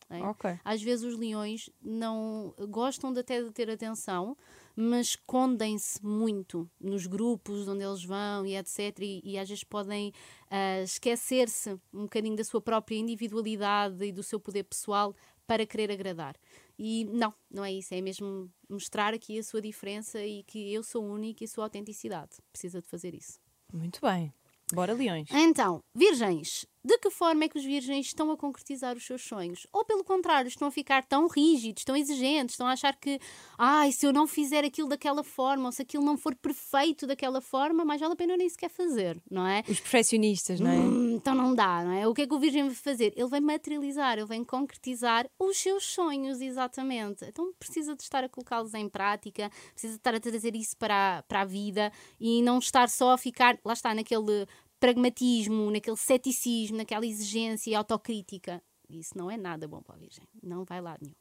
ok? 0.09 0.21
ok. 0.21 0.59
Às 0.63 0.81
vezes 0.81 1.03
os 1.03 1.17
leões 1.19 1.69
não 1.81 2.53
gostam 2.69 3.11
de 3.11 3.19
até 3.19 3.41
de 3.41 3.51
ter 3.51 3.69
atenção, 3.69 4.37
mas 4.75 5.07
escondem-se 5.07 6.03
muito 6.05 6.69
nos 6.79 7.07
grupos 7.07 7.67
onde 7.67 7.83
eles 7.83 8.03
vão 8.03 8.45
e 8.45 8.55
etc. 8.55 8.99
E, 8.99 9.21
e 9.23 9.37
às 9.37 9.47
vezes 9.47 9.63
podem 9.63 10.11
ah, 10.49 10.81
esquecer-se 10.81 11.73
um 11.93 12.03
bocadinho 12.03 12.35
da 12.35 12.43
sua 12.43 12.61
própria 12.61 12.97
individualidade 12.97 14.03
e 14.03 14.11
do 14.11 14.23
seu 14.23 14.39
poder 14.39 14.63
pessoal 14.63 15.15
para 15.47 15.65
querer 15.65 15.91
agradar. 15.91 16.35
E 16.77 17.05
não, 17.05 17.33
não 17.49 17.63
é 17.63 17.71
isso, 17.71 17.93
é 17.93 18.01
mesmo 18.01 18.51
mostrar 18.69 19.13
aqui 19.13 19.39
a 19.39 19.43
sua 19.43 19.61
diferença 19.61 20.23
e 20.23 20.43
que 20.43 20.73
eu 20.73 20.83
sou 20.83 21.03
única 21.05 21.43
e 21.43 21.45
a 21.45 21.47
sua 21.47 21.63
autenticidade. 21.65 22.37
Precisa 22.51 22.81
de 22.81 22.87
fazer 22.87 23.13
isso. 23.13 23.39
Muito 23.71 23.99
bem. 24.01 24.33
Bora, 24.73 24.93
leões. 24.93 25.29
Então, 25.31 25.83
virgens, 25.93 26.65
de 26.85 26.99
que 26.99 27.09
forma 27.09 27.45
é 27.45 27.49
que 27.49 27.57
os 27.57 27.65
virgens 27.65 28.05
estão 28.05 28.29
a 28.29 28.37
concretizar 28.37 28.95
os 28.95 29.03
seus 29.03 29.23
sonhos? 29.23 29.65
Ou 29.73 29.83
pelo 29.83 30.03
contrário, 30.03 30.47
estão 30.47 30.67
a 30.67 30.71
ficar 30.71 31.03
tão 31.03 31.27
rígidos, 31.27 31.83
tão 31.83 31.95
exigentes, 31.95 32.53
estão 32.53 32.67
a 32.67 32.73
achar 32.73 32.95
que, 32.95 33.19
ai, 33.57 33.91
se 33.91 34.05
eu 34.05 34.13
não 34.13 34.27
fizer 34.27 34.63
aquilo 34.63 34.87
daquela 34.87 35.23
forma, 35.23 35.65
ou 35.65 35.71
se 35.71 35.81
aquilo 35.81 36.05
não 36.05 36.15
for 36.15 36.35
perfeito 36.35 37.07
daquela 37.07 37.41
forma, 37.41 37.83
mais 37.83 37.99
vale 37.99 38.13
a 38.13 38.15
pena 38.15 38.33
eu 38.33 38.37
nem 38.37 38.47
sequer 38.47 38.69
fazer, 38.69 39.19
não 39.31 39.47
é? 39.47 39.63
Os 39.67 39.79
perfeccionistas, 39.79 40.59
não 40.59 40.69
é? 40.69 40.75
Hum, 40.75 41.15
então 41.15 41.33
não 41.33 41.55
dá, 41.55 41.83
não 41.83 41.91
é? 41.91 42.07
O 42.07 42.13
que 42.13 42.21
é 42.21 42.27
que 42.27 42.33
o 42.35 42.39
Virgem 42.39 42.65
vai 42.65 42.75
fazer? 42.75 43.13
Ele 43.15 43.29
vai 43.29 43.39
materializar, 43.39 44.19
ele 44.19 44.27
vai 44.27 44.45
concretizar 44.45 45.27
os 45.39 45.57
seus 45.57 45.85
sonhos, 45.85 46.39
exatamente. 46.39 47.25
Então 47.25 47.51
precisa 47.57 47.95
de 47.95 48.03
estar 48.03 48.23
a 48.23 48.29
colocá-los 48.29 48.75
em 48.75 48.87
prática, 48.87 49.49
precisa 49.71 49.93
de 49.93 49.99
estar 49.99 50.13
a 50.13 50.19
trazer 50.19 50.55
isso 50.55 50.77
para 50.77 51.17
a, 51.17 51.23
para 51.23 51.41
a 51.41 51.45
vida 51.45 51.91
e 52.19 52.43
não 52.43 52.59
estar 52.59 52.89
só 52.89 53.11
a 53.13 53.17
ficar, 53.17 53.57
lá 53.65 53.73
está, 53.73 53.95
naquele 53.95 54.45
pragmatismo, 54.85 55.71
naquele 55.71 55.97
ceticismo, 55.97 56.77
naquela 56.77 57.05
exigência 57.05 57.71
e 57.71 57.75
autocrítica. 57.75 58.61
Isso 58.87 59.17
não 59.17 59.31
é 59.31 59.35
nada 59.37 59.67
bom 59.67 59.81
para 59.81 59.95
a 59.95 59.97
Virgem. 59.97 60.27
Não 60.43 60.63
vai 60.63 60.79
lá 60.79 60.95
nenhum. 61.01 61.15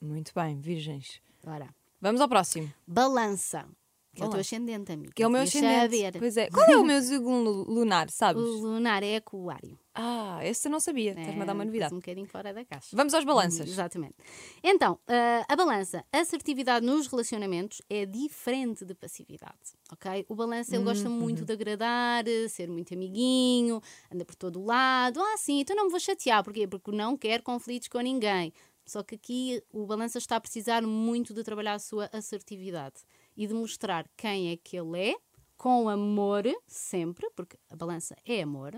Muito 0.00 0.32
bem, 0.34 0.58
virgens. 0.58 1.20
Ora, 1.46 1.68
Vamos 2.00 2.20
ao 2.22 2.28
próximo. 2.28 2.72
balança. 2.86 3.68
Que 4.12 4.22
é 4.22 4.26
o 4.26 4.30
teu 4.30 4.40
ascendente, 4.40 4.90
amigo. 4.90 5.12
Que 5.14 5.22
é 5.22 5.26
o 5.26 5.30
meu 5.30 5.44
Devias 5.44 5.64
ascendente. 5.64 6.18
Pois 6.18 6.36
é. 6.36 6.50
Qual 6.50 6.68
é 6.68 6.76
o 6.76 6.84
meu 6.84 7.00
segundo 7.00 7.50
lunar, 7.70 8.10
sabes? 8.10 8.42
O 8.42 8.56
lunar 8.66 9.04
é 9.04 9.16
aquário. 9.16 9.78
Ah, 9.94 10.40
esse 10.42 10.66
eu 10.66 10.72
não 10.72 10.80
sabia. 10.80 11.10
Estás-me 11.10 11.42
a 11.42 11.44
dar 11.44 11.52
uma 11.54 11.62
É, 11.62 11.66
novidade. 11.66 11.94
Um 11.94 11.98
bocadinho 11.98 12.26
fora 12.26 12.52
da 12.52 12.64
caixa. 12.64 12.88
Vamos 12.96 13.14
às 13.14 13.24
balanças. 13.24 13.68
Exatamente. 13.68 14.16
Então, 14.64 14.98
ah, 15.06 15.44
a 15.48 15.54
balança, 15.54 16.04
assertividade 16.12 16.84
nos 16.84 17.06
relacionamentos 17.06 17.82
é 17.88 18.04
diferente 18.04 18.84
de 18.84 18.94
passividade, 18.94 19.54
ok? 19.92 20.26
O 20.28 20.34
balança, 20.34 20.74
ele 20.74 20.84
gosta 20.84 21.08
muito 21.08 21.44
de 21.44 21.52
agradar, 21.52 22.24
ser 22.48 22.68
muito 22.68 22.92
amiguinho, 22.94 23.80
anda 24.12 24.24
por 24.24 24.34
todo 24.34 24.60
o 24.60 24.64
lado. 24.64 25.20
Ah, 25.20 25.36
sim, 25.36 25.60
então 25.60 25.76
não 25.76 25.84
me 25.84 25.90
vou 25.90 26.00
chatear. 26.00 26.42
Porquê? 26.42 26.66
Porque 26.66 26.90
não 26.90 27.16
quer 27.16 27.42
conflitos 27.42 27.86
com 27.88 28.00
ninguém. 28.00 28.52
Só 28.84 29.04
que 29.04 29.14
aqui 29.14 29.62
o 29.72 29.86
balança 29.86 30.18
está 30.18 30.34
a 30.34 30.40
precisar 30.40 30.82
muito 30.82 31.32
de 31.32 31.44
trabalhar 31.44 31.74
a 31.74 31.78
sua 31.78 32.10
assertividade 32.12 33.02
e 33.36 33.46
de 33.46 33.54
mostrar 33.54 34.08
quem 34.16 34.50
é 34.50 34.56
que 34.56 34.76
ele 34.78 35.10
é, 35.10 35.16
com 35.56 35.88
amor, 35.88 36.44
sempre, 36.66 37.28
porque 37.36 37.58
a 37.68 37.76
balança 37.76 38.16
é 38.24 38.42
amor 38.42 38.72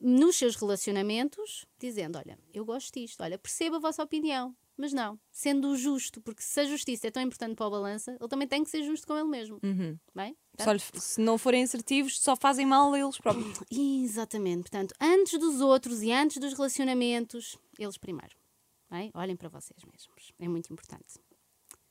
nos 0.00 0.36
seus 0.36 0.54
relacionamentos, 0.54 1.66
dizendo: 1.78 2.18
Olha, 2.18 2.38
eu 2.54 2.64
gosto 2.64 2.94
disto, 3.00 3.20
olha, 3.22 3.36
perceba 3.38 3.76
a 3.76 3.80
vossa 3.80 4.00
opinião, 4.02 4.54
mas 4.76 4.92
não. 4.92 5.18
Sendo 5.32 5.76
justo, 5.76 6.20
porque 6.20 6.40
se 6.40 6.60
a 6.60 6.64
justiça 6.64 7.08
é 7.08 7.10
tão 7.10 7.20
importante 7.22 7.56
para 7.56 7.66
a 7.66 7.70
balança, 7.70 8.12
ele 8.12 8.28
também 8.28 8.46
tem 8.46 8.62
que 8.62 8.70
ser 8.70 8.84
justo 8.84 9.06
com 9.08 9.16
ele 9.16 9.28
mesmo. 9.28 9.58
Bem? 10.14 10.36
Só 10.60 10.70
lhe- 10.70 10.78
se 11.00 11.20
não 11.20 11.36
forem 11.36 11.64
assertivos, 11.64 12.20
só 12.20 12.36
fazem 12.36 12.64
mal 12.64 12.92
a 12.92 12.98
eles 13.00 13.18
próprios. 13.18 13.58
Exatamente. 13.72 14.62
Portanto, 14.70 14.94
antes 15.00 15.36
dos 15.38 15.60
outros 15.60 16.00
e 16.02 16.12
antes 16.12 16.38
dos 16.38 16.52
relacionamentos, 16.52 17.58
eles 17.76 17.98
primeiro. 17.98 18.36
Bem? 18.88 19.10
Olhem 19.14 19.36
para 19.36 19.48
vocês 19.48 19.82
mesmos. 19.84 20.32
É 20.38 20.46
muito 20.48 20.72
importante. 20.72 21.18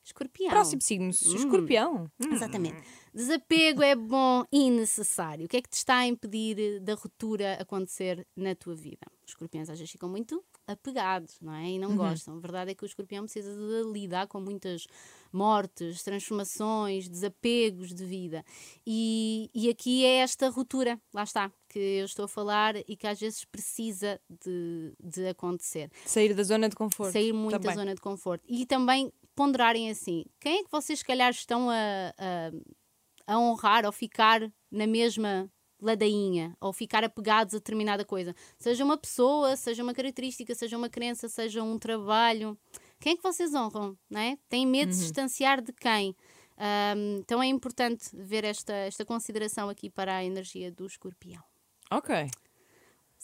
Escorpião. 0.07 0.49
Próximo 0.49 0.81
signo, 0.81 1.09
escorpião. 1.09 2.09
Exatamente. 2.31 2.81
Desapego 3.13 3.83
é 3.83 3.93
bom 3.93 4.45
e 4.49 4.69
necessário. 4.69 5.45
O 5.45 5.49
que 5.49 5.57
é 5.57 5.61
que 5.61 5.69
te 5.69 5.73
está 5.73 5.97
a 5.97 6.07
impedir 6.07 6.79
da 6.79 6.93
ruptura 6.93 7.55
acontecer 7.55 8.25
na 8.33 8.55
tua 8.55 8.73
vida? 8.73 9.05
Os 9.25 9.31
escorpiões 9.31 9.69
às 9.69 9.77
vezes 9.77 9.91
ficam 9.91 10.07
muito 10.07 10.41
apegados, 10.65 11.37
não 11.41 11.53
é? 11.53 11.71
E 11.71 11.79
não 11.79 11.93
gostam. 11.97 12.37
A 12.37 12.39
verdade 12.39 12.71
é 12.71 12.75
que 12.75 12.83
o 12.83 12.85
escorpião 12.85 13.25
precisa 13.25 13.53
de 13.53 13.91
lidar 13.91 14.27
com 14.27 14.39
muitas 14.39 14.87
mortes, 15.33 16.01
transformações, 16.03 17.09
desapegos 17.09 17.93
de 17.93 18.05
vida. 18.05 18.45
E, 18.85 19.49
e 19.53 19.69
aqui 19.69 20.05
é 20.05 20.19
esta 20.19 20.47
ruptura, 20.49 20.97
lá 21.13 21.23
está, 21.23 21.51
que 21.67 21.79
eu 21.79 22.05
estou 22.05 22.25
a 22.25 22.29
falar 22.29 22.77
e 22.77 22.95
que 22.95 23.07
às 23.07 23.19
vezes 23.19 23.43
precisa 23.43 24.21
de, 24.29 24.93
de 25.03 25.27
acontecer 25.27 25.91
Sair 26.05 26.33
da 26.33 26.43
zona 26.43 26.69
de 26.69 26.77
conforto. 26.77 27.11
sair 27.11 27.33
muito 27.33 27.51
também. 27.53 27.67
da 27.67 27.75
zona 27.81 27.93
de 27.95 28.01
conforto. 28.01 28.45
E 28.47 28.65
também 28.65 29.11
ponderarem 29.37 29.89
assim: 29.91 30.25
quem 30.39 30.59
é 30.59 30.63
que 30.63 30.71
vocês, 30.71 30.99
se 30.99 31.05
calhar, 31.05 31.29
estão 31.29 31.69
a, 31.69 31.75
a, 32.17 33.33
a 33.35 33.39
honrar 33.39 33.85
ou 33.85 33.91
ficar 33.91 34.41
na 34.71 34.87
mesma 34.87 35.49
ladainha 35.79 36.57
ou 36.59 36.73
ficar 36.73 37.03
apegados 37.03 37.53
a 37.53 37.59
determinada 37.59 38.03
coisa? 38.03 38.35
Seja 38.57 38.83
uma 38.83 38.97
pessoa, 38.97 39.55
seja 39.55 39.83
uma 39.83 39.93
característica, 39.93 40.55
seja 40.55 40.75
uma 40.75 40.89
crença, 40.89 41.29
seja 41.29 41.63
um 41.63 41.77
trabalho. 41.77 42.57
Quem 42.99 43.13
é 43.13 43.15
que 43.15 43.21
vocês 43.21 43.53
honram? 43.53 43.95
Não 44.09 44.19
é? 44.19 44.37
Têm 44.49 44.65
medo 44.65 44.89
de 44.89 44.95
se 44.95 45.03
distanciar 45.03 45.61
de 45.61 45.71
quem? 45.71 46.15
Ahm, 46.57 47.19
então 47.19 47.41
é 47.41 47.45
importante 47.45 48.09
ver 48.13 48.43
esta, 48.43 48.73
esta 48.73 49.05
consideração 49.05 49.69
aqui 49.69 49.87
para 49.91 50.15
a 50.15 50.23
energia 50.25 50.71
do 50.71 50.87
escorpião. 50.87 51.43
Ok. 51.91 52.27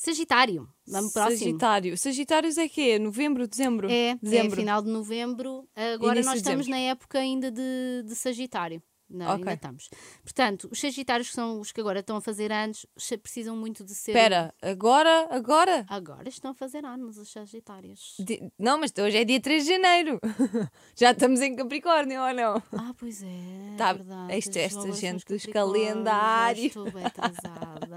Sagitário, 0.04 0.68
vamos 0.86 1.14
próximo. 1.14 1.40
Sagitário. 1.40 1.98
Sagitários 1.98 2.58
é 2.58 2.68
quê? 2.68 3.00
Novembro, 3.00 3.48
dezembro? 3.48 3.90
É, 3.90 4.16
dezembro. 4.22 4.54
é 4.54 4.56
final 4.58 4.82
de 4.82 4.90
novembro. 4.90 5.66
Agora 5.74 6.16
Início 6.16 6.30
nós 6.32 6.36
estamos 6.40 6.68
na 6.68 6.78
época 6.78 7.20
ainda 7.20 7.50
de, 7.50 8.04
de 8.06 8.14
Sagitário. 8.14 8.84
Não, 9.10 9.28
Ok. 9.28 9.40
ainda 9.40 9.54
estamos. 9.54 9.90
Portanto, 10.24 10.68
os 10.72 10.80
Sagitários 10.80 11.30
que 11.30 11.36
são 11.36 11.60
os 11.60 11.72
que 11.72 11.80
agora 11.80 12.00
estão 12.00 12.16
a 12.18 12.22
fazer 12.22 12.52
anos 12.52 12.84
precisam 13.18 13.56
muito 13.56 13.84
de 13.84 13.94
ser. 13.94 14.12
Espera, 14.12 14.54
agora, 14.60 15.28
agora? 15.30 15.86
Agora 15.88 16.28
estão 16.28 16.50
a 16.52 16.54
fazer 16.56 16.84
anos 16.84 17.18
os 17.18 17.30
Sagitários. 17.32 18.16
Di- 18.20 18.42
Não, 18.58 18.80
mas 18.80 18.92
hoje 18.98 19.18
é 19.18 19.24
dia 19.24 19.40
3 19.40 19.66
de 19.66 19.70
janeiro. 19.70 20.20
Já 20.98 21.12
estamos 21.12 21.42
em 21.42 21.56
Capricórnio, 21.56 22.22
ou 22.24 22.34
não? 22.34 22.56
Ah, 22.72 22.94
pois 22.98 23.22
é. 23.22 23.76
Tá, 23.78 23.90
é 23.90 23.94
verdade. 23.94 24.34
esta- 24.34 24.60
esta 24.60 24.80
Agora 24.80 24.94
gente 24.96 25.26
dos 25.26 25.46
calendários. 25.46 26.66
Estou 26.66 26.92
bem 26.92 27.06
atrasada. 27.06 27.93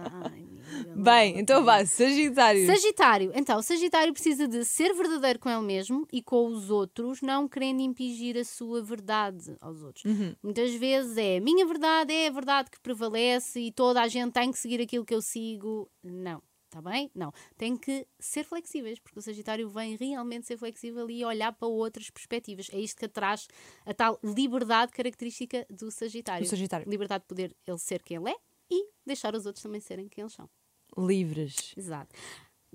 Bem, 1.03 1.39
então 1.39 1.65
vá, 1.65 1.85
Sagitário. 1.85 2.67
Sagitário. 2.67 3.33
Então, 3.35 3.59
o 3.59 3.63
Sagitário 3.63 4.13
precisa 4.13 4.49
de 4.49 4.65
ser 4.65 4.95
verdadeiro 4.95 5.39
com 5.39 5.51
ele 5.51 5.63
mesmo 5.63 6.07
e 6.13 6.23
com 6.23 6.47
os 6.47 6.71
outros, 6.71 7.21
não 7.21 7.47
querendo 7.47 7.81
impingir 7.81 8.37
a 8.37 8.45
sua 8.45 8.83
verdade 8.83 9.57
aos 9.61 9.83
outros. 9.83 10.05
Muitas 10.43 10.75
vezes 10.75 11.17
é 11.17 11.39
minha 11.41 11.67
verdade, 11.67 12.13
é 12.13 12.29
a 12.29 12.31
verdade 12.31 12.71
que 12.71 12.81
prevalece 12.81 13.61
e 13.61 13.73
toda 13.73 14.01
a 14.01 14.09
gente 14.09 14.33
tem 14.33 14.51
que 14.51 14.59
seguir 14.59 14.81
aquilo 14.81 15.05
que 15.05 15.15
eu 15.15 15.23
sigo. 15.23 15.91
Não. 16.03 16.43
Está 16.67 16.83
bem? 16.83 17.11
Não. 17.15 17.33
Tem 17.57 17.77
que 17.77 18.07
ser 18.19 18.45
flexíveis, 18.45 18.99
porque 18.99 19.19
o 19.19 19.23
Sagitário 19.23 19.69
vem 19.69 19.97
realmente 19.97 20.47
ser 20.47 20.59
flexível 20.59 21.09
e 21.09 21.25
olhar 21.25 21.53
para 21.53 21.69
outras 21.69 22.11
perspectivas. 22.11 22.69
É 22.73 22.79
isto 22.79 22.99
que 22.99 23.09
traz 23.09 23.47
a 23.85 23.95
tal 23.95 24.19
liberdade 24.23 24.93
característica 24.93 25.65
do 25.71 25.91
Sagitário. 25.91 26.45
Do 26.45 26.51
Sagitário. 26.51 26.89
Liberdade 26.89 27.23
de 27.23 27.29
poder 27.29 27.57
ele 27.67 27.79
ser 27.79 28.03
quem 28.03 28.17
ele 28.17 28.31
é 28.31 28.37
e 28.71 28.89
deixar 29.07 29.35
os 29.35 29.47
outros 29.47 29.63
também 29.63 29.81
serem 29.81 30.09
quem 30.09 30.23
eles 30.23 30.35
são. 30.35 30.51
Livres. 30.97 31.75
Exato. 31.77 32.15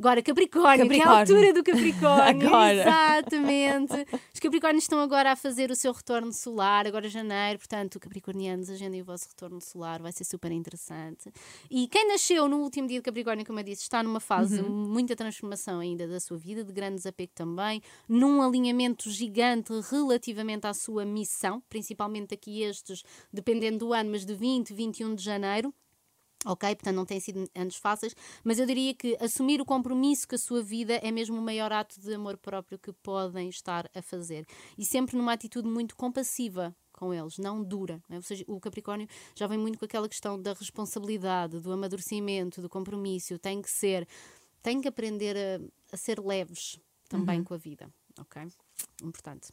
Agora, 0.01 0.19
Capricórnio, 0.23 0.89
que 0.89 0.95
é 0.95 1.03
a 1.03 1.05
Capricórnio. 1.05 1.35
altura 1.35 1.53
do 1.53 1.63
Capricórnio. 1.63 2.47
Agora. 2.49 2.81
Exatamente. 2.81 3.93
Os 4.33 4.39
Capricórnios 4.39 4.83
estão 4.85 4.99
agora 4.99 5.33
a 5.33 5.35
fazer 5.35 5.69
o 5.69 5.75
seu 5.75 5.91
retorno 5.91 6.33
solar, 6.33 6.87
agora 6.87 7.07
janeiro, 7.07 7.59
portanto, 7.59 7.99
Capricornianos, 7.99 8.69
agendem 8.71 9.01
o 9.01 9.05
vosso 9.05 9.27
retorno 9.27 9.61
solar, 9.61 10.01
vai 10.01 10.11
ser 10.11 10.23
super 10.23 10.51
interessante. 10.51 11.31
E 11.69 11.87
quem 11.87 12.07
nasceu 12.07 12.47
no 12.47 12.61
último 12.61 12.87
dia 12.87 12.97
de 12.97 13.03
Capricórnio, 13.03 13.45
como 13.45 13.59
eu 13.59 13.63
disse, 13.63 13.83
está 13.83 14.01
numa 14.01 14.19
fase 14.19 14.59
de 14.59 14.67
muita 14.67 15.15
transformação 15.15 15.79
ainda 15.79 16.07
da 16.07 16.19
sua 16.19 16.37
vida, 16.37 16.63
de 16.63 16.73
grande 16.73 16.95
desapego 16.95 17.33
também, 17.35 17.79
num 18.09 18.41
alinhamento 18.41 19.07
gigante 19.07 19.71
relativamente 19.91 20.65
à 20.65 20.73
sua 20.73 21.05
missão, 21.05 21.61
principalmente 21.69 22.33
aqui 22.33 22.63
estes, 22.63 23.03
dependendo 23.31 23.77
do 23.85 23.93
ano, 23.93 24.09
mas 24.09 24.25
de 24.25 24.33
20, 24.33 24.73
21 24.73 25.13
de 25.13 25.23
janeiro. 25.23 25.71
Ok? 26.45 26.75
Portanto, 26.75 26.95
não 26.95 27.05
têm 27.05 27.19
sido 27.19 27.47
anos 27.53 27.75
fáceis, 27.75 28.15
mas 28.43 28.57
eu 28.57 28.65
diria 28.65 28.93
que 28.95 29.15
assumir 29.19 29.61
o 29.61 29.65
compromisso 29.65 30.27
com 30.27 30.35
a 30.35 30.39
sua 30.39 30.63
vida 30.63 30.95
é 31.03 31.11
mesmo 31.11 31.37
o 31.37 31.41
maior 31.41 31.71
ato 31.71 31.99
de 31.99 32.13
amor 32.13 32.37
próprio 32.37 32.79
que 32.79 32.91
podem 32.91 33.47
estar 33.49 33.89
a 33.93 34.01
fazer. 34.01 34.45
E 34.77 34.85
sempre 34.85 35.15
numa 35.15 35.33
atitude 35.33 35.67
muito 35.67 35.95
compassiva 35.95 36.75
com 36.91 37.13
eles, 37.13 37.37
não 37.37 37.63
dura. 37.63 38.01
não 38.07 38.15
é? 38.15 38.17
Ou 38.17 38.23
seja, 38.23 38.43
o 38.47 38.59
Capricórnio 38.59 39.07
já 39.35 39.47
vem 39.47 39.57
muito 39.57 39.79
com 39.79 39.85
aquela 39.85 40.07
questão 40.07 40.39
da 40.39 40.53
responsabilidade, 40.53 41.59
do 41.59 41.71
amadurecimento, 41.71 42.61
do 42.61 42.69
compromisso. 42.69 43.39
Tem 43.39 43.61
que 43.61 43.69
ser, 43.69 44.07
tem 44.61 44.79
que 44.79 44.87
aprender 44.87 45.35
a, 45.35 45.93
a 45.93 45.97
ser 45.97 46.19
leves 46.19 46.79
também 47.09 47.43
com 47.43 47.53
a 47.53 47.57
vida. 47.57 47.91
Ok? 48.19 48.41
Importante. 49.03 49.51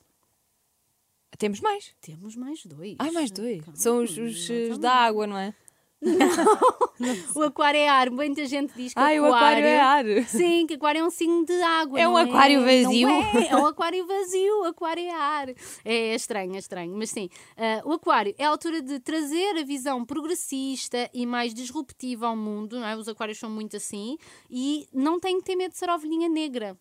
Temos 1.38 1.61
mais. 1.61 1.94
Temos 2.01 2.37
mais 2.37 2.64
dois. 2.64 2.96
Ai, 2.98 3.11
mais 3.11 3.31
dois. 3.31 3.64
Calma, 3.64 3.79
São 3.79 4.03
os, 4.03 4.16
os, 4.16 4.79
da 4.79 4.92
água, 4.92 5.27
não 5.27 5.38
é? 5.38 5.55
O 7.35 7.43
aquário 7.43 7.79
é 7.79 7.89
ar. 7.89 8.11
Muita 8.11 8.45
gente 8.47 8.73
diz 8.75 8.93
que 8.93 8.99
Ai, 8.99 9.21
o 9.21 9.27
aquário 9.27 9.65
é 9.65 9.81
ar. 9.81 10.05
Sim, 10.27 10.67
que 10.67 10.75
aquário 10.75 11.01
é 11.01 11.05
um 11.05 11.11
signo 11.11 11.45
de 11.45 11.61
água. 11.63 12.01
É 12.01 12.05
não 12.05 12.15
um 12.15 12.17
aquário 12.17 12.61
não 12.61 12.67
vazio. 12.67 13.09
é, 13.09 13.49
é 13.51 13.57
um 13.57 13.67
aquário 13.67 14.07
vazio, 14.07 14.61
o 14.63 14.65
aquário 14.65 15.05
é 15.05 15.11
ar. 15.11 15.49
É 15.85 16.15
estranho, 16.15 16.55
é 16.55 16.59
estranho. 16.59 16.95
Mas 16.97 17.11
sim, 17.11 17.29
ah, 17.57 17.83
o 17.85 17.93
aquário 17.93 18.35
é 18.37 18.45
a 18.45 18.49
altura 18.49 18.83
de 18.83 18.99
trazer 18.99 19.59
a 19.59 19.65
visão 19.65 20.05
progressista 20.05 21.09
e 21.15 21.25
mais 21.25 21.55
disruptiva 21.55 22.27
ao 22.27 22.37
mundo, 22.37 22.81
não 22.81 22.87
é? 22.87 22.97
Os 22.97 23.09
aquários 23.09 23.39
são 23.39 23.51
muito 23.51 23.77
assim. 23.77 24.17
E 24.51 24.87
não 24.93 25.21
tem 25.21 25.39
que 25.39 25.45
ter 25.45 25.57
medo 25.57 25.73
de 25.73 25.79
ser 25.79 25.91
ovelhinha 25.91 26.29
negra. 26.29 26.77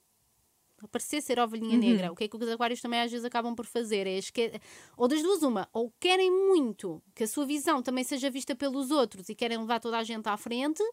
Aparecer 0.84 1.22
ser 1.22 1.40
ovelhinha 1.40 1.74
Uhum. 1.74 1.80
negra. 1.80 2.12
O 2.12 2.16
que 2.16 2.24
é 2.26 2.28
que 2.28 2.36
os 2.38 2.48
aquários 2.50 2.80
também 2.82 3.00
às 3.02 3.12
vezes 3.12 3.26
acabam 3.26 3.56
por 3.56 3.66
fazer? 3.66 4.06
É 4.06 4.18
esque... 4.18 4.52
Ou 4.96 5.08
das 5.08 5.22
duas, 5.24 5.42
uma. 5.44 5.68
Ou 5.74 5.92
querem 6.00 6.30
muito 6.32 7.02
que 7.16 7.24
a 7.24 7.28
sua 7.28 7.46
visão 7.46 7.82
também 7.82 8.04
seja 8.04 8.30
vista 8.30 8.56
pelos 8.56 8.92
outros 8.92 9.28
e 9.30 9.36
querem 9.36 9.58
levar 9.58 9.80
toda 9.80 9.98
a 9.98 10.04
gente 10.04 10.28
à 10.28 10.38
frente, 10.38 10.84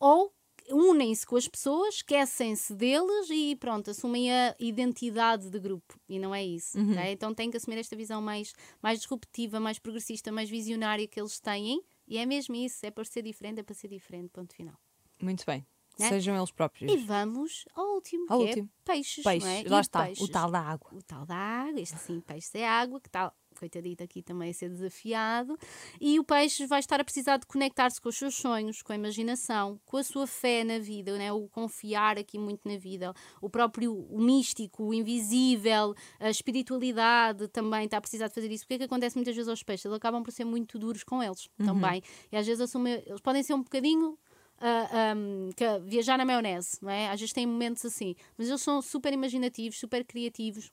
ou 0.00 0.32
unem-se 0.68 1.24
com 1.24 1.36
as 1.36 1.46
pessoas, 1.46 1.96
esquecem-se 1.96 2.74
deles 2.74 3.28
e 3.30 3.54
pronto, 3.56 3.90
assumem 3.90 4.32
a 4.32 4.56
identidade 4.58 5.48
de 5.48 5.60
grupo. 5.60 5.98
E 6.08 6.18
não 6.18 6.34
é 6.34 6.44
isso. 6.44 6.76
Uhum. 6.78 6.90
ok? 6.92 7.12
Então 7.12 7.32
têm 7.34 7.50
que 7.50 7.56
assumir 7.56 7.78
esta 7.78 7.94
visão 7.94 8.20
mais, 8.20 8.52
mais 8.82 8.98
disruptiva, 8.98 9.60
mais 9.60 9.78
progressista, 9.78 10.32
mais 10.32 10.50
visionária 10.50 11.06
que 11.06 11.20
eles 11.20 11.38
têm. 11.38 11.80
E 12.08 12.18
é 12.18 12.26
mesmo 12.26 12.54
isso. 12.56 12.84
É 12.84 12.90
para 12.90 13.04
ser 13.04 13.22
diferente, 13.22 13.60
é 13.60 13.62
para 13.62 13.74
ser 13.74 13.88
diferente. 13.88 14.28
Ponto 14.30 14.54
final. 14.54 14.74
Muito 15.20 15.44
bem. 15.46 15.64
Né? 15.98 16.08
Sejam 16.10 16.36
eles 16.36 16.50
próprios. 16.50 16.92
E 16.92 16.96
vamos 16.98 17.64
ao 17.74 17.94
último, 17.94 18.26
Ao 18.28 18.38
que 18.40 18.46
último. 18.46 18.70
é 18.70 18.92
peixes. 18.92 19.24
Peixes. 19.24 19.48
é? 19.48 19.62
E 19.62 19.68
Lá 19.68 19.80
está. 19.80 20.04
peixes? 20.04 20.22
O 20.22 20.28
tal 20.30 20.50
da 20.50 20.60
água. 20.60 20.90
o 20.94 21.02
tal 21.02 21.24
da 21.24 21.34
água, 21.36 21.80
este 21.80 21.96
sim, 21.98 22.20
peixe 22.20 22.58
é 22.58 22.68
água, 22.68 23.00
que 23.00 23.08
tal, 23.08 23.34
coitadito 23.58 24.04
aqui 24.04 24.20
também 24.22 24.50
a 24.50 24.54
ser 24.54 24.68
desafiado. 24.68 25.58
E 25.98 26.20
o 26.20 26.24
peixe 26.24 26.66
vai 26.66 26.80
estar 26.80 27.00
a 27.00 27.04
precisar 27.04 27.38
de 27.38 27.46
conectar-se 27.46 27.98
com 27.98 28.10
os 28.10 28.16
seus 28.18 28.34
sonhos, 28.34 28.82
com 28.82 28.92
a 28.92 28.94
imaginação, 28.96 29.80
com 29.86 29.96
a 29.96 30.04
sua 30.04 30.26
fé 30.26 30.62
na 30.62 30.78
vida, 30.78 31.16
né? 31.16 31.32
o 31.32 31.48
confiar 31.48 32.18
aqui 32.18 32.38
muito 32.38 32.68
na 32.68 32.76
vida, 32.76 33.14
o 33.40 33.48
próprio 33.48 33.94
o 34.10 34.20
místico, 34.20 34.84
o 34.84 34.92
invisível, 34.92 35.94
a 36.20 36.28
espiritualidade 36.28 37.48
também 37.48 37.86
está 37.86 37.96
a 37.96 38.00
precisar 38.00 38.28
de 38.28 38.34
fazer 38.34 38.50
isso. 38.50 38.64
O 38.64 38.68
que 38.68 38.74
é 38.74 38.78
que 38.78 38.84
acontece 38.84 39.16
muitas 39.16 39.34
vezes 39.34 39.48
aos 39.48 39.62
peixes? 39.62 39.86
Eles 39.86 39.96
acabam 39.96 40.22
por 40.22 40.30
ser 40.32 40.44
muito 40.44 40.78
duros 40.78 41.02
com 41.02 41.22
eles 41.22 41.48
também. 41.64 42.02
E 42.30 42.36
às 42.36 42.46
vezes 42.46 42.60
assumem, 42.60 43.02
eles 43.06 43.20
podem 43.22 43.42
ser 43.42 43.54
um 43.54 43.62
bocadinho 43.62 44.18
ah, 44.58 45.14
um, 45.16 45.50
que- 45.56 45.78
viajar 45.80 46.16
na 46.16 46.24
maionese, 46.24 46.78
não 46.82 46.90
é? 46.90 47.08
Às 47.08 47.20
vezes 47.20 47.32
têm 47.32 47.46
momentos 47.46 47.84
assim, 47.84 48.14
mas 48.36 48.48
eles 48.48 48.62
são 48.62 48.80
super 48.82 49.12
imaginativos, 49.12 49.78
super 49.78 50.04
criativos. 50.04 50.70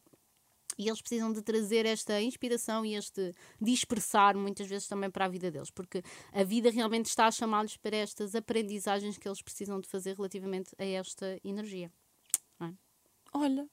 E 0.75 0.87
eles 0.87 1.01
precisam 1.01 1.31
de 1.31 1.39
trazer 1.43 1.85
esta 1.85 2.19
inspiração 2.19 2.83
e 2.83 2.95
este 2.95 3.31
dispersar 3.61 4.35
muitas 4.35 4.65
vezes 4.67 4.87
também 4.87 5.11
para 5.11 5.25
a 5.25 5.27
vida 5.29 5.51
deles, 5.51 5.69
porque 5.69 6.01
a 6.31 6.43
vida 6.43 6.71
realmente 6.71 7.05
está 7.05 7.27
a 7.27 7.31
chamá-los 7.31 7.77
para 7.77 7.95
estas 7.95 8.33
aprendizagens 8.33 9.15
que 9.19 9.27
eles 9.27 9.39
precisam 9.41 9.79
de 9.79 9.87
fazer 9.87 10.15
relativamente 10.15 10.71
a 10.79 10.83
esta 10.83 11.39
energia. 11.43 11.91
Olha. 13.33 13.67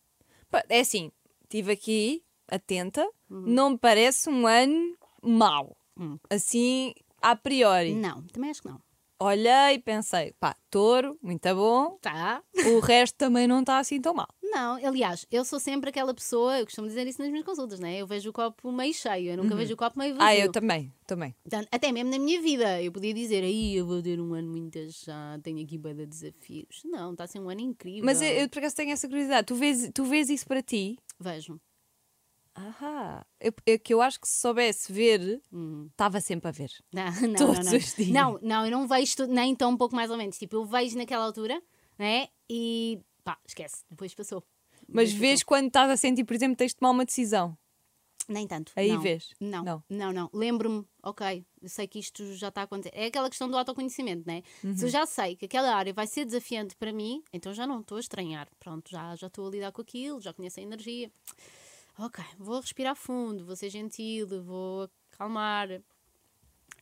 Pá, 0.51 0.62
É 0.68 0.81
assim, 0.81 1.11
estive 1.42 1.73
aqui, 1.73 2.23
atenta, 2.48 3.02
Uhum. 3.31 3.42
não 3.46 3.71
me 3.71 3.79
parece 3.79 4.29
um 4.29 4.46
ano 4.46 4.96
mau. 5.23 5.77
Hum. 5.96 6.19
Assim, 6.29 6.94
a 7.23 7.37
priori. 7.37 7.94
Não, 7.94 8.23
também 8.29 8.50
acho 8.50 8.63
que 8.63 8.69
não. 8.69 8.81
Olhei 9.23 9.75
e 9.75 9.79
pensei, 9.79 10.33
pá, 10.40 10.56
touro, 10.71 11.18
muito 11.23 11.54
bom. 11.54 11.98
Tá? 12.00 12.42
O 12.75 12.81
resto 12.81 13.16
também 13.16 13.46
não 13.46 13.60
está 13.60 13.79
assim 13.79 14.00
tão 14.00 14.14
mal. 14.14 14.29
Não, 14.42 14.77
aliás, 14.77 15.27
eu 15.31 15.44
sou 15.44 15.60
sempre 15.60 15.90
aquela 15.90 16.14
pessoa, 16.14 16.58
eu 16.58 16.64
costumo 16.64 16.88
dizer 16.88 17.06
isso 17.06 17.21
nas 17.21 17.31
minhas 17.31 17.44
consultas, 17.44 17.79
né? 17.79 17.98
Eu 17.98 18.06
vejo 18.06 18.31
o 18.31 18.33
copo 18.33 18.73
meio 18.73 18.94
cheio, 18.94 19.33
eu 19.33 19.37
nunca 19.37 19.54
vejo 19.54 19.75
o 19.75 19.77
copo 19.77 19.98
meio 19.98 20.14
vazio. 20.14 20.27
Ah, 20.27 20.35
eu 20.35 20.50
também, 20.50 20.90
também. 21.06 21.35
Portanto, 21.42 21.68
até 21.71 21.92
mesmo 21.92 22.10
na 22.10 22.18
minha 22.18 22.40
vida, 22.40 22.83
eu 22.83 22.90
podia 22.90 23.12
dizer, 23.12 23.44
aí 23.44 23.77
eu 23.77 23.87
vou 23.87 24.02
ter 24.02 24.18
um 24.18 24.33
ano 24.33 24.50
muito 24.50 24.79
chato, 24.90 25.42
tenho 25.42 25.62
aqui 25.62 25.77
bué 25.77 25.92
de 25.92 26.06
desafios. 26.06 26.81
Não, 26.87 27.12
está 27.12 27.25
a 27.25 27.27
ser 27.27 27.40
um 27.40 27.50
ano 27.50 27.60
incrível. 27.60 28.04
Mas 28.04 28.23
eu, 28.23 28.29
eu 28.29 28.48
por 28.48 28.60
acaso 28.60 28.77
tenho 28.77 28.90
essa 28.90 29.06
curiosidade. 29.06 29.46
Tu 29.46 29.54
vês, 29.54 29.90
tu 29.92 30.04
vês 30.04 30.31
isso 30.31 30.46
para 30.46 30.62
ti? 30.62 30.98
Vejo. 31.18 31.60
Ahá. 32.69 33.27
Eu, 33.40 33.52
eu, 33.67 33.79
que 33.79 33.94
eu 33.94 34.02
acho 34.02 34.21
que 34.21 34.29
se 34.29 34.40
soubesse 34.40 34.92
ver, 34.92 35.40
Hum. 35.52 35.88
estava 35.90 36.21
sempre 36.21 36.48
a 36.48 36.50
ver. 36.52 36.71
Não, 36.92 37.04
não, 37.29 37.35
Todos 37.37 37.58
não, 37.65 37.73
não. 37.73 37.79
os 37.79 37.94
dias. 37.94 38.08
Não, 38.11 38.38
não, 38.42 38.65
eu 38.67 38.71
não 38.71 38.87
vejo 38.87 39.17
tudo, 39.17 39.33
nem 39.33 39.54
tão 39.54 39.71
um 39.71 39.77
pouco 39.77 39.94
mais 39.94 40.11
ou 40.11 40.17
menos. 40.17 40.37
Tipo, 40.38 40.56
eu 40.56 40.65
vejo 40.65 40.96
naquela 40.98 41.25
altura, 41.25 41.63
né? 41.98 42.29
E 42.48 43.00
pá, 43.25 43.38
esquece, 43.46 43.83
depois 43.90 44.15
passou. 44.15 44.42
Mas 44.88 45.11
Depois 45.11 45.13
vês 45.13 45.42
quando 45.42 45.69
estás 45.69 45.90
a 45.90 45.96
sentir, 45.96 46.25
por 46.25 46.35
exemplo, 46.35 46.56
tens 46.56 46.73
de 46.73 46.77
tomar 46.77 46.90
uma 46.90 47.04
decisão. 47.04 47.56
Nem 48.29 48.46
tanto. 48.46 48.71
Aí 48.77 48.92
não. 48.92 49.00
vês? 49.00 49.31
Não, 49.40 49.65
Não. 49.65 49.83
não, 49.88 50.13
não. 50.13 50.31
Lembro-me, 50.33 50.85
ok, 51.02 51.44
eu 51.61 51.69
sei 51.69 51.88
que 51.88 51.98
isto 51.98 52.25
já 52.35 52.46
está 52.48 52.61
a 52.61 52.65
acontecer. 52.65 52.92
É 52.94 53.06
aquela 53.06 53.29
questão 53.29 53.48
do 53.50 53.56
autoconhecimento, 53.56 54.23
né? 54.25 54.42
Se 54.77 54.85
eu 54.85 54.88
já 54.88 55.04
sei 55.04 55.35
que 55.35 55.46
aquela 55.46 55.75
área 55.75 55.92
vai 55.92 56.06
ser 56.06 56.25
desafiante 56.25 56.77
para 56.77 56.92
mim, 56.92 57.25
então 57.33 57.52
já 57.52 57.67
não 57.67 57.81
estou 57.81 57.96
a 57.96 58.00
estranhar. 58.00 58.48
Pronto, 58.61 58.88
já 58.88 59.17
já 59.17 59.27
estou 59.27 59.48
a 59.48 59.50
lidar 59.50 59.73
com 59.73 59.81
aquilo, 59.83 60.21
já 60.21 60.33
conheço 60.33 60.61
a 60.61 60.63
energia. 60.63 61.11
Ok, 62.03 62.25
vou 62.38 62.61
respirar 62.61 62.96
fundo, 62.96 63.44
vou 63.44 63.55
ser 63.55 63.69
gentil, 63.69 64.27
vou 64.42 64.88
acalmar. 65.13 65.71
É, 65.71 65.83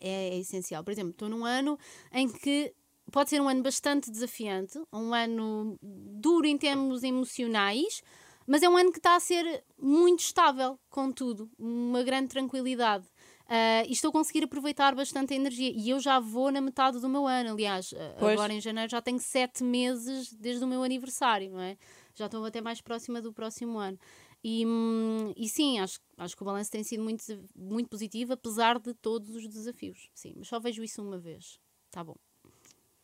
é 0.01 0.39
essencial. 0.39 0.85
Por 0.85 0.93
exemplo, 0.93 1.11
estou 1.11 1.29
num 1.29 1.45
ano 1.45 1.77
em 2.13 2.29
que 2.29 2.73
pode 3.11 3.31
ser 3.31 3.41
um 3.41 3.49
ano 3.49 3.61
bastante 3.61 4.13
desafiante, 4.13 4.81
um 4.93 5.13
ano 5.13 5.77
duro 5.83 6.47
em 6.47 6.57
termos 6.57 7.03
emocionais, 7.03 8.01
mas 8.47 8.63
é 8.63 8.69
um 8.69 8.77
ano 8.77 8.93
que 8.93 8.99
está 8.99 9.17
a 9.17 9.21
ser 9.21 9.65
muito 9.77 10.21
estável 10.21 10.79
com 10.89 11.11
tudo, 11.11 11.51
uma 11.59 12.05
grande 12.05 12.29
tranquilidade. 12.29 13.09
Ah, 13.49 13.83
e 13.87 13.93
estou 13.93 14.11
a 14.11 14.13
conseguir 14.13 14.45
aproveitar 14.45 14.95
bastante 14.95 15.33
a 15.33 15.37
energia. 15.37 15.73
E 15.75 15.89
eu 15.89 15.99
já 15.99 16.21
vou 16.21 16.53
na 16.53 16.61
metade 16.61 17.01
do 17.01 17.09
meu 17.09 17.27
ano, 17.27 17.53
aliás, 17.53 17.95
ah, 17.97 18.17
Pois. 18.19 18.35
agora 18.35 18.53
em 18.53 18.61
janeiro 18.61 18.91
já 18.91 19.01
tenho 19.01 19.19
sete 19.19 19.65
meses 19.65 20.33
desde 20.35 20.63
o 20.63 20.69
meu 20.69 20.83
aniversário, 20.83 21.51
não 21.51 21.61
é? 21.61 21.79
Já 22.15 22.27
estou 22.27 22.45
até 22.45 22.61
mais 22.61 22.81
próxima 22.83 23.23
do 23.23 23.33
próximo 23.33 23.79
ano. 23.79 23.99
E, 24.43 24.65
hum, 24.65 25.33
e 25.37 25.49
sim, 25.49 25.79
acho, 25.81 25.99
acho 26.17 26.37
que 26.37 26.43
o 26.43 26.45
balanço 26.47 26.71
tem 26.71 26.83
sido 26.83 27.03
muito, 27.03 27.25
muito 27.57 27.89
positivo, 27.89 28.33
apesar 28.33 28.79
de 28.79 28.95
todos 28.95 29.35
os 29.35 29.49
desafios. 29.49 30.09
Sim, 30.15 30.35
mas 30.37 30.49
só 30.49 30.61
vejo 30.61 30.83
isso 30.83 31.03
uma 31.03 31.19
vez. 31.19 31.59
Tá 31.91 32.05
bom. 32.05 32.15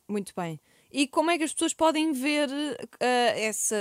Muito 0.09 0.33
bem. 0.37 0.61
E 0.93 1.09
como 1.09 1.31
é 1.31 1.39
que 1.39 1.45
as 1.45 1.53
pessoas 1.53 1.73
podem 1.75 2.13
ver 2.13 2.49
ah, 3.01 3.39
essa, 3.39 3.77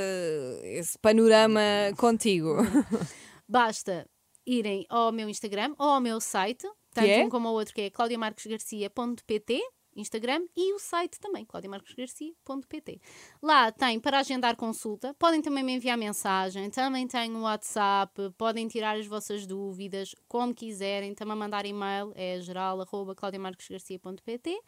esse 0.63 0.97
panorama 0.97 1.61
contigo? 1.97 2.57
Basta 3.47 4.09
irem 4.45 4.85
ao 4.89 5.11
meu 5.11 5.29
Instagram 5.29 5.75
ou 5.77 5.89
ao 5.89 6.01
meu 6.01 6.19
site, 6.19 6.67
tanto 6.93 7.07
é? 7.07 7.23
um 7.23 7.29
como 7.29 7.49
o 7.49 7.53
outro, 7.53 7.73
que 7.73 7.81
é 7.81 7.89
claudiamarcosgarcia.pt, 7.89 9.61
Instagram, 9.95 10.45
e 10.55 10.73
o 10.73 10.79
site 10.79 11.19
também, 11.19 11.45
claudiamarcosgarcia.pt. 11.45 13.01
Lá 13.41 13.71
tem 13.71 13.99
para 13.99 14.19
agendar 14.19 14.55
consulta, 14.55 15.13
podem 15.19 15.41
também 15.41 15.63
me 15.63 15.73
enviar 15.73 15.97
mensagem, 15.97 16.69
também 16.69 17.07
tem 17.07 17.35
o 17.35 17.41
WhatsApp, 17.41 18.31
podem 18.37 18.67
tirar 18.67 18.97
as 18.97 19.07
vossas 19.07 19.45
dúvidas, 19.45 20.15
como 20.27 20.53
quiserem, 20.53 21.13
também 21.13 21.37
mandar 21.37 21.65
e-mail, 21.65 22.11
é 22.15 22.39
geral.claudiamarcosgarcia.pt 22.41 24.61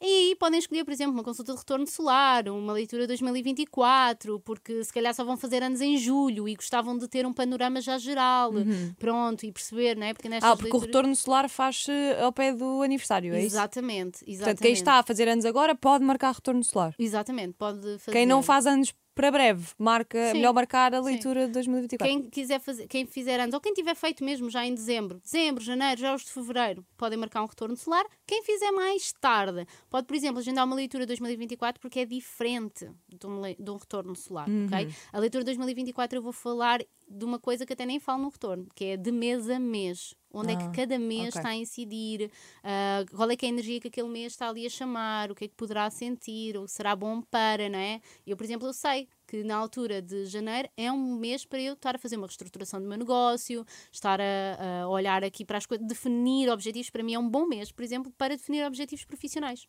e 0.00 0.04
aí 0.04 0.36
podem 0.36 0.58
escolher, 0.58 0.84
por 0.84 0.92
exemplo, 0.92 1.12
uma 1.14 1.22
consulta 1.24 1.52
de 1.52 1.58
retorno 1.58 1.86
solar, 1.86 2.48
uma 2.48 2.72
leitura 2.72 3.06
2024, 3.06 4.40
porque 4.40 4.82
se 4.84 4.92
calhar 4.92 5.14
só 5.14 5.24
vão 5.24 5.36
fazer 5.36 5.62
anos 5.62 5.80
em 5.80 5.96
julho 5.96 6.48
e 6.48 6.54
gostavam 6.54 6.96
de 6.96 7.08
ter 7.08 7.26
um 7.26 7.32
panorama 7.32 7.80
já 7.80 7.98
geral, 7.98 8.52
pronto, 8.98 9.44
e 9.44 9.52
perceber, 9.52 9.96
não 9.96 10.06
é? 10.06 10.12
Porque 10.14 10.28
nestas 10.28 10.50
ah, 10.50 10.56
porque 10.56 10.68
o 10.70 10.72
leituras- 10.72 10.86
retorno 10.96 11.16
solar 11.16 11.48
faz 11.48 11.86
ao 12.22 12.32
pé 12.32 12.52
do 12.52 12.82
aniversário, 12.82 13.34
é 13.34 13.38
isso? 13.38 13.56
Exatamente, 13.56 14.18
exatamente. 14.26 14.38
Portanto, 14.38 14.60
quem 14.62 14.72
está 14.72 14.94
a 14.98 15.02
fazer 15.02 15.28
anos 15.28 15.44
agora 15.44 15.74
pode 15.74 16.04
marcar 16.04 16.32
retorno 16.34 16.62
solar. 16.64 16.94
Exatamente, 16.98 17.54
pode 17.54 17.80
fazer. 17.98 18.12
Quem 18.12 18.26
não 18.26 18.42
faz 18.42 18.66
anos 18.66 18.92
para 19.16 19.30
breve, 19.30 19.72
marca, 19.78 20.18
é 20.18 20.30
Sim, 20.32 20.36
melhor 20.36 20.52
marcar 20.52 20.94
a 20.94 20.98
sim. 21.02 21.06
leitura 21.08 21.46
de 21.46 21.52
2024. 21.54 22.06
Quem 22.06 22.28
quiser 22.28 22.60
fazer, 22.60 22.86
quem 22.86 23.06
fizer 23.06 23.40
anos, 23.40 23.54
ou 23.54 23.60
quem 23.62 23.72
tiver 23.72 23.94
feito 23.94 24.22
mesmo 24.22 24.50
já 24.50 24.64
em 24.66 24.74
dezembro, 24.74 25.18
dezembro, 25.24 25.64
janeiro, 25.64 25.98
já 25.98 26.14
os 26.14 26.22
de 26.22 26.30
fevereiro, 26.30 26.84
podem 26.98 27.18
marcar 27.18 27.42
um 27.42 27.46
retorno 27.46 27.74
solar. 27.78 28.04
Quem 28.26 28.42
fizer 28.42 28.70
mais 28.72 29.10
tarde, 29.14 29.66
pode, 29.88 30.06
por 30.06 30.14
exemplo, 30.14 30.38
agendar 30.38 30.66
uma 30.66 30.76
leitura 30.76 31.06
2024 31.06 31.80
porque 31.80 32.00
é 32.00 32.04
diferente 32.04 32.86
de 33.08 33.26
um, 33.26 33.40
de 33.58 33.70
um 33.70 33.76
retorno 33.76 34.14
solar, 34.14 34.48
Uhum. 34.50 34.66
ok? 34.66 34.88
A 35.10 35.18
leitura 35.18 35.42
2024 35.44 36.18
eu 36.18 36.22
vou 36.22 36.32
falar 36.32 36.80
de 37.08 37.24
uma 37.24 37.38
coisa 37.38 37.64
que 37.64 37.72
até 37.72 37.86
nem 37.86 37.98
falo 37.98 38.22
no 38.24 38.28
retorno, 38.28 38.66
que 38.74 38.84
é 38.84 38.96
de 38.98 39.10
mês 39.10 39.48
a 39.48 39.58
mês. 39.58 40.14
Onde 40.38 40.52
é 40.52 40.56
Ah, 40.56 40.58
que 40.58 40.68
cada 40.82 40.98
mês 40.98 41.28
ok. 41.28 41.38
está 41.40 41.48
a 41.48 41.56
incidir, 41.56 42.30
ah, 42.62 43.04
qual 43.14 43.30
é 43.30 43.36
que 43.36 43.46
é 43.46 43.48
a 43.48 43.52
energia 43.52 43.80
que 43.80 43.88
aquele 43.88 44.08
mês 44.08 44.32
está 44.34 44.48
ali 44.48 44.66
a 44.66 44.68
chamar, 44.70 45.30
o 45.30 45.34
que 45.34 45.44
é 45.46 45.48
que 45.48 45.54
poderá 45.54 45.88
sentir, 45.90 46.56
ou 46.56 46.68
será 46.68 46.94
bom 46.94 47.22
para, 47.22 47.68
não 47.68 47.78
é? 47.78 48.00
Eu, 48.26 48.36
por 48.36 48.44
exemplo, 48.44 48.66
eu 48.68 48.72
sei 48.72 49.08
que 49.26 49.42
na 49.42 49.56
altura 49.56 50.02
de 50.02 50.26
janeiro 50.26 50.68
é 50.76 50.92
um 50.92 51.16
mês 51.16 51.44
para 51.44 51.60
eu 51.60 51.72
estar 51.72 51.96
a 51.96 51.98
fazer 51.98 52.16
uma 52.16 52.26
reestruturação 52.26 52.80
do 52.80 52.86
meu 52.86 52.98
negócio, 52.98 53.64
estar 53.90 54.20
a, 54.20 54.82
a 54.82 54.88
olhar 54.88 55.24
aqui 55.24 55.44
para 55.44 55.58
as 55.58 55.66
coisas, 55.66 55.86
definir 55.86 56.48
objetivos. 56.50 56.90
Para 56.90 57.02
mim 57.02 57.14
é 57.14 57.18
um 57.18 57.28
bom 57.28 57.46
mês, 57.46 57.72
por 57.72 57.82
exemplo, 57.82 58.12
para 58.18 58.36
definir 58.36 58.64
objetivos 58.66 59.04
profissionais. 59.04 59.66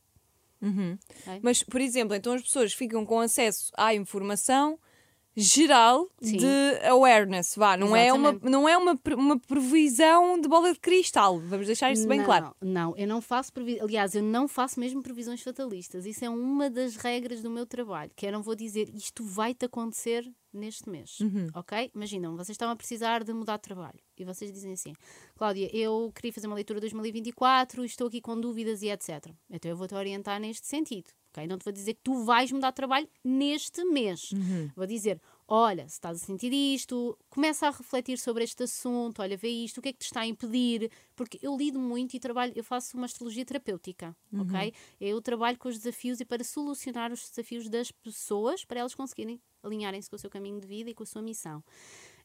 Ok? 0.61 1.39
Mas, 1.41 1.63
por 1.63 1.80
exemplo, 1.82 2.15
então 2.15 2.34
as 2.34 2.41
pessoas 2.41 2.74
ficam 2.74 3.05
com 3.05 3.20
acesso 3.20 3.72
à 3.78 3.93
informação 3.93 4.80
geral 5.38 6.10
Sim. 6.20 6.38
de 6.38 6.88
awareness, 6.88 7.56
vá, 7.56 7.78
não 7.78 7.96
é, 7.96 8.12
uma, 8.12 8.30
Exatamente. 8.30 8.52
não 8.52 8.68
é 8.68 8.78
uma, 8.78 9.00
uma 9.16 9.40
previsão 9.40 10.42
de 10.42 10.48
bola 10.48 10.74
de 10.74 10.80
cristal, 10.80 11.40
vamos 11.40 11.68
deixar 11.68 11.92
isso 11.92 12.08
bem 12.08 12.20
não, 12.20 12.26
claro. 12.26 12.56
Não, 12.60 12.98
eu 12.98 13.08
não 13.08 13.22
faço 13.22 13.54
previ... 13.54 13.80
Aliás, 13.80 14.16
eu 14.16 14.24
não 14.24 14.48
faço 14.48 14.80
mesmo 14.80 15.04
previsões 15.04 15.42
fatalistas. 15.42 16.06
Isso 16.06 16.26
é 16.26 16.30
uma 16.30 16.70
das 16.70 16.96
regras 16.96 17.42
do 17.42 17.50
meu 17.50 17.66
trabalho, 17.66 18.12
que 18.16 18.26
eu 18.26 18.32
não 18.32 18.42
vou 18.42 18.56
dizer 18.56 18.90
isto 18.96 19.24
vai-te 19.24 19.66
acontecer 19.66 20.28
neste 20.52 20.90
mês. 20.90 21.20
Uhum. 21.20 21.48
Ok? 21.54 21.92
Imaginam, 21.94 22.36
vocês 22.36 22.56
estão 22.56 22.70
a 22.70 22.76
precisar 22.76 23.24
de 23.24 23.32
mudar 23.34 23.58
de 23.58 23.64
trabalho 23.64 24.00
e 24.18 24.26
vocês 24.26 24.52
dizem 24.52 24.74
assim: 24.74 24.94
Cláudia, 25.36 25.70
eu 25.76 26.12
queria 26.16 26.34
fazer 26.34 26.48
uma 26.48 26.56
leitura 26.56 26.80
2024, 26.80 27.86
estou 27.86 28.08
aqui 28.08 28.20
com 28.20 28.40
dúvidas 28.40 28.82
e 28.82 28.90
etc. 28.90 29.32
Então 29.50 29.70
eu 29.70 29.78
vou-te 29.78 29.94
orientar 29.94 30.40
neste 30.40 30.68
sentido. 30.68 31.10
Ok? 31.38 31.48
Não 31.48 31.58
te 31.58 31.64
vou 31.64 31.72
dizer 31.74 31.94
que 31.94 32.02
tu 32.04 32.24
vais 32.24 32.52
mudar 32.52 32.72
de 32.72 32.76
trabalho 32.76 33.08
neste 33.24 33.84
mês. 33.86 34.32
Vou 34.76 34.86
dizer: 34.86 35.22
olha, 35.48 35.88
se 35.88 35.96
estás 35.96 36.22
a 36.22 36.26
sentir 36.26 36.52
isto, 36.52 37.18
começa 37.30 37.68
a 37.68 37.72
refletir 37.72 38.18
sobre 38.18 38.44
este 38.44 38.64
assunto, 38.64 39.22
olha, 39.22 39.38
vê 39.38 39.50
isto, 39.50 39.78
o 39.78 39.82
que 39.82 39.90
é 39.90 39.94
que 39.94 40.00
te 40.00 40.06
está 40.06 40.22
a 40.22 40.28
impedir? 40.28 40.92
Porque 41.16 41.40
eu 41.42 41.56
lido 41.56 41.80
muito 41.80 42.16
e 42.16 42.20
trabalho, 42.20 42.52
eu 42.56 42.64
faço 42.64 42.98
uma 42.98 43.06
astrologia 43.06 43.46
terapêutica, 43.46 44.16
ok? 44.34 44.74
Eu 45.00 45.22
trabalho 45.22 45.58
com 45.58 45.70
os 45.70 45.78
desafios 45.78 46.20
e 46.20 46.26
para 46.26 46.44
solucionar 46.44 47.12
os 47.12 47.30
desafios 47.30 47.70
das 47.70 47.92
pessoas, 47.92 48.66
para 48.66 48.80
elas 48.80 48.96
conseguirem 48.96 49.40
alinharem-se 49.64 50.10
com 50.10 50.16
o 50.16 50.20
seu 50.20 50.30
caminho 50.30 50.60
de 50.60 50.68
vida 50.68 50.90
e 50.90 50.94
com 50.94 51.04
a 51.04 51.06
sua 51.06 51.22
missão. 51.22 51.64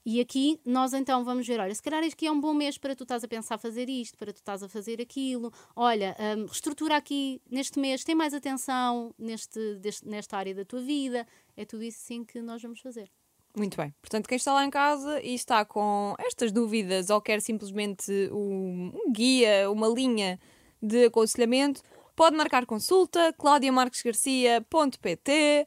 E 0.04 0.20
aqui 0.20 0.60
nós 0.66 0.92
então 0.92 1.24
vamos 1.24 1.46
ver, 1.46 1.60
olha, 1.60 1.74
se 1.74 1.82
calhar 1.82 2.02
este 2.02 2.14
aqui 2.14 2.26
é 2.26 2.32
um 2.32 2.40
bom 2.40 2.52
mês 2.52 2.76
para 2.76 2.96
tu 2.96 3.04
estás 3.04 3.22
a 3.22 3.28
pensar 3.28 3.56
fazer 3.56 3.88
isto, 3.88 4.18
para 4.18 4.32
tu 4.32 4.38
estás 4.38 4.62
a 4.62 4.68
fazer 4.68 5.00
aquilo. 5.00 5.52
Olha, 5.76 6.16
hum, 6.18 6.46
reestrutura 6.46 6.96
aqui 6.96 7.40
neste 7.48 7.78
mês, 7.78 8.02
tem 8.02 8.14
mais 8.14 8.34
atenção 8.34 9.14
neste, 9.18 9.76
deste- 9.76 10.06
nesta 10.08 10.36
área 10.36 10.54
da 10.54 10.64
tua 10.64 10.80
vida. 10.80 11.26
É 11.56 11.64
tudo 11.64 11.84
isso 11.84 12.00
sim 12.00 12.24
que 12.24 12.42
nós 12.42 12.60
vamos 12.60 12.80
fazer. 12.80 13.08
Muito 13.56 13.76
bem. 13.76 13.94
Portanto, 14.00 14.26
quem 14.28 14.36
está 14.36 14.52
lá 14.54 14.64
em 14.64 14.70
casa 14.70 15.20
e 15.22 15.34
está 15.34 15.64
com 15.64 16.14
estas 16.18 16.50
dúvidas 16.50 17.10
ou 17.10 17.20
quer 17.20 17.40
simplesmente 17.40 18.10
um, 18.32 18.90
um 19.06 19.12
guia, 19.12 19.70
uma 19.70 19.86
linha 19.88 20.40
de 20.82 21.04
aconselhamento, 21.04 21.80
pode 22.16 22.34
marcar 22.36 22.66
consulta 22.66 23.32
claudiamarquesgarcia.pt 23.34 25.66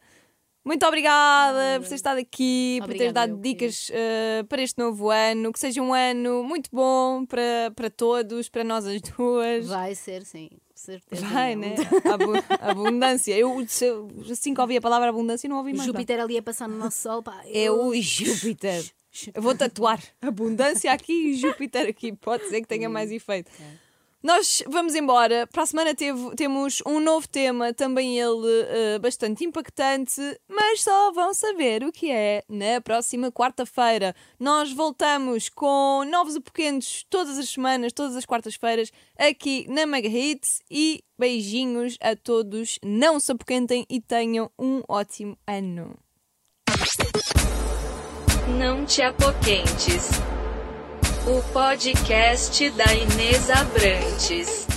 Muito 0.65 0.83
obrigada 0.85 1.79
por 1.79 1.87
ter 1.87 1.93
estado 1.95 2.17
aqui, 2.17 2.77
por 2.79 2.87
teres 2.87 3.01
Obrigada, 3.09 3.27
dado 3.27 3.39
dicas 3.41 3.89
eh, 3.93 4.43
para 4.49 4.63
este 4.63 4.79
novo 4.79 5.11
ano. 5.11 5.53
Que 5.53 5.59
seja 5.59 5.79
um 5.81 5.93
ano 5.93 6.43
muito 6.43 6.69
bom 6.73 7.23
para, 7.25 7.71
para 7.75 7.89
todos, 7.89 8.49
para 8.49 8.63
nós 8.63 8.83
as 8.85 8.99
duas. 9.01 9.67
Vai 9.67 9.93
ser 9.93 10.25
sim, 10.25 10.49
com 10.49 10.57
certeza. 10.75 11.23
Vai, 11.27 11.53
não. 11.55 11.61
né? 11.69 11.75
Abu- 12.11 12.33
Abundância. 12.59 13.37
Eu, 13.37 13.63
assim 14.31 14.55
que 14.55 14.59
ouvi 14.61 14.77
a 14.77 14.81
palavra 14.81 15.09
abundância, 15.09 15.47
não 15.47 15.57
ouvi 15.57 15.71
mais. 15.73 15.85
Júpiter 15.85 16.19
ali 16.19 16.35
a 16.37 16.41
passar 16.41 16.67
no 16.67 16.77
nosso 16.77 16.97
sol, 16.99 17.21
pá. 17.21 17.43
É 17.45 17.69
o 17.69 17.93
Júpiter. 18.01 18.83
Eu 19.33 19.41
vou 19.43 19.55
tatuar 19.55 20.01
abundância 20.19 20.91
aqui 20.91 21.13
e 21.29 21.35
Júpiter 21.35 21.87
aqui. 21.87 22.11
Pode 22.11 22.49
ser 22.49 22.61
que 22.61 22.67
tenha 22.67 22.89
mais 22.89 23.11
efeito. 23.11 23.51
Nós 24.25 24.63
vamos 24.67 24.95
embora. 24.95 25.45
Para 25.45 25.61
a 25.61 25.65
semana 25.67 25.93
teve- 25.93 26.35
temos 26.35 26.81
um 26.83 26.99
novo 26.99 27.27
tema, 27.29 27.71
também 27.75 28.19
ele 28.19 28.47
eh, 28.69 28.97
bastante 28.97 29.45
impactante, 29.45 30.19
mas 30.49 30.81
só 30.81 31.11
vão 31.11 31.31
saber 31.31 31.83
o 31.83 31.91
que 31.91 32.09
é 32.09 32.41
na 32.49 32.81
próxima 32.81 33.31
quarta-feira. 33.31 34.15
Nós 34.39 34.73
voltamos 34.73 35.47
com 35.47 36.03
novos 36.09 36.35
apoquentos 36.35 37.05
todas 37.07 37.37
as 37.37 37.49
semanas, 37.49 37.93
todas 37.93 38.15
as 38.15 38.25
quartas-feiras, 38.25 38.91
aqui 39.15 39.67
na 39.69 39.85
Mega 39.85 40.07
Hits. 40.09 40.59
E 40.71 41.03
beijinhos 41.19 41.95
a 42.01 42.15
todos. 42.15 42.79
Não 42.83 43.19
se 43.19 43.31
apoquentem 43.31 43.85
e 43.87 44.01
tenham 44.01 44.49
um 44.57 44.81
ótimo 44.89 45.37
ano. 45.45 45.95
Não 48.57 48.83
te 48.85 49.03
apoquentes. 49.03 50.09
O 51.27 51.41
podcast 51.51 52.69
da 52.69 52.93
Inês 52.93 53.49
Abrantes. 53.49 54.67